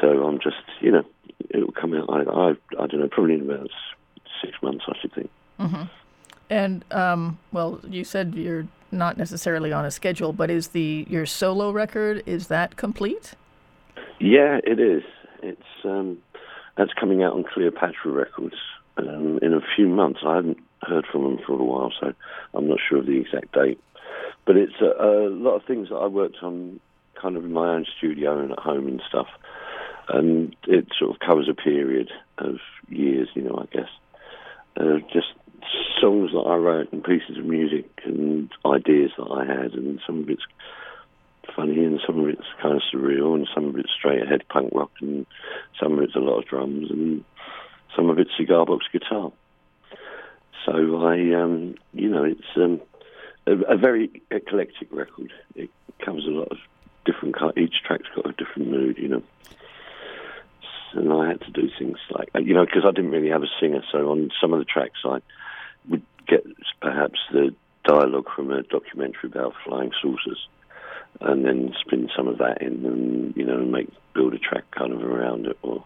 So 0.00 0.24
I'm 0.26 0.38
just, 0.38 0.56
you 0.80 0.90
know, 0.90 1.04
it'll 1.50 1.72
come 1.72 1.94
out. 1.94 2.08
I 2.10 2.22
I, 2.22 2.48
I 2.82 2.86
don't 2.86 3.00
know. 3.00 3.08
Probably 3.08 3.34
in 3.34 3.42
about 3.42 3.70
six 4.42 4.54
months, 4.62 4.84
I 4.88 4.92
should 5.00 5.14
think. 5.14 5.30
And 6.50 6.84
um, 6.90 7.38
well, 7.52 7.80
you 7.88 8.04
said 8.04 8.34
you're 8.34 8.66
not 8.90 9.16
necessarily 9.16 9.72
on 9.72 9.84
a 9.84 9.90
schedule, 9.90 10.32
but 10.32 10.50
is 10.50 10.68
the 10.68 11.06
your 11.08 11.24
solo 11.24 11.70
record 11.70 12.22
is 12.26 12.48
that 12.48 12.76
complete? 12.76 13.34
Yeah, 14.20 14.60
it 14.64 14.78
is. 14.78 15.02
It's 15.42 15.84
um, 15.84 16.18
that's 16.76 16.92
coming 16.92 17.22
out 17.22 17.32
on 17.34 17.44
Cleopatra 17.44 18.10
Records 18.10 18.56
um, 18.96 19.38
in 19.40 19.54
a 19.54 19.60
few 19.74 19.88
months. 19.88 20.20
I 20.26 20.36
haven't 20.36 20.58
heard 20.82 21.06
from 21.10 21.22
them 21.24 21.38
for 21.46 21.54
a 21.54 21.64
while, 21.64 21.92
so 21.98 22.12
I'm 22.54 22.68
not 22.68 22.78
sure 22.86 22.98
of 22.98 23.06
the 23.06 23.18
exact 23.18 23.52
date. 23.52 23.80
But 24.44 24.56
it's 24.56 24.80
a, 24.80 25.02
a 25.02 25.30
lot 25.30 25.56
of 25.56 25.64
things 25.64 25.88
that 25.88 25.96
I 25.96 26.06
worked 26.06 26.36
on, 26.42 26.80
kind 27.20 27.36
of 27.36 27.44
in 27.44 27.52
my 27.52 27.74
own 27.74 27.86
studio 27.96 28.38
and 28.38 28.52
at 28.52 28.58
home 28.58 28.88
and 28.88 29.02
stuff. 29.08 29.28
And 30.08 30.54
it 30.66 30.88
sort 30.98 31.12
of 31.12 31.20
covers 31.20 31.48
a 31.48 31.54
period 31.54 32.10
of 32.38 32.56
years, 32.88 33.28
you 33.34 33.42
know, 33.42 33.56
I 33.62 33.74
guess. 33.74 33.88
Uh, 34.76 34.98
just 35.12 35.28
songs 36.00 36.32
that 36.32 36.44
I 36.46 36.56
wrote 36.56 36.92
and 36.92 37.04
pieces 37.04 37.38
of 37.38 37.44
music 37.44 37.86
and 38.04 38.50
ideas 38.66 39.12
that 39.16 39.30
I 39.30 39.44
had, 39.44 39.72
and 39.74 40.00
some 40.06 40.20
of 40.20 40.30
it's 40.30 40.42
funny 41.54 41.84
and 41.84 42.00
some 42.06 42.20
of 42.20 42.28
it's 42.28 42.46
kind 42.60 42.74
of 42.74 42.82
surreal 42.92 43.34
and 43.34 43.48
some 43.54 43.66
of 43.66 43.76
it's 43.76 43.90
straight 43.96 44.22
ahead 44.22 44.42
punk 44.48 44.70
rock 44.72 44.90
and 45.00 45.26
some 45.80 45.94
of 45.94 46.00
it's 46.00 46.14
a 46.14 46.20
lot 46.20 46.38
of 46.38 46.46
drums 46.46 46.90
and 46.90 47.24
some 47.96 48.08
of 48.10 48.18
it's 48.18 48.30
cigar 48.36 48.64
box 48.64 48.86
guitar. 48.92 49.32
So 50.64 51.04
I, 51.04 51.34
um, 51.34 51.74
you 51.92 52.08
know, 52.08 52.24
it's 52.24 52.40
um, 52.56 52.80
a, 53.46 53.74
a 53.74 53.76
very 53.76 54.22
eclectic 54.30 54.88
record. 54.92 55.32
It 55.54 55.70
covers 56.04 56.24
a 56.26 56.30
lot 56.30 56.48
of 56.52 56.58
different. 57.04 57.36
Each 57.58 57.74
track's 57.84 58.08
got 58.14 58.26
a 58.26 58.32
different 58.32 58.70
mood, 58.70 58.98
you 58.98 59.08
know. 59.08 59.22
And 60.94 61.12
I 61.12 61.28
had 61.28 61.40
to 61.42 61.50
do 61.50 61.68
things 61.78 61.98
like, 62.10 62.28
you 62.34 62.54
know, 62.54 62.64
because 62.64 62.84
I 62.86 62.90
didn't 62.90 63.10
really 63.10 63.30
have 63.30 63.42
a 63.42 63.50
singer. 63.60 63.82
So 63.90 64.10
on 64.10 64.30
some 64.40 64.52
of 64.52 64.58
the 64.58 64.64
tracks, 64.64 65.00
I 65.04 65.20
would 65.88 66.02
get 66.26 66.44
perhaps 66.80 67.18
the 67.32 67.54
dialogue 67.84 68.28
from 68.34 68.50
a 68.52 68.62
documentary 68.62 69.28
about 69.30 69.54
flying 69.64 69.90
saucers 70.00 70.46
and 71.20 71.44
then 71.44 71.74
spin 71.84 72.08
some 72.16 72.28
of 72.28 72.38
that 72.38 72.62
in 72.62 72.84
and 72.86 73.36
you 73.36 73.44
know 73.44 73.58
make 73.58 73.88
build 74.14 74.32
a 74.34 74.38
track 74.38 74.64
kind 74.70 74.92
of 74.92 75.02
around 75.02 75.46
it 75.46 75.58
or 75.62 75.84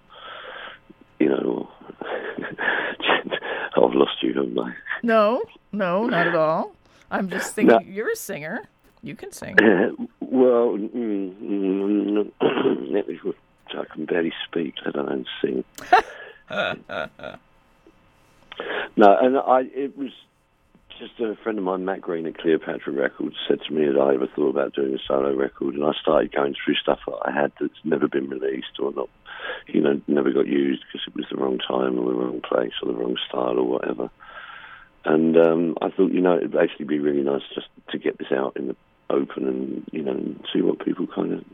you 1.18 1.28
know 1.28 1.38
or 1.38 1.68
I've 3.84 3.94
lost 3.94 4.22
you 4.22 4.34
haven't 4.34 4.58
I 4.58 4.74
No, 5.02 5.42
no, 5.72 6.06
not 6.06 6.26
at 6.26 6.34
all. 6.34 6.72
I'm 7.10 7.28
just 7.28 7.54
thinking 7.54 7.76
No. 7.76 7.80
you're 7.84 8.10
a 8.12 8.16
singer. 8.16 8.68
You 9.02 9.14
can 9.14 9.32
sing. 9.32 9.56
well 10.20 10.76
mm, 10.76 11.34
mm, 11.34 12.90
me 12.92 13.18
I 13.76 13.84
can 13.84 14.04
barely 14.04 14.32
speak 14.48 14.74
let 14.84 14.96
alone 14.96 15.26
sing 15.40 15.64
no 18.96 19.16
and 19.20 19.36
I 19.38 19.62
it 19.74 19.96
was 19.96 20.12
just 20.98 21.20
a 21.20 21.36
friend 21.42 21.58
of 21.58 21.64
mine, 21.64 21.84
Matt 21.84 22.00
Green 22.00 22.26
at 22.26 22.38
Cleopatra 22.38 22.92
Records, 22.92 23.36
said 23.48 23.60
to 23.66 23.74
me 23.74 23.86
that 23.86 24.00
I 24.00 24.14
ever 24.14 24.26
thought 24.26 24.50
about 24.50 24.74
doing 24.74 24.94
a 24.94 24.98
solo 25.06 25.34
record, 25.34 25.74
and 25.74 25.84
I 25.84 25.92
started 26.00 26.32
going 26.32 26.54
through 26.54 26.74
stuff 26.76 27.00
that 27.06 27.18
I 27.24 27.32
had 27.32 27.52
that's 27.60 27.78
never 27.84 28.08
been 28.08 28.28
released 28.28 28.78
or 28.80 28.92
not, 28.92 29.08
you 29.66 29.80
know, 29.80 30.00
never 30.06 30.32
got 30.32 30.46
used 30.46 30.84
because 30.86 31.06
it 31.06 31.14
was 31.14 31.26
the 31.30 31.36
wrong 31.36 31.58
time 31.58 31.98
or 31.98 32.10
the 32.10 32.16
wrong 32.16 32.40
place 32.40 32.72
or 32.82 32.90
the 32.90 32.98
wrong 32.98 33.16
style 33.28 33.58
or 33.58 33.64
whatever. 33.64 34.10
And 35.04 35.36
um, 35.36 35.76
I 35.80 35.90
thought, 35.90 36.12
you 36.12 36.20
know, 36.20 36.36
it'd 36.36 36.56
actually 36.56 36.86
be 36.86 36.98
really 36.98 37.22
nice 37.22 37.42
just 37.54 37.68
to 37.90 37.98
get 37.98 38.18
this 38.18 38.32
out 38.32 38.56
in 38.56 38.68
the 38.68 38.76
open 39.08 39.46
and 39.46 39.88
you 39.92 40.02
know 40.02 40.10
and 40.10 40.44
see 40.52 40.60
what 40.60 40.84
people 40.84 41.06
kind 41.06 41.32
of 41.32 41.44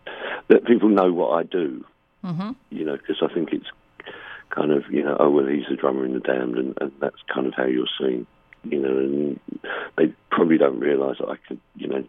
that 0.48 0.64
people 0.64 0.88
know 0.88 1.12
what 1.12 1.32
I 1.32 1.42
do. 1.42 1.84
Mm-hmm. 2.24 2.52
You 2.70 2.84
know, 2.84 2.96
because 2.96 3.22
I 3.22 3.32
think 3.32 3.52
it's 3.52 3.66
kind 4.50 4.70
of 4.70 4.84
you 4.90 5.02
know, 5.02 5.16
oh 5.18 5.30
well, 5.30 5.46
he's 5.46 5.66
the 5.68 5.76
drummer 5.76 6.04
in 6.04 6.14
the 6.14 6.20
Damned, 6.20 6.56
and, 6.56 6.78
and 6.80 6.92
that's 7.00 7.16
kind 7.32 7.46
of 7.46 7.54
how 7.54 7.64
you're 7.64 7.86
seen. 7.98 8.26
You 8.64 8.80
know, 8.80 8.96
and 8.96 9.40
they 9.96 10.14
probably 10.30 10.56
don't 10.56 10.78
realise 10.78 11.18
that 11.18 11.28
I 11.28 11.36
could, 11.48 11.58
you 11.74 11.88
know, 11.88 12.04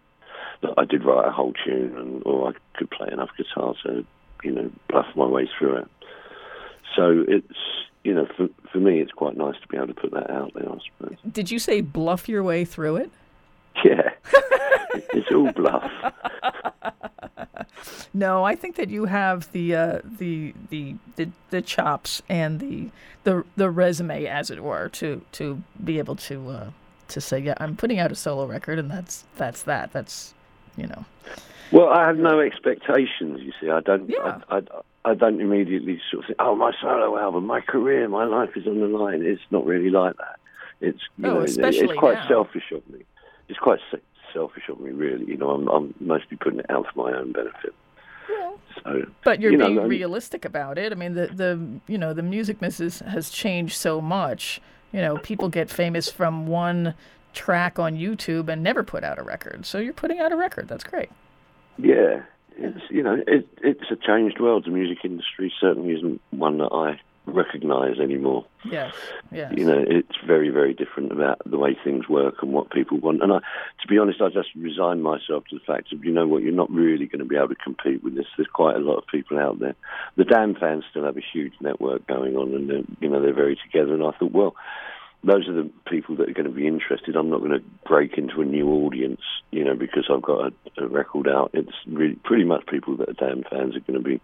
that 0.62 0.74
I 0.78 0.86
did 0.86 1.04
write 1.04 1.28
a 1.28 1.32
whole 1.32 1.54
tune, 1.66 1.98
and 1.98 2.24
or 2.26 2.50
I 2.50 2.78
could 2.78 2.92
play 2.92 3.10
enough 3.12 3.30
guitar 3.38 3.74
to, 3.84 4.06
you 4.44 4.52
know, 4.52 4.72
bluff 4.88 5.08
my 5.16 5.26
way 5.26 5.50
through 5.58 5.78
it. 5.78 5.88
So 6.96 7.26
it's 7.28 7.58
you 8.04 8.14
know, 8.14 8.28
for 8.38 8.50
for 8.72 8.80
me, 8.80 9.00
it's 9.00 9.12
quite 9.12 9.38
nice 9.38 9.56
to 9.62 9.68
be 9.68 9.78
able 9.78 9.88
to 9.88 9.94
put 9.94 10.12
that 10.12 10.30
out 10.30 10.52
there. 10.54 10.70
I 10.70 10.78
suppose. 10.98 11.18
Did 11.32 11.50
you 11.50 11.60
say 11.60 11.82
bluff 11.82 12.28
your 12.30 12.44
way 12.44 12.66
through 12.66 12.98
it? 12.98 13.12
Yeah, 13.84 14.12
it's 14.94 15.32
all 15.34 15.52
bluff. 15.52 15.90
No, 18.14 18.44
I 18.44 18.56
think 18.56 18.76
that 18.76 18.90
you 18.90 19.06
have 19.06 19.52
the 19.52 19.76
uh, 19.76 20.00
the, 20.20 20.54
the 20.70 20.96
the 21.16 21.30
the 21.50 21.62
chops 21.62 22.22
and 22.30 22.60
the 22.60 22.90
the 23.24 23.44
the 23.56 23.70
resume, 23.70 24.26
as 24.26 24.50
it 24.52 24.64
were, 24.64 24.90
to 24.90 25.22
to 25.34 25.62
be 25.84 25.98
able 26.00 26.16
to 26.18 26.50
uh, 26.50 26.70
to 27.10 27.22
say, 27.22 27.40
yeah, 27.40 27.56
I'm 27.58 27.76
putting 27.76 28.00
out 28.00 28.12
a 28.12 28.16
solo 28.16 28.46
record, 28.46 28.80
and 28.80 28.90
that's 28.90 29.26
that's 29.38 29.64
that. 29.64 29.92
That's 29.94 30.34
you 30.78 30.88
know. 30.88 31.06
Well, 31.72 31.90
I 31.90 32.06
have 32.06 32.18
no 32.18 32.40
expectations. 32.40 33.42
You 33.42 33.52
see, 33.60 33.70
I 33.70 33.80
don't. 33.80 34.10
Yeah. 34.10 34.40
I, 34.50 34.58
I, 34.58 34.62
I 35.06 35.14
don't 35.16 35.42
immediately 35.42 36.00
sort 36.12 36.24
of 36.24 36.28
think, 36.28 36.38
"Oh, 36.40 36.56
my 36.56 36.72
solo 36.82 37.18
album, 37.18 37.46
my 37.48 37.62
career, 37.62 38.08
my 38.08 38.26
life 38.26 38.52
is 38.56 38.68
on 38.68 38.80
the 38.80 38.88
line." 38.88 39.24
It's 39.24 39.42
not 39.52 39.66
really 39.66 39.90
like 39.90 40.16
that. 40.18 40.40
It's 40.82 41.00
you 41.18 41.30
Oh, 41.30 41.34
know, 41.36 41.42
especially 41.42 41.86
it's 41.90 42.00
quite 42.00 42.16
now. 42.20 42.28
selfish 42.28 42.72
of 42.72 42.88
me. 42.90 43.04
It's 43.50 43.60
quite 43.60 43.80
selfish 44.34 44.64
of 44.70 44.80
me, 44.80 44.92
really. 44.92 45.26
You 45.26 45.38
know, 45.38 45.52
I'm, 45.52 45.68
I'm 45.70 45.94
mostly 46.00 46.38
putting 46.38 46.60
it 46.60 46.66
out 46.70 46.86
for 46.94 47.10
my 47.12 47.18
own 47.18 47.32
benefit. 47.32 47.74
Well, 48.30 48.60
So, 48.84 49.06
But 49.24 49.40
you're 49.42 49.52
you 49.52 49.58
know, 49.58 49.68
being 49.68 49.80
I'm- 49.80 49.88
realistic 49.90 50.46
about 50.46 50.78
it. 50.78 50.92
I 50.92 50.96
mean, 50.96 51.14
the 51.14 51.28
the 51.28 51.60
you 51.88 51.98
know 51.98 52.14
the 52.14 52.24
music 52.24 52.60
business 52.60 53.00
has 53.00 53.30
changed 53.30 53.76
so 53.76 54.02
much. 54.02 54.62
You 54.92 55.02
know, 55.02 55.18
people 55.18 55.50
get 55.50 55.70
famous 55.70 56.10
from 56.10 56.48
one 56.48 56.94
track 57.34 57.80
on 57.80 57.96
YouTube 57.98 58.48
and 58.48 58.62
never 58.64 58.84
put 58.84 59.04
out 59.04 59.18
a 59.18 59.24
record. 59.24 59.66
So 59.66 59.80
you're 59.80 59.92
putting 59.94 60.20
out 60.20 60.32
a 60.32 60.36
record. 60.36 60.68
That's 60.68 60.84
great. 60.84 61.10
Yeah, 61.78 62.22
it's 62.58 62.80
you 62.90 63.02
know 63.04 63.22
it, 63.28 63.48
it's 63.62 63.90
a 63.92 63.96
changed 63.96 64.40
world. 64.40 64.66
The 64.66 64.72
music 64.72 65.00
industry 65.04 65.52
certainly 65.60 65.94
isn't 65.96 66.22
one 66.32 66.60
that 66.60 66.72
I 66.72 67.00
recognise 67.26 68.00
anymore. 68.00 68.46
Yes. 68.66 68.94
Yes. 69.32 69.54
You 69.56 69.66
know, 69.66 69.84
it's 69.88 70.16
very 70.26 70.50
very 70.50 70.74
different 70.74 71.12
about 71.12 71.42
the 71.46 71.58
way 71.58 71.78
things 71.84 72.08
work 72.08 72.36
and 72.42 72.52
what 72.52 72.72
people 72.72 72.98
want. 73.00 73.24
And 73.24 73.32
I, 73.32 73.38
to 73.38 73.88
be 73.88 73.98
honest, 73.98 74.22
I 74.22 74.30
just 74.30 74.50
resigned 74.56 75.04
myself 75.04 75.46
to 75.50 75.58
the 75.58 75.66
fact 75.66 75.94
of 75.94 76.04
you 76.04 76.12
know 76.12 76.28
what, 76.28 76.44
you're 76.44 76.52
not 76.52 76.72
really 76.72 77.06
going 77.06 77.20
to 77.20 77.26
be 77.26 77.38
able 77.38 77.50
to 77.50 77.56
compete 77.56 78.04
with 78.04 78.16
this. 78.16 78.26
There's 78.38 78.48
quite 78.48 78.76
a 78.76 78.80
lot 78.80 78.98
of 78.98 79.08
people 79.08 79.40
out 79.40 79.60
there. 79.60 79.76
The 80.18 80.26
Damned 80.26 80.58
fans 80.60 80.84
still 80.90 81.06
have 81.06 81.18
a 81.18 81.24
huge 81.34 81.54
network 81.62 82.06
going 82.08 82.36
on, 82.36 82.54
and 82.54 82.98
you 83.00 83.10
know 83.10 83.22
they're 83.22 83.34
very 83.34 83.58
together. 83.58 83.94
And 83.94 84.04
I 84.04 84.12
thought, 84.12 84.32
well. 84.32 84.56
Those 85.26 85.48
are 85.48 85.54
the 85.54 85.70
people 85.90 86.18
that 86.18 86.28
are 86.28 86.34
going 86.34 86.48
to 86.48 86.52
be 86.52 86.68
interested. 86.68 87.16
I'm 87.16 87.30
not 87.30 87.40
going 87.40 87.52
to 87.52 87.64
break 87.88 88.18
into 88.18 88.42
a 88.42 88.46
new 88.46 88.68
audience, 88.68 89.22
you 89.52 89.64
know, 89.64 89.74
because 89.74 90.10
I've 90.12 90.22
got 90.22 90.52
a, 90.78 90.84
a 90.84 90.88
record 90.90 91.30
out. 91.30 91.52
It's 91.54 91.72
really 91.88 92.16
pretty 92.26 92.44
much 92.44 92.66
people 92.66 92.98
that 92.98 93.08
are 93.08 93.14
Damned 93.14 93.46
fans 93.50 93.78
are 93.78 93.80
going 93.80 94.04
to 94.04 94.04
be 94.04 94.20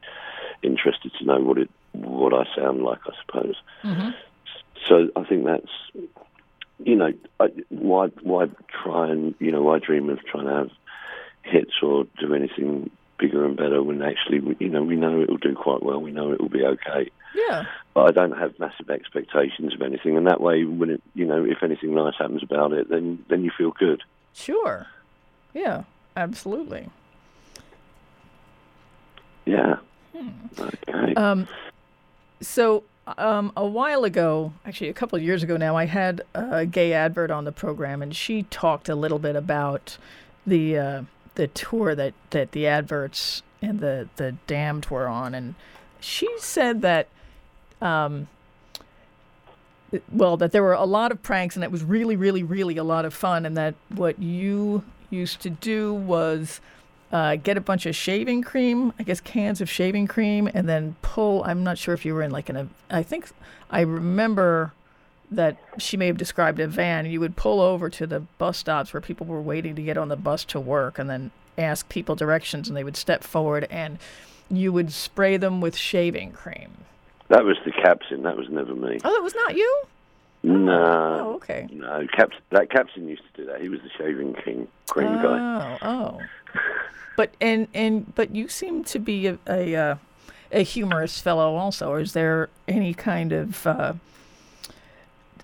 interested 0.62 1.14
to 1.18 1.24
know 1.24 1.40
what 1.40 1.58
it 1.58 1.70
what 1.94 2.34
I 2.34 2.46
sound 2.56 2.84
like, 2.84 3.00
I 3.06 3.14
suppose. 3.26 3.56
Mhm. 3.84 4.14
So 4.88 5.10
I 5.16 5.24
think 5.24 5.46
that's 5.46 6.08
you 6.84 6.96
know 6.96 7.12
I, 7.40 7.48
why 7.70 8.08
why 8.22 8.48
try 8.84 9.10
and 9.10 9.36
you 9.40 9.52
know 9.52 9.62
why 9.62 9.80
dream 9.80 10.10
of 10.10 10.24
trying 10.26 10.46
to 10.46 10.54
have 10.54 10.72
hits 11.44 11.74
or 11.82 12.06
do 12.20 12.34
anything 12.34 12.90
bigger 13.18 13.44
and 13.46 13.58
better 13.58 13.84
when 13.84 14.02
actually 14.02 14.40
we, 14.40 14.56
you 14.60 14.70
know 14.70 14.82
we 14.84 14.96
know 14.96 15.22
it 15.22 15.30
will 15.30 15.38
do 15.38 15.54
quite 15.56 15.84
well. 15.84 16.02
We 16.02 16.12
know 16.12 16.32
it 16.32 16.40
will 16.40 16.50
be 16.50 16.64
okay. 16.64 17.10
Yeah. 17.36 17.66
But 17.94 18.08
I 18.08 18.12
don't 18.12 18.38
have 18.38 18.58
massive 18.60 18.90
expectations 18.90 19.74
of 19.74 19.82
anything, 19.82 20.16
and 20.18 20.26
that 20.28 20.40
way, 20.42 20.64
when 20.64 20.90
it 20.90 21.02
you 21.16 21.26
know 21.26 21.44
if 21.44 21.62
anything 21.62 21.94
nice 21.94 22.16
happens 22.18 22.44
about 22.44 22.72
it, 22.72 22.90
then 22.90 23.24
then 23.30 23.44
you 23.44 23.52
feel 23.58 23.72
good. 23.72 24.02
Sure. 24.34 24.88
Yeah. 25.54 25.84
Absolutely. 26.16 26.90
Yeah. 29.46 29.78
Hmm. 30.16 30.30
Okay. 30.60 31.14
Um, 31.16 31.48
so 32.42 32.84
um, 33.18 33.52
a 33.56 33.66
while 33.66 34.04
ago, 34.04 34.54
actually 34.66 34.90
a 34.90 34.94
couple 34.94 35.18
of 35.18 35.24
years 35.24 35.44
ago 35.44 35.58
now, 35.58 35.76
I 35.76 35.86
had 35.86 36.22
a 36.34 36.66
Gaye 36.66 36.94
Advert 36.94 37.32
on 37.32 37.46
the 37.46 37.52
program, 37.52 38.02
and 38.02 38.16
she 38.16 38.44
talked 38.44 38.90
a 38.90 38.96
little 38.96 39.20
bit 39.20 39.36
about 39.36 39.98
the 40.46 40.78
uh, 40.78 41.02
the 41.36 41.48
tour 41.48 41.96
that, 41.96 42.14
that 42.32 42.52
the 42.52 42.68
adverts 42.68 43.44
and 43.62 43.80
the 43.80 44.10
the 44.18 44.34
damned 44.48 44.88
were 44.88 45.08
on, 45.08 45.34
and 45.34 45.56
she 46.00 46.28
said 46.38 46.82
that. 46.82 47.08
Um, 47.82 48.28
well, 50.12 50.38
that 50.38 50.52
there 50.52 50.62
were 50.62 50.74
a 50.74 50.86
lot 50.86 51.12
of 51.12 51.24
pranks, 51.24 51.56
and 51.56 51.64
it 51.64 51.72
was 51.72 51.84
really, 51.84 52.16
really, 52.16 52.44
really 52.44 52.78
a 52.78 52.84
lot 52.84 53.06
of 53.06 53.14
fun, 53.14 53.44
and 53.44 53.58
that 53.58 53.74
what 53.90 54.20
you 54.20 54.84
used 55.10 55.42
to 55.42 55.50
do 55.50 55.92
was 55.92 56.62
uh, 57.12 57.36
get 57.38 57.58
a 57.58 57.62
bunch 57.62 57.86
of 57.86 57.96
shaving 57.96 58.44
cream, 58.44 58.94
I 59.00 59.04
guess 59.04 59.20
cans 59.20 59.62
of 59.62 59.70
shaving 59.70 60.08
cream, 60.08 60.50
and 60.54 60.68
then 60.70 60.96
pull. 61.02 61.44
I'm 61.44 61.64
not 61.64 61.78
sure 61.78 61.94
if 61.94 62.06
you 62.06 62.14
were 62.14 62.22
in 62.24 62.32
like 62.32 62.50
an. 62.50 62.56
a- 62.58 62.68
I 62.90 63.04
think 63.04 63.30
I 63.72 63.82
remember 63.82 64.74
that 65.32 65.58
she 65.78 65.96
may 65.98 66.08
have 66.08 66.18
described 66.18 66.60
a 66.60 66.68
van. 66.68 67.06
You 67.06 67.20
would 67.20 67.36
pull 67.36 67.62
over 67.62 67.90
to 67.90 68.08
the 68.08 68.20
bus 68.38 68.58
stops 68.58 68.94
where 68.94 69.02
people 69.02 69.26
were 69.28 69.42
waiting 69.42 69.76
to 69.76 69.82
get 69.82 69.98
on 69.98 70.08
the 70.10 70.16
bus 70.16 70.44
to 70.46 70.60
work, 70.60 71.00
and 71.00 71.10
then 71.10 71.32
ask 71.58 71.88
people 71.90 72.16
directions, 72.16 72.68
and 72.68 72.78
they 72.78 72.84
would 72.84 72.98
step 72.98 73.24
forward, 73.24 73.68
and 73.70 73.98
you 74.50 74.72
would 74.74 74.92
spray 74.92 75.38
them 75.38 75.62
with 75.62 75.76
shaving 75.76 76.32
cream. 76.32 76.70
that 77.28 77.44
was 77.44 77.58
the 77.66 77.72
captain. 77.72 78.24
That 78.24 78.38
was 78.38 78.50
never 78.50 78.74
me. 78.74 79.00
Oh, 79.04 79.14
that 79.14 79.22
was 79.24 79.36
not 79.36 79.56
you. 79.56 79.82
No. 80.42 81.18
Oh, 81.22 81.34
okay. 81.36 81.68
No, 81.72 82.08
Caps, 82.16 82.38
that 82.52 82.72
captain 82.72 83.10
used 83.10 83.24
to 83.36 83.42
do 83.42 83.46
that. 83.52 83.60
He 83.62 83.68
was 83.68 83.82
the 83.82 83.90
shaving 83.98 84.34
king, 84.36 84.68
cream 84.88 85.12
guy. 85.22 85.78
Oh, 85.82 86.18
oh. 86.18 86.22
But 87.20 87.32
and 87.42 87.68
and 87.74 88.16
but 88.16 88.34
you 88.34 88.48
seem 88.48 88.86
to 88.86 88.98
be 88.98 89.28
a 89.28 89.38
a, 89.46 89.76
uh, 89.76 89.96
a 90.54 90.64
humorous 90.64 91.20
fellow 91.20 91.54
also. 91.58 91.96
Is 91.96 92.14
there 92.14 92.48
any 92.66 92.94
kind 92.94 93.34
of 93.34 93.68
uh, 93.68 93.94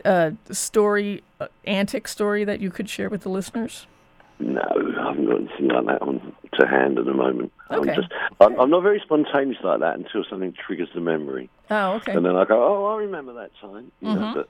uh, 0.05 0.31
story, 0.51 1.21
uh, 1.41 1.47
antic 1.67 2.07
story 2.07 2.45
that 2.45 2.61
you 2.61 2.71
could 2.71 2.87
share 2.89 3.09
with 3.09 3.23
the 3.23 3.29
listeners? 3.29 3.87
No, 4.39 4.61
I 4.61 5.03
haven't 5.09 5.25
got 5.25 5.35
anything 5.35 5.67
like 5.67 5.85
that 5.87 6.01
on 6.01 6.33
to 6.57 6.65
hand 6.65 6.97
at 6.97 7.03
the 7.03 7.13
moment. 7.13 7.51
Okay. 7.69 7.89
I'm 7.91 7.95
just, 8.01 8.13
I'm, 8.39 8.57
I'm 8.57 8.69
not 8.69 8.81
very 8.81 9.01
spontaneous 9.03 9.57
like 9.61 9.81
that 9.81 9.97
until 9.97 10.23
something 10.29 10.53
triggers 10.53 10.87
the 10.95 11.01
memory, 11.01 11.49
Oh, 11.69 11.95
okay. 11.95 12.13
and 12.13 12.25
then 12.25 12.37
I 12.37 12.45
go, 12.45 12.63
oh, 12.63 12.85
I 12.95 12.99
remember 12.99 13.33
that 13.33 13.51
time. 13.59 13.91
You 13.99 14.07
Mhm. 14.07 14.15
know, 14.21 14.33
but 14.33 14.47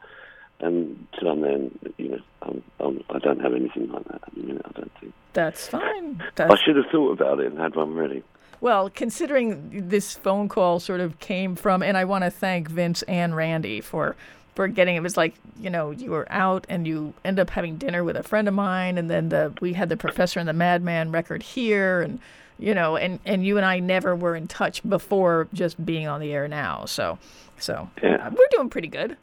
and 0.60 1.08
till 1.20 1.36
then, 1.42 1.78
you 1.98 2.10
know, 2.10 2.20
I'm, 2.42 2.64
I'm, 2.80 3.04
I 3.10 3.20
don't 3.20 3.40
have 3.42 3.54
anything 3.54 3.92
like 3.92 4.06
that 4.06 4.22
at 4.28 4.34
the 4.36 4.42
minute. 4.42 4.62
I 4.66 4.72
don't 4.80 4.92
think. 5.00 5.14
That's 5.34 5.68
fine. 5.68 6.24
I 6.38 6.56
should 6.64 6.78
have 6.78 6.86
thought 6.92 7.12
about 7.12 7.40
it 7.40 7.48
and 7.48 7.60
had 7.60 7.76
one 7.76 7.94
ready. 7.94 8.24
well, 8.62 8.90
considering 8.90 9.90
this 9.90 10.14
phone 10.14 10.48
call 10.48 10.80
sort 10.80 11.02
of 11.02 11.20
came 11.20 11.56
from, 11.56 11.84
and 11.84 11.98
I 11.98 12.06
want 12.06 12.24
to 12.24 12.32
thank 12.32 12.70
Vince 12.70 13.02
and 13.04 13.36
Randy 13.36 13.82
for 13.82 14.16
for 14.56 14.70
getting 14.70 14.96
it 14.96 15.04
was 15.04 15.18
like 15.18 15.34
you 15.60 15.70
know 15.70 15.92
you 15.92 16.10
were 16.12 16.26
out 16.32 16.66
and 16.70 16.88
you 16.88 17.14
end 17.26 17.38
up 17.42 17.50
having 17.50 17.76
dinner 17.76 18.06
with 18.06 18.16
a 18.16 18.24
friend 18.24 18.48
of 18.48 18.54
mine 18.54 18.98
and 18.98 19.10
then 19.10 19.28
the 19.28 19.54
we 19.60 19.74
had 19.74 19.90
the 19.90 19.98
professor 19.98 20.40
and 20.40 20.48
the 20.48 20.54
madman 20.54 21.12
record 21.12 21.44
here 21.44 22.00
and 22.02 22.20
you 22.58 22.74
know 22.74 22.96
and 22.96 23.20
and 23.26 23.46
you 23.46 23.58
and 23.58 23.66
I 23.66 23.80
never 23.80 24.16
were 24.16 24.34
in 24.34 24.48
touch 24.48 24.82
before 24.88 25.50
just 25.54 25.86
being 25.86 26.08
on 26.08 26.22
the 26.22 26.32
air 26.32 26.48
now 26.48 26.86
so 26.86 27.20
so 27.60 27.90
Yeah. 28.02 28.16
uh, 28.26 28.30
we're 28.32 28.48
doing 28.52 28.70
pretty 28.70 28.88
good 28.88 29.18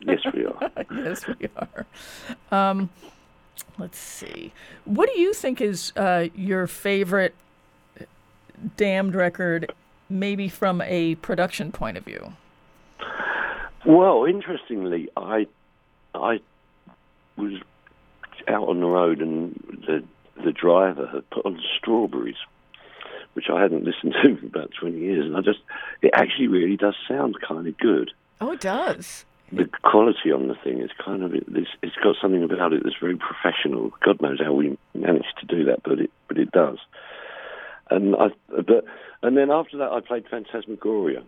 Yes, 0.00 0.20
we 0.32 0.44
are. 0.46 0.70
yes 0.94 1.26
we 1.26 1.48
are 1.56 1.86
um 2.50 2.90
let's 3.78 3.98
see 3.98 4.52
what 4.84 5.08
do 5.12 5.18
you 5.20 5.32
think 5.32 5.60
is 5.60 5.92
uh 5.96 6.28
your 6.34 6.66
favorite 6.66 7.34
damned 8.76 9.14
record 9.14 9.72
maybe 10.08 10.48
from 10.48 10.80
a 10.82 11.14
production 11.16 11.72
point 11.72 11.96
of 11.96 12.04
view 12.04 12.32
Well, 13.84 14.24
interestingly, 14.24 15.08
I 15.16 15.46
I 16.14 16.40
was 17.36 17.54
out 18.48 18.68
on 18.68 18.80
the 18.80 18.86
road 18.86 19.20
and 19.20 19.52
the 19.86 20.02
the 20.42 20.52
driver 20.52 21.06
had 21.06 21.28
put 21.30 21.44
on 21.46 21.60
strawberries, 21.78 22.36
which 23.34 23.46
I 23.50 23.60
hadn't 23.60 23.84
listened 23.84 24.14
to 24.22 24.36
for 24.40 24.46
about 24.46 24.70
twenty 24.78 24.98
years, 25.00 25.26
and 25.26 25.36
I 25.36 25.40
just 25.40 25.60
it 26.02 26.10
actually 26.14 26.48
really 26.48 26.76
does 26.76 26.94
sound 27.08 27.36
kind 27.46 27.66
of 27.66 27.76
good. 27.78 28.10
oh 28.40 28.52
it 28.52 28.60
does 28.60 29.24
The 29.52 29.68
quality 29.82 30.32
on 30.32 30.48
the 30.48 30.54
thing 30.54 30.80
is 30.80 30.90
kind 31.04 31.22
of 31.22 31.34
it's, 31.34 31.70
it's 31.82 31.96
got 32.02 32.16
something 32.20 32.42
about 32.42 32.72
it 32.72 32.82
that's 32.82 32.96
very 33.00 33.16
professional. 33.16 33.92
God 34.04 34.20
knows 34.20 34.40
how 34.40 34.52
we 34.52 34.76
managed 34.94 35.34
to 35.40 35.46
do 35.46 35.64
that, 35.64 35.82
but 35.82 36.00
it 36.00 36.10
but 36.28 36.38
it 36.38 36.50
does. 36.50 36.78
And 37.90 38.16
I 38.16 38.28
but 38.48 38.84
and 39.22 39.36
then 39.36 39.50
after 39.50 39.78
that, 39.78 39.92
I 39.92 40.00
played 40.00 40.26
Phantasmagoria 40.28 41.22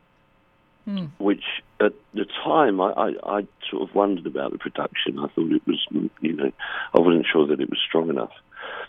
mm. 0.88 1.10
which 1.18 1.44
at 1.80 1.92
the 2.14 2.26
time 2.44 2.80
I, 2.80 2.90
I, 2.92 3.38
I 3.38 3.46
sort 3.70 3.88
of 3.88 3.94
wondered 3.94 4.26
about 4.26 4.52
the 4.52 4.58
production. 4.58 5.18
I 5.18 5.28
thought 5.28 5.52
it 5.52 5.66
was, 5.66 5.86
you 6.20 6.32
know, 6.32 6.52
I 6.94 7.00
wasn't 7.00 7.26
sure 7.30 7.46
that 7.48 7.60
it 7.60 7.68
was 7.68 7.78
strong 7.86 8.08
enough. 8.08 8.32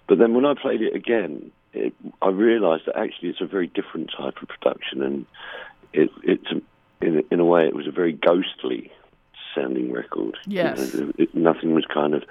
But 0.07 0.19
then 0.19 0.33
when 0.33 0.45
I 0.45 0.53
played 0.59 0.81
it 0.81 0.95
again, 0.95 1.51
it, 1.73 1.93
I 2.21 2.29
realised 2.29 2.83
that 2.87 2.97
actually 2.97 3.29
it's 3.29 3.41
a 3.41 3.45
very 3.45 3.67
different 3.67 4.11
type 4.17 4.35
of 4.41 4.47
production, 4.47 5.01
and 5.01 5.25
it, 5.93 6.09
it's 6.23 6.47
in, 7.01 7.23
in 7.29 7.39
a 7.39 7.45
way 7.45 7.65
it 7.65 7.75
was 7.75 7.87
a 7.87 7.91
very 7.91 8.13
ghostly 8.13 8.91
sounding 9.57 9.91
record. 9.91 10.37
Yes, 10.45 10.93
you 10.93 11.05
know, 11.05 11.13
it, 11.17 11.35
nothing 11.35 11.73
was 11.73 11.85
kind 11.91 12.13
of 12.13 12.23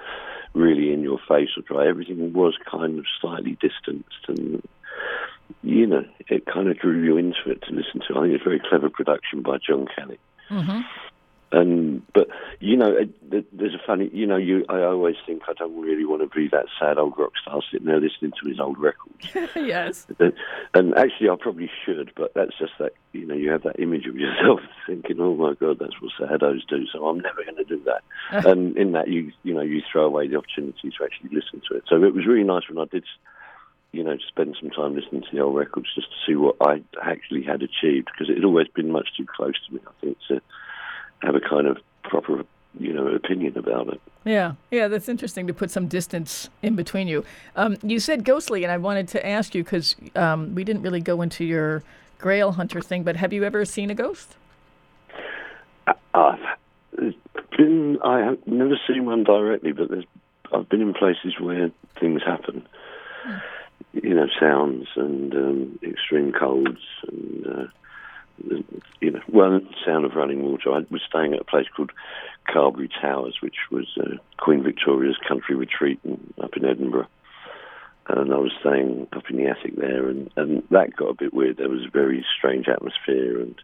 really 0.53 0.93
in 0.93 1.01
your 1.01 1.19
face 1.27 1.49
or 1.57 1.61
dry. 1.63 1.87
Everything 1.87 2.33
was 2.33 2.57
kind 2.69 2.99
of 2.99 3.05
slightly 3.21 3.57
distanced, 3.61 4.27
and 4.27 4.61
you 5.63 5.85
know, 5.85 6.05
it 6.27 6.45
kind 6.45 6.69
of 6.69 6.77
drew 6.79 7.03
you 7.03 7.17
into 7.17 7.49
it 7.51 7.61
to 7.63 7.73
listen 7.73 8.01
to. 8.07 8.17
I 8.17 8.21
think 8.21 8.33
it's 8.33 8.41
a 8.41 8.49
very 8.49 8.61
clever 8.67 8.89
production 8.89 9.41
by 9.41 9.57
Jon 9.57 9.87
Kelly. 9.95 10.19
Mm-hmm. 10.49 10.79
And 11.51 12.01
but 12.13 12.27
you 12.59 12.75
know, 12.75 12.93
uh, 12.93 13.41
there's 13.53 13.73
a 13.73 13.79
funny. 13.85 14.09
You 14.11 14.25
know, 14.25 14.35
you 14.35 14.65
I 14.67 14.81
always 14.81 15.15
think 15.25 15.43
I 15.47 15.53
don't 15.53 15.79
really 15.79 16.03
want 16.03 16.21
to 16.21 16.27
be 16.27 16.49
that 16.49 16.65
sad 16.77 16.97
old 16.97 17.13
rock 17.17 17.31
star 17.41 17.61
sitting 17.71 17.87
there 17.87 18.01
listening 18.01 18.33
to 18.43 18.49
his 18.49 18.59
old 18.59 18.77
records. 18.77 19.29
yes. 19.55 20.07
Uh, 20.19 20.31
and 20.73 20.93
actually, 20.95 21.29
I 21.29 21.35
probably 21.39 21.71
should, 21.85 22.11
but 22.17 22.33
that's 22.33 22.57
just 22.59 22.73
that. 22.79 22.93
You 23.13 23.25
know, 23.25 23.35
you 23.35 23.49
have 23.51 23.63
that 23.63 23.79
image 23.79 24.07
of 24.07 24.17
yourself 24.17 24.59
thinking, 24.87 25.21
"Oh 25.21 25.35
my 25.35 25.53
God, 25.53 25.79
that's 25.79 26.01
what 26.01 26.11
saddos 26.19 26.67
do." 26.67 26.85
So 26.91 27.07
I'm 27.07 27.21
never 27.21 27.43
going 27.45 27.55
to 27.55 27.63
do 27.63 27.81
that. 27.85 28.03
and 28.45 28.75
in 28.75 28.91
that, 28.91 29.07
you 29.07 29.31
you 29.43 29.53
know, 29.53 29.61
you 29.61 29.81
throw 29.89 30.05
away 30.05 30.27
the 30.27 30.35
opportunity 30.35 30.89
to 30.89 31.03
actually 31.05 31.29
listen 31.29 31.61
to 31.69 31.77
it. 31.77 31.83
So 31.87 32.03
it 32.03 32.13
was 32.13 32.27
really 32.27 32.43
nice 32.43 32.67
when 32.67 32.77
I 32.77 32.85
did 32.91 33.05
you 33.93 34.03
know, 34.03 34.17
spend 34.27 34.55
some 34.59 34.69
time 34.69 34.95
listening 34.95 35.21
to 35.21 35.27
the 35.31 35.39
old 35.39 35.55
records 35.55 35.87
just 35.95 36.07
to 36.09 36.15
see 36.27 36.35
what 36.35 36.57
I 36.61 36.81
actually 37.01 37.41
had 37.41 37.63
achieved 37.63 38.09
because 38.11 38.29
it 38.29 38.35
had 38.35 38.43
always 38.43 38.67
been 38.67 38.91
much 38.91 39.07
too 39.15 39.25
close 39.25 39.55
to 39.65 39.73
me. 39.73 39.79
I 39.87 39.91
think 40.01 40.17
to 40.27 40.41
have 41.21 41.35
a 41.35 41.39
kind 41.39 41.67
of 41.67 41.77
proper, 42.03 42.43
you 42.79 42.93
know, 42.93 43.07
opinion 43.07 43.57
about 43.57 43.89
it. 43.89 44.01
Yeah, 44.25 44.53
yeah, 44.71 44.87
that's 44.87 45.07
interesting 45.07 45.47
to 45.47 45.53
put 45.53 45.71
some 45.71 45.87
distance 45.87 46.49
in 46.61 46.75
between 46.75 47.07
you. 47.07 47.23
Um, 47.55 47.77
you 47.81 47.99
said 47.99 48.25
ghostly, 48.25 48.63
and 48.63 48.71
I 48.71 48.77
wanted 48.77 49.07
to 49.09 49.25
ask 49.25 49.55
you 49.55 49.63
because 49.63 49.95
um, 50.15 50.53
we 50.53 50.63
didn't 50.63 50.81
really 50.81 51.01
go 51.01 51.21
into 51.21 51.45
your 51.45 51.83
Grail 52.19 52.53
hunter 52.53 52.81
thing, 52.81 53.03
but 53.03 53.15
have 53.15 53.31
you 53.31 53.43
ever 53.43 53.63
seen 53.63 53.91
a 53.91 53.95
ghost? 53.95 54.35
I've 56.15 56.39
been. 57.55 57.99
I 58.03 58.19
have 58.19 58.39
never 58.47 58.75
seen 58.87 59.05
one 59.05 59.23
directly, 59.23 59.71
but 59.71 59.89
there's. 59.89 60.05
I've 60.51 60.67
been 60.67 60.81
in 60.81 60.93
places 60.93 61.39
where 61.39 61.69
things 61.99 62.23
happen. 62.25 62.65
Hmm. 63.23 63.37
You 63.93 64.13
know, 64.15 64.27
sounds 64.39 64.87
and 64.95 65.33
um, 65.35 65.79
extreme 65.83 66.33
colds 66.33 66.79
and. 67.07 67.47
Uh, 67.47 67.67
you 68.99 69.11
know, 69.11 69.21
well, 69.29 69.59
sound 69.85 70.05
of 70.05 70.15
running 70.15 70.43
water. 70.43 70.71
I 70.71 70.85
was 70.89 71.01
staying 71.07 71.33
at 71.33 71.41
a 71.41 71.45
place 71.45 71.67
called 71.75 71.91
Carberry 72.51 72.89
Towers, 73.01 73.37
which 73.41 73.57
was 73.71 73.87
uh, 73.99 74.17
Queen 74.37 74.63
Victoria's 74.63 75.17
country 75.27 75.55
retreat 75.55 75.99
in, 76.03 76.33
up 76.41 76.55
in 76.55 76.65
Edinburgh. 76.65 77.07
And 78.09 78.33
I 78.33 78.37
was 78.37 78.53
staying 78.61 79.07
up 79.11 79.29
in 79.29 79.37
the 79.37 79.47
attic 79.47 79.75
there, 79.75 80.07
and, 80.07 80.31
and 80.37 80.63
that 80.71 80.95
got 80.95 81.09
a 81.09 81.13
bit 81.13 81.33
weird. 81.33 81.57
There 81.57 81.67
was 81.67 81.85
a 81.85 81.91
very 81.91 82.25
strange 82.37 82.67
atmosphere, 82.69 83.41
and 83.41 83.55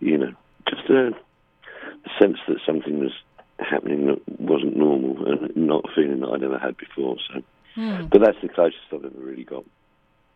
you 0.00 0.18
know, 0.18 0.32
just 0.68 0.90
a, 0.90 1.08
a 1.08 2.10
sense 2.20 2.38
that 2.48 2.58
something 2.66 2.98
was 2.98 3.12
happening 3.60 4.06
that 4.06 4.40
wasn't 4.40 4.76
normal, 4.76 5.24
and 5.26 5.56
not 5.56 5.84
a 5.84 5.94
feeling 5.94 6.20
that 6.20 6.28
I'd 6.28 6.42
ever 6.42 6.58
had 6.58 6.76
before. 6.76 7.18
So, 7.32 7.42
hmm. 7.76 8.06
but 8.06 8.20
that's 8.20 8.40
the 8.42 8.48
closest 8.48 8.82
I've 8.92 9.04
ever 9.04 9.14
really 9.16 9.44
got. 9.44 9.64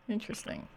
Interesting. 0.07 0.67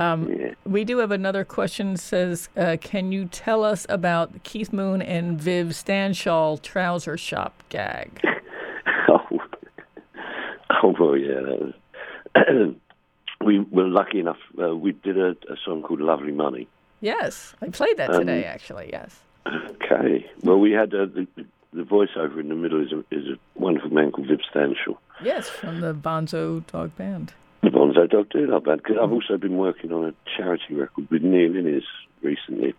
Um, 0.00 0.32
yeah. 0.32 0.54
We 0.64 0.84
do 0.84 0.98
have 0.98 1.10
another 1.10 1.44
question. 1.44 1.96
Says, 1.98 2.48
uh, 2.56 2.78
can 2.80 3.12
you 3.12 3.26
tell 3.26 3.62
us 3.62 3.84
about 3.90 4.42
Keith 4.44 4.72
Moon 4.72 5.02
and 5.02 5.38
Viv 5.38 5.68
Stanshall 5.68 6.60
trouser 6.62 7.18
shop 7.18 7.62
gag? 7.68 8.20
oh, 9.08 9.38
oh 10.82 10.94
well, 10.98 11.16
yeah. 11.18 12.42
we 13.44 13.60
were 13.60 13.88
lucky 13.88 14.20
enough. 14.20 14.38
Uh, 14.60 14.74
we 14.74 14.92
did 14.92 15.18
a, 15.18 15.30
a, 15.50 15.56
song 15.66 15.82
called 15.82 16.00
"Lovely 16.00 16.32
Money." 16.32 16.66
Yes, 17.02 17.54
I 17.60 17.68
played 17.68 17.98
that 17.98 18.10
today. 18.12 18.46
Um, 18.46 18.54
actually, 18.54 18.88
yes. 18.90 19.20
Okay. 19.46 20.30
Well, 20.42 20.58
we 20.58 20.72
had 20.72 20.94
uh, 20.94 21.06
the, 21.06 21.26
the 21.74 21.82
voiceover 21.82 22.40
in 22.40 22.48
the 22.48 22.54
middle 22.54 22.82
is 22.82 22.92
a, 22.92 23.00
is 23.14 23.26
a 23.26 23.60
wonderful 23.60 23.90
man 23.90 24.12
called 24.12 24.28
Viv 24.28 24.40
Stanshall. 24.50 24.96
Yes, 25.22 25.50
from 25.50 25.80
the 25.80 25.92
Bonzo 25.92 26.66
Dog 26.66 26.96
Band. 26.96 27.34
The 27.62 27.68
Bonzo 27.68 28.08
Dog 28.08 28.30
Doo-Dah 28.30 28.60
Band 28.60 28.82
because 28.82 28.96
I've 29.02 29.12
also 29.12 29.36
been 29.36 29.56
working 29.58 29.92
on 29.92 30.06
a 30.06 30.14
charity 30.36 30.74
record 30.74 31.10
with 31.10 31.22
Neil 31.22 31.54
Innes 31.54 31.84
recently. 32.22 32.74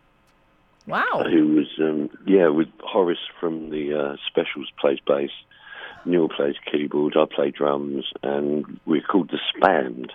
Wow. 0.87 1.25
Who 1.29 1.49
was, 1.49 1.67
um, 1.79 2.09
yeah, 2.25 2.47
with 2.47 2.67
Horace 2.79 3.29
from 3.39 3.69
the 3.69 3.93
uh, 3.93 4.15
Specials 4.27 4.71
plays 4.79 4.99
bass. 5.05 5.29
Neil 6.05 6.27
plays 6.27 6.55
keyboard, 6.71 7.15
I 7.15 7.25
play 7.31 7.51
drums, 7.51 8.05
and 8.23 8.79
we're 8.87 9.01
called 9.01 9.29
the 9.29 9.39
Spammed. 9.53 10.09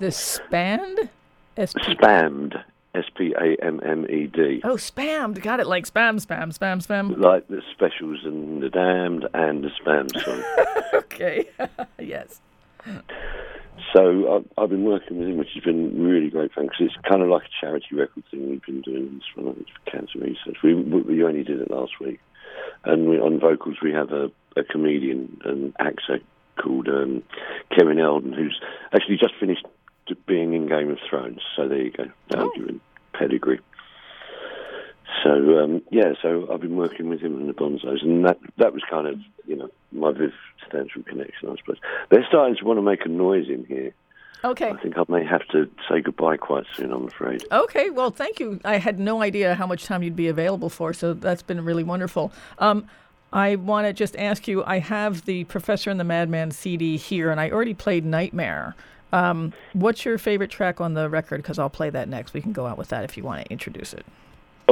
The 0.00 0.08
Spammed? 0.08 1.08
S-P- 1.56 1.94
Spammed. 1.94 2.62
S 2.94 3.04
P 3.16 3.34
A 3.40 3.56
M 3.64 3.80
M 3.84 4.04
E 4.10 4.26
D. 4.26 4.60
Oh, 4.64 4.74
spammed. 4.74 5.40
Got 5.40 5.60
it. 5.60 5.66
Like 5.66 5.86
spam, 5.86 6.20
spam, 6.24 6.56
spam, 6.56 6.86
spam. 6.86 7.18
Like 7.18 7.48
the 7.48 7.62
specials 7.72 8.20
and 8.24 8.62
the 8.62 8.68
damned 8.68 9.26
and 9.32 9.64
the 9.64 9.70
spam 9.70 10.10
song. 10.22 10.42
okay. 10.94 11.48
yes. 11.98 12.40
So 13.94 14.36
I've, 14.36 14.64
I've, 14.64 14.70
been 14.70 14.84
working 14.84 15.18
with 15.18 15.28
him, 15.28 15.36
which 15.36 15.50
has 15.54 15.64
been 15.64 16.02
really 16.02 16.30
great 16.30 16.52
fun 16.52 16.64
because 16.64 16.80
it's 16.80 17.08
kind 17.08 17.22
of 17.22 17.28
like 17.28 17.42
a 17.42 17.60
charity 17.60 17.94
record 17.94 18.24
thing 18.30 18.48
we've 18.48 18.64
been 18.64 18.80
doing 18.80 19.20
for, 19.34 19.42
for 19.42 19.90
cancer 19.90 20.18
research. 20.18 20.56
We, 20.62 20.74
we 20.74 21.22
only 21.24 21.42
did 21.42 21.60
it 21.60 21.70
last 21.70 21.92
week, 22.00 22.20
and 22.84 23.08
we, 23.08 23.18
on 23.18 23.38
vocals 23.38 23.76
we 23.82 23.92
have 23.92 24.10
a, 24.12 24.30
a 24.56 24.64
comedian, 24.64 25.36
and 25.44 25.74
actor 25.78 26.20
called 26.62 26.88
um, 26.88 27.22
Kevin 27.76 27.98
Eldon, 27.98 28.32
who's 28.32 28.58
actually 28.94 29.18
just 29.18 29.34
finished 29.38 29.66
being 30.26 30.54
in 30.54 30.68
Game 30.68 30.90
of 30.90 30.98
Thrones. 31.08 31.40
So 31.56 31.68
there 31.68 31.82
you 31.82 31.90
go, 31.90 32.04
oh. 32.36 32.52
pedigree. 33.12 33.60
So 35.22 35.58
um, 35.58 35.82
yeah, 35.90 36.12
so 36.20 36.48
I've 36.52 36.60
been 36.60 36.76
working 36.76 37.08
with 37.08 37.20
him 37.20 37.36
and 37.38 37.48
the 37.48 37.52
Bonzos, 37.52 38.02
and 38.02 38.24
that 38.26 38.38
that 38.58 38.72
was 38.72 38.82
kind 38.88 39.06
of 39.06 39.18
you 39.46 39.56
know 39.56 39.68
my 39.92 40.12
Viv 40.12 40.32
connection, 40.70 41.50
I 41.50 41.56
suppose. 41.56 41.76
They're 42.10 42.24
starting 42.26 42.56
to 42.56 42.64
want 42.64 42.78
to 42.78 42.82
make 42.82 43.04
a 43.04 43.08
noise 43.08 43.48
in 43.48 43.64
here. 43.66 43.92
Okay. 44.44 44.70
I 44.70 44.76
think 44.76 44.98
I 44.98 45.04
may 45.08 45.24
have 45.24 45.46
to 45.48 45.70
say 45.88 46.00
goodbye 46.00 46.36
quite 46.36 46.64
soon. 46.74 46.92
I'm 46.92 47.06
afraid. 47.06 47.44
Okay. 47.52 47.90
Well, 47.90 48.10
thank 48.10 48.40
you. 48.40 48.58
I 48.64 48.78
had 48.78 48.98
no 48.98 49.22
idea 49.22 49.54
how 49.54 49.66
much 49.66 49.84
time 49.84 50.02
you'd 50.02 50.16
be 50.16 50.28
available 50.28 50.68
for, 50.68 50.92
so 50.92 51.14
that's 51.14 51.42
been 51.42 51.64
really 51.64 51.84
wonderful. 51.84 52.32
Um, 52.58 52.86
I 53.32 53.56
want 53.56 53.86
to 53.86 53.92
just 53.92 54.16
ask 54.16 54.48
you. 54.48 54.64
I 54.64 54.78
have 54.78 55.24
the 55.24 55.44
Professor 55.44 55.90
and 55.90 56.00
the 56.00 56.04
Madman 56.04 56.50
CD 56.50 56.96
here, 56.96 57.30
and 57.30 57.40
I 57.40 57.50
already 57.50 57.74
played 57.74 58.04
Nightmare. 58.04 58.74
Um, 59.12 59.52
what's 59.74 60.04
your 60.04 60.18
favorite 60.18 60.50
track 60.50 60.80
on 60.80 60.94
the 60.94 61.08
record? 61.08 61.42
Because 61.42 61.58
I'll 61.58 61.70
play 61.70 61.90
that 61.90 62.08
next. 62.08 62.34
We 62.34 62.40
can 62.40 62.52
go 62.52 62.66
out 62.66 62.78
with 62.78 62.88
that 62.88 63.04
if 63.04 63.16
you 63.16 63.22
want 63.22 63.44
to 63.44 63.52
introduce 63.52 63.92
it. 63.94 64.04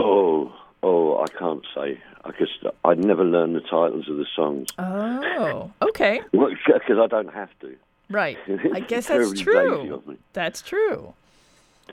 Oh, 0.00 0.52
oh, 0.82 1.22
I 1.22 1.26
can't 1.38 1.64
say. 1.74 2.00
I 2.24 2.30
guess 2.32 2.48
I 2.84 2.94
never 2.94 3.24
learn 3.24 3.52
the 3.52 3.60
titles 3.60 4.08
of 4.08 4.16
the 4.16 4.26
songs. 4.34 4.68
Oh, 4.78 5.70
okay. 5.82 6.20
Because 6.32 6.98
I 6.98 7.06
don't 7.06 7.32
have 7.32 7.50
to. 7.60 7.76
Right. 8.08 8.38
I 8.74 8.80
guess 8.80 9.06
that's 9.06 9.40
true. 9.40 10.02
That's 10.32 10.62
true. 10.62 11.14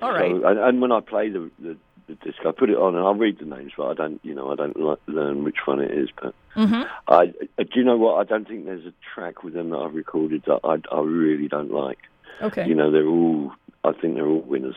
All 0.01 0.11
right. 0.11 0.31
So, 0.31 0.47
and, 0.47 0.59
and, 0.59 0.81
when 0.81 0.91
I 0.91 0.99
play 0.99 1.29
the, 1.29 1.49
the, 1.59 1.77
the 2.07 2.15
disc, 2.15 2.39
I 2.45 2.51
put 2.51 2.69
it 2.69 2.77
on 2.77 2.95
and 2.95 3.05
I 3.05 3.11
read 3.11 3.39
the 3.39 3.45
names, 3.45 3.71
but 3.77 3.87
I 3.87 3.93
don't, 3.93 4.19
you 4.23 4.33
know, 4.33 4.51
I 4.51 4.55
don't 4.55 4.77
like, 4.79 4.99
learn 5.07 5.43
which 5.43 5.57
one 5.65 5.79
it 5.79 5.91
is. 5.91 6.09
But 6.21 6.33
mm-hmm. 6.55 6.83
I, 7.07 7.27
do 7.27 7.67
you 7.75 7.83
know 7.83 7.97
what? 7.97 8.19
I 8.19 8.23
don't 8.23 8.47
think 8.47 8.65
there's 8.65 8.85
a 8.85 8.93
track 9.13 9.43
with 9.43 9.53
them 9.53 9.69
that 9.71 9.77
I've 9.77 9.95
recorded 9.95 10.43
that 10.45 10.59
I, 10.63 10.77
I 10.95 11.01
really 11.01 11.47
don't 11.47 11.71
like. 11.71 11.99
Okay. 12.41 12.67
You 12.67 12.75
know, 12.75 12.91
they're 12.91 13.07
all. 13.07 13.53
I 13.83 13.93
think 13.93 14.15
they're 14.15 14.27
all 14.27 14.41
winners. 14.41 14.75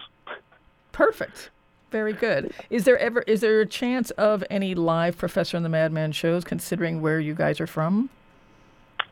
Perfect. 0.93 1.51
Very 1.91 2.13
good. 2.13 2.53
Is 2.71 2.85
there 2.85 2.99
ever 2.99 3.23
is 3.23 3.41
there 3.41 3.61
a 3.61 3.67
chance 3.67 4.11
of 4.13 4.45
any 4.49 4.75
live 4.75 5.19
Professor 5.19 5.57
and 5.57 5.65
the 5.65 5.71
Madman 5.71 6.13
shows, 6.13 6.45
considering 6.45 7.01
where 7.01 7.19
you 7.19 7.35
guys 7.35 7.61
are 7.61 7.67
from? 7.67 8.11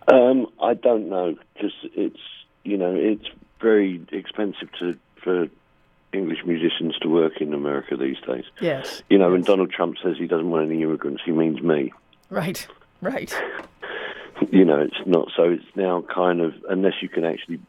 Um, 0.07 0.47
I 0.63 0.75
don't 0.75 1.09
know 1.09 1.35
because 1.55 1.73
it's 1.95 2.21
you 2.65 2.77
know 2.77 2.95
it's 2.95 3.27
very 3.61 4.01
expensive 4.13 4.69
to 4.79 4.97
for 5.23 5.49
English 6.13 6.39
musicians 6.47 6.97
to 6.99 7.09
work 7.09 7.41
in 7.41 7.53
America 7.53 7.97
these 7.97 8.17
days. 8.27 8.45
Yes. 8.61 9.03
You 9.11 9.19
know, 9.19 9.27
yes. 9.27 9.33
when 9.33 9.43
Donald 9.43 9.71
Trump 9.71 9.97
says 10.03 10.17
he 10.17 10.27
doesn't 10.27 10.49
want 10.49 10.71
any 10.71 10.83
immigrants, 10.83 11.23
he 11.25 11.33
means 11.33 11.61
me. 11.61 11.93
Right. 12.31 12.67
Right. 13.01 13.35
you 14.51 14.65
know, 14.65 14.81
it's 14.81 15.07
not 15.07 15.29
so. 15.37 15.45
It's 15.45 15.77
now 15.77 16.03
kind 16.03 16.41
of 16.41 16.55
unless 16.69 16.95
you 17.03 17.09
can 17.09 17.25
actually 17.25 17.61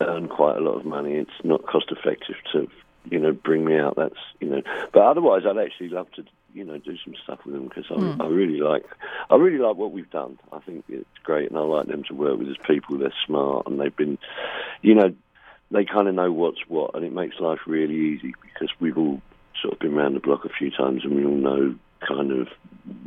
earn 0.00 0.28
quite 0.28 0.56
a 0.56 0.60
lot 0.60 0.76
of 0.76 0.84
money, 0.84 1.14
it's 1.14 1.30
not 1.44 1.66
cost 1.66 1.90
effective 1.90 2.36
to 2.52 2.68
you 3.08 3.18
know, 3.18 3.32
bring 3.32 3.64
me 3.64 3.78
out. 3.78 3.94
That's 3.96 4.18
you 4.40 4.48
know, 4.48 4.62
but 4.92 5.02
otherwise, 5.02 5.42
I'd 5.46 5.58
actually 5.58 5.88
love 5.88 6.10
to 6.12 6.24
you 6.52 6.64
know 6.64 6.78
do 6.78 6.96
some 7.04 7.14
stuff 7.22 7.40
with 7.44 7.54
them 7.54 7.68
because 7.68 7.86
I, 7.90 7.94
mm. 7.94 8.20
I 8.20 8.26
really 8.28 8.60
like 8.60 8.84
I 9.30 9.36
really 9.36 9.58
like 9.58 9.76
what 9.76 9.92
we've 9.92 10.10
done. 10.10 10.38
I 10.52 10.58
think 10.60 10.84
it's 10.88 11.06
great, 11.22 11.50
and 11.50 11.58
I 11.58 11.62
like 11.62 11.86
them 11.86 12.04
to 12.04 12.14
work 12.14 12.38
with 12.38 12.48
as 12.48 12.56
people. 12.66 12.98
They're 12.98 13.12
smart, 13.26 13.66
and 13.66 13.80
they've 13.80 13.94
been, 13.94 14.18
you 14.82 14.94
know, 14.94 15.14
they 15.70 15.84
kind 15.84 16.08
of 16.08 16.14
know 16.14 16.32
what's 16.32 16.60
what, 16.68 16.94
and 16.94 17.04
it 17.04 17.12
makes 17.12 17.38
life 17.40 17.60
really 17.66 17.94
easy 17.94 18.34
because 18.42 18.68
we've 18.80 18.98
all 18.98 19.20
sort 19.60 19.74
of 19.74 19.80
been 19.80 19.94
around 19.94 20.14
the 20.14 20.20
block 20.20 20.44
a 20.44 20.48
few 20.48 20.70
times, 20.70 21.04
and 21.04 21.14
we 21.14 21.24
all 21.24 21.32
know 21.32 21.74
kind 22.06 22.32
of 22.32 22.48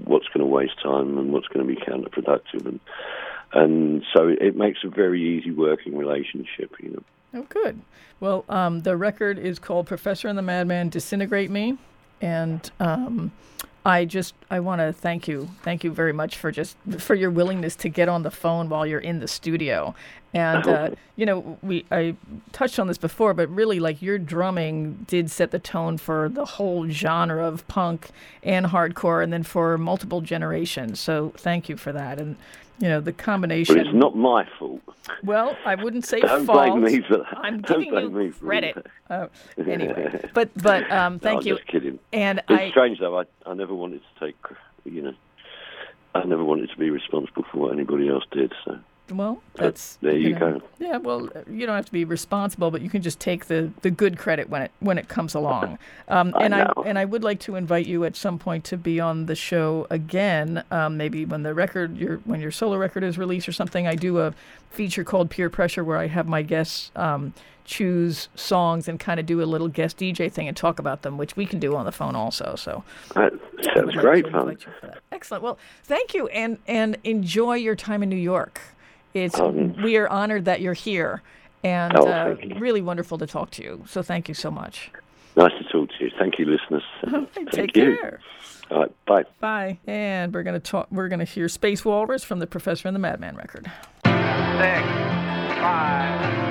what's 0.05 0.27
going 0.27 0.39
to 0.39 0.45
waste 0.45 0.81
time 0.81 1.17
and 1.17 1.33
what's 1.33 1.47
going 1.47 1.67
to 1.67 1.75
be 1.75 1.81
counterproductive, 1.81 2.65
and 2.65 2.79
and 3.53 4.03
so 4.15 4.27
it, 4.27 4.41
it 4.41 4.55
makes 4.55 4.79
a 4.83 4.89
very 4.89 5.37
easy 5.37 5.51
working 5.51 5.97
relationship, 5.97 6.71
you 6.81 6.89
know. 6.89 7.03
Oh, 7.34 7.45
good. 7.49 7.81
Well, 8.19 8.45
um, 8.47 8.81
the 8.81 8.95
record 8.95 9.39
is 9.39 9.59
called 9.59 9.88
Professor 9.88 10.27
and 10.27 10.38
the 10.38 10.43
Madman 10.43 10.89
Disintegrate 10.89 11.49
Me. 11.49 11.77
And 12.21 12.69
um, 12.79 13.31
I 13.86 14.05
just 14.05 14.34
I 14.49 14.61
want 14.61 14.79
to 14.79 14.93
thank 14.93 15.27
you, 15.27 15.49
thank 15.61 15.84
you 15.84 15.91
very 15.91 16.13
much 16.13 16.38
for 16.38 16.51
just 16.51 16.77
for 16.99 17.15
your 17.15 17.29
willingness 17.29 17.75
to 17.77 17.89
get 17.89 18.07
on 18.07 18.23
the 18.23 18.31
phone 18.31 18.69
while 18.69 18.86
you're 18.86 18.99
in 18.99 19.19
the 19.19 19.27
studio. 19.27 19.93
And 20.34 20.67
uh, 20.67 20.91
you 21.15 21.25
know, 21.25 21.57
we 21.61 21.86
I 21.91 22.15
touched 22.53 22.79
on 22.79 22.88
this 22.88 22.97
before, 22.97 23.34
but 23.34 23.49
really, 23.49 23.79
like 23.79 24.01
your 24.01 24.17
drumming 24.17 25.05
did 25.07 25.29
set 25.29 25.51
the 25.51 25.59
tone 25.59 25.97
for 25.97 26.29
the 26.29 26.45
whole 26.45 26.88
genre 26.89 27.45
of 27.45 27.67
punk 27.67 28.09
and 28.41 28.67
hardcore, 28.67 29.21
and 29.21 29.34
then 29.34 29.43
for 29.43 29.77
multiple 29.77 30.21
generations. 30.21 30.99
So 30.99 31.34
thank 31.36 31.67
you 31.67 31.75
for 31.75 31.91
that. 31.91 32.19
And 32.19 32.38
you 32.80 32.89
know, 32.89 32.99
the 33.01 33.13
combination. 33.13 33.76
But 33.76 33.86
it's 33.88 33.95
not 33.95 34.15
my 34.17 34.47
fault. 34.59 34.82
Well, 35.24 35.55
I 35.65 35.76
wouldn't 35.76 36.05
say 36.05 36.19
Don't 36.21 36.45
fault. 36.45 36.82
blame 36.82 36.84
me 36.84 37.01
for 37.07 37.17
that. 37.17 37.38
I'm 37.38 37.61
Don't 37.61 37.80
giving 37.80 37.91
blame 37.91 38.13
me 38.17 38.26
you 38.26 38.32
for 38.32 38.45
credit. 38.45 38.88
Uh, 39.09 39.28
anyway, 39.67 40.30
but 40.34 40.49
but 40.61 40.89
um, 40.91 41.13
No, 41.13 41.19
thank 41.19 41.41
I'm 41.41 41.47
you. 41.47 41.55
just 41.57 41.67
kidding. 41.67 41.99
And 42.11 42.39
It's 42.39 42.49
I 42.49 42.69
strange 42.71 42.99
though. 42.99 43.19
I 43.19 43.24
I 43.45 43.53
never 43.53 43.74
wanted 43.74 44.01
to 44.01 44.26
take, 44.26 44.36
you 44.86 45.01
know, 45.01 45.13
I 46.15 46.24
never 46.26 46.43
wanted 46.43 46.69
to 46.69 46.78
be 46.78 46.89
responsible 46.89 47.43
for 47.51 47.57
what 47.57 47.74
anybody 47.74 48.09
else 48.09 48.24
did. 48.32 48.53
So 48.65 48.78
well, 49.12 49.41
that's 49.56 49.97
there 50.01 50.16
you 50.18 50.34
know, 50.34 50.60
go. 50.60 50.62
Yeah, 50.80 50.97
well, 50.97 51.30
you 51.49 51.66
don't 51.66 51.76
have 51.76 51.86
to 51.86 51.91
be 51.91 52.06
responsible, 52.06 52.72
but 52.72 52.82
you 52.82 52.89
can 52.89 53.01
just 53.01 53.20
take 53.20 53.45
the, 53.45 53.72
the 53.82 53.91
good 53.91 54.18
credit 54.18 54.49
when 54.49 54.62
it 54.64 54.72
when 54.80 54.97
it 54.97 55.08
comes 55.08 55.36
along. 55.36 55.78
Um, 56.10 56.34
I 56.36 56.43
and 56.43 56.54
I 56.56 56.64
know. 56.66 56.84
and 56.86 56.99
I 56.99 57.06
would 57.06 57.24
like 57.24 57.39
to 57.41 57.56
invite 57.56 57.86
you 57.88 58.04
at 58.04 58.16
some 58.16 58.38
point 58.38 58.66
to 58.66 58.78
be 58.78 58.99
on 58.99 59.26
the 59.26 59.36
show 59.36 59.88
again. 59.89 60.64
Um, 60.70 60.97
maybe 60.97 61.26
when 61.26 61.43
the 61.43 61.54
record 61.54 61.97
your 61.97 62.18
when 62.26 62.39
your 62.41 62.51
solo 62.51 62.78
record 62.78 63.04
is 63.04 63.18
released 63.18 63.47
or 63.47 63.54
something. 63.54 63.88
I 63.88 63.95
do 63.95 64.20
a 64.20 64.34
feature 64.70 65.04
called 65.04 65.30
Peer 65.30 65.49
Pressure 65.49 65.84
where 65.84 65.97
I 65.97 66.08
have 66.08 66.28
my 66.28 66.41
guests 66.41 66.91
um, 66.95 67.34
choose 67.66 68.28
songs 68.36 68.88
and 68.89 68.99
kind 68.99 69.20
of 69.20 69.26
do 69.26 69.41
a 69.41 69.45
little 69.45 69.70
guest 69.70 69.97
DJ 69.97 70.30
thing 70.32 70.47
and 70.47 70.58
talk 70.58 70.78
about 70.80 71.01
them, 71.04 71.18
which 71.18 71.36
we 71.38 71.45
can 71.45 71.60
do 71.60 71.76
on 71.76 71.86
the 71.86 71.91
phone 71.93 72.16
also. 72.16 72.56
So 72.58 72.84
That 73.16 73.32
sounds 73.74 73.88
like 73.95 73.95
great 73.99 74.26
to 74.26 74.32
fun. 74.32 74.41
invite 74.41 74.66
you 74.66 74.72
for 74.80 74.88
that. 74.88 74.99
Excellent. 75.12 75.41
Well, 75.43 75.58
thank 75.84 76.14
you, 76.14 76.28
and 76.28 76.58
and 76.68 76.97
enjoy 77.06 77.56
your 77.56 77.76
time 77.76 78.04
in 78.04 78.10
New 78.10 78.16
York. 78.18 78.60
It's 79.14 79.39
Um, 79.39 79.76
we 79.84 79.97
are 79.97 80.07
honored 80.09 80.45
that 80.45 80.61
you're 80.61 80.74
here, 80.74 81.22
and 81.64 81.93
Oh, 81.97 82.07
uh, 82.07 82.36
you. 82.41 82.55
really 82.59 82.82
wonderful 82.82 83.18
to 83.20 83.28
talk 83.28 83.51
to 83.51 83.64
you. 83.64 83.84
So 83.88 84.01
thank 84.01 84.28
you 84.28 84.34
so 84.34 84.49
much. 84.51 84.91
Nice 85.36 85.51
to 85.57 85.64
talk 85.72 85.89
to 85.97 86.05
you. 86.05 86.11
Thank 86.20 86.38
you, 86.39 86.45
listeners. 86.45 86.84
Thank 87.34 87.49
Take 87.51 87.76
you. 87.76 87.97
care. 87.99 88.20
All 88.72 88.80
right, 88.82 88.91
bye. 89.05 89.24
Bye. 89.39 89.80
And 89.88 90.34
we're 90.34 90.43
gonna 90.43 90.59
talk. 90.59 90.88
We're 90.91 91.07
gonna 91.09 91.24
hear 91.26 91.47
Space 91.49 91.84
Walrus 91.84 92.24
from 92.24 92.39
the 92.39 92.47
Professor 92.47 92.88
and 92.88 92.95
the 92.95 92.99
Madman 92.99 93.36
record. 93.36 93.66
six, 94.05 94.84
five, 95.59 96.42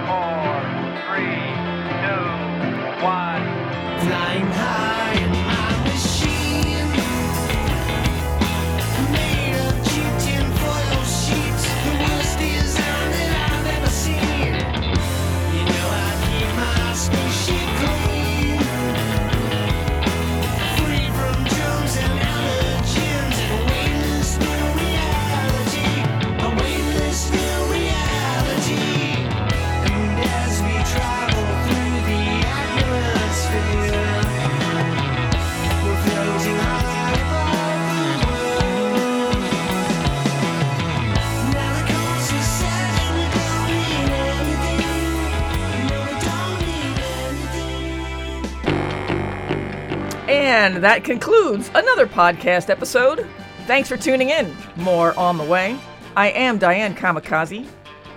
And 50.43 50.83
that 50.83 51.05
concludes 51.05 51.71
another 51.73 52.05
podcast 52.05 52.69
episode. 52.69 53.29
Thanks 53.69 53.89
for 53.89 53.97
tuning 53.97 54.31
in. 54.31 54.53
More 54.75 55.17
on 55.17 55.39
the 55.39 55.45
way. 55.45 55.79
I 56.17 56.31
am 56.31 56.59
Diane 56.59 56.97
Kamikaze. 56.97 57.69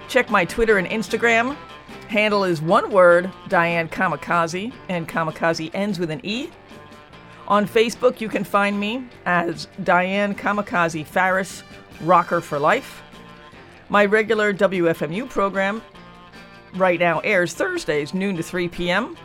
Check 0.07 0.31
my 0.31 0.43
Twitter 0.43 0.79
and 0.79 0.87
Instagram. 0.87 1.55
Handle 2.07 2.43
is 2.43 2.63
one 2.63 2.89
word, 2.89 3.31
Diane 3.47 3.87
Kamikaze, 3.87 4.73
and 4.89 5.07
Kamikaze 5.07 5.69
ends 5.75 5.99
with 5.99 6.09
an 6.09 6.19
E. 6.25 6.49
On 7.47 7.67
Facebook, 7.67 8.19
you 8.19 8.27
can 8.27 8.43
find 8.43 8.79
me 8.79 9.07
as 9.27 9.67
Diane 9.83 10.33
Kamikaze 10.33 11.05
Farris, 11.05 11.61
Rocker 12.01 12.41
for 12.41 12.57
Life. 12.57 13.03
My 13.87 14.03
regular 14.03 14.51
WFMU 14.51 15.29
program 15.29 15.79
right 16.73 16.99
now 16.99 17.19
airs 17.19 17.53
Thursdays, 17.53 18.15
noon 18.15 18.35
to 18.35 18.41
3 18.41 18.67
p.m. 18.67 19.15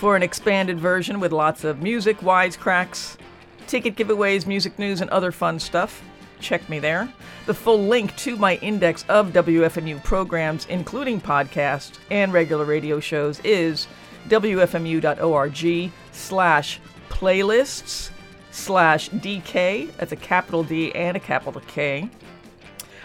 For 0.00 0.16
an 0.16 0.22
expanded 0.22 0.80
version 0.80 1.20
with 1.20 1.30
lots 1.30 1.62
of 1.62 1.82
music, 1.82 2.20
wisecracks, 2.20 3.18
ticket 3.66 3.96
giveaways, 3.96 4.46
music 4.46 4.78
news, 4.78 5.02
and 5.02 5.10
other 5.10 5.30
fun 5.30 5.58
stuff, 5.58 6.02
check 6.40 6.66
me 6.70 6.78
there. 6.78 7.12
The 7.44 7.52
full 7.52 7.86
link 7.86 8.16
to 8.16 8.34
my 8.36 8.54
index 8.62 9.04
of 9.10 9.34
WFMU 9.34 10.02
programs, 10.02 10.64
including 10.70 11.20
podcasts 11.20 11.98
and 12.10 12.32
regular 12.32 12.64
radio 12.64 12.98
shows, 12.98 13.40
is 13.40 13.88
wfmu.org 14.30 15.92
slash 16.12 16.80
playlists 17.10 18.10
slash 18.52 19.10
DK. 19.10 19.94
That's 19.98 20.12
a 20.12 20.16
capital 20.16 20.62
D 20.62 20.94
and 20.94 21.14
a 21.14 21.20
capital 21.20 21.60
K. 21.66 22.08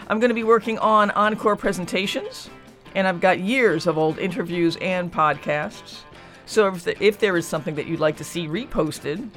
I'm 0.08 0.18
going 0.18 0.30
to 0.30 0.34
be 0.34 0.44
working 0.44 0.78
on 0.78 1.10
encore 1.10 1.56
presentations, 1.56 2.48
and 2.94 3.06
I've 3.06 3.20
got 3.20 3.38
years 3.38 3.86
of 3.86 3.98
old 3.98 4.18
interviews 4.18 4.78
and 4.80 5.12
podcasts. 5.12 6.05
So 6.46 6.68
if, 6.68 6.84
the, 6.84 7.04
if 7.04 7.18
there 7.18 7.36
is 7.36 7.46
something 7.46 7.74
that 7.74 7.86
you'd 7.86 8.00
like 8.00 8.16
to 8.16 8.24
see 8.24 8.46
reposted, 8.46 9.28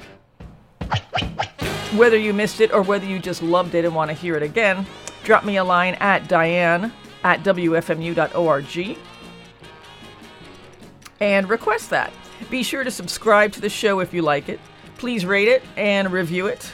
whether 1.96 2.16
you 2.16 2.32
missed 2.32 2.60
it 2.60 2.72
or 2.72 2.82
whether 2.82 3.04
you 3.04 3.18
just 3.18 3.42
loved 3.42 3.74
it 3.74 3.84
and 3.84 3.94
want 3.94 4.10
to 4.10 4.14
hear 4.14 4.36
it 4.36 4.42
again, 4.42 4.86
drop 5.24 5.44
me 5.44 5.56
a 5.56 5.64
line 5.64 5.94
at 5.94 6.28
diane 6.28 6.92
at 7.24 7.42
wfmu.org 7.42 8.98
and 11.20 11.50
request 11.50 11.90
that. 11.90 12.12
Be 12.48 12.62
sure 12.62 12.84
to 12.84 12.90
subscribe 12.90 13.52
to 13.52 13.60
the 13.60 13.68
show 13.68 14.00
if 14.00 14.14
you 14.14 14.22
like 14.22 14.48
it. 14.48 14.58
Please 14.96 15.26
rate 15.26 15.48
it 15.48 15.62
and 15.76 16.10
review 16.10 16.46
it. 16.46 16.70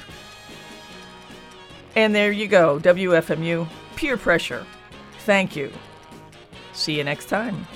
And 1.97 2.14
there 2.14 2.30
you 2.30 2.47
go, 2.47 2.78
WFMU, 2.78 3.66
peer 3.97 4.16
pressure. 4.16 4.64
Thank 5.20 5.57
you. 5.57 5.72
See 6.72 6.97
you 6.97 7.05
next 7.05 7.26
time. 7.26 7.66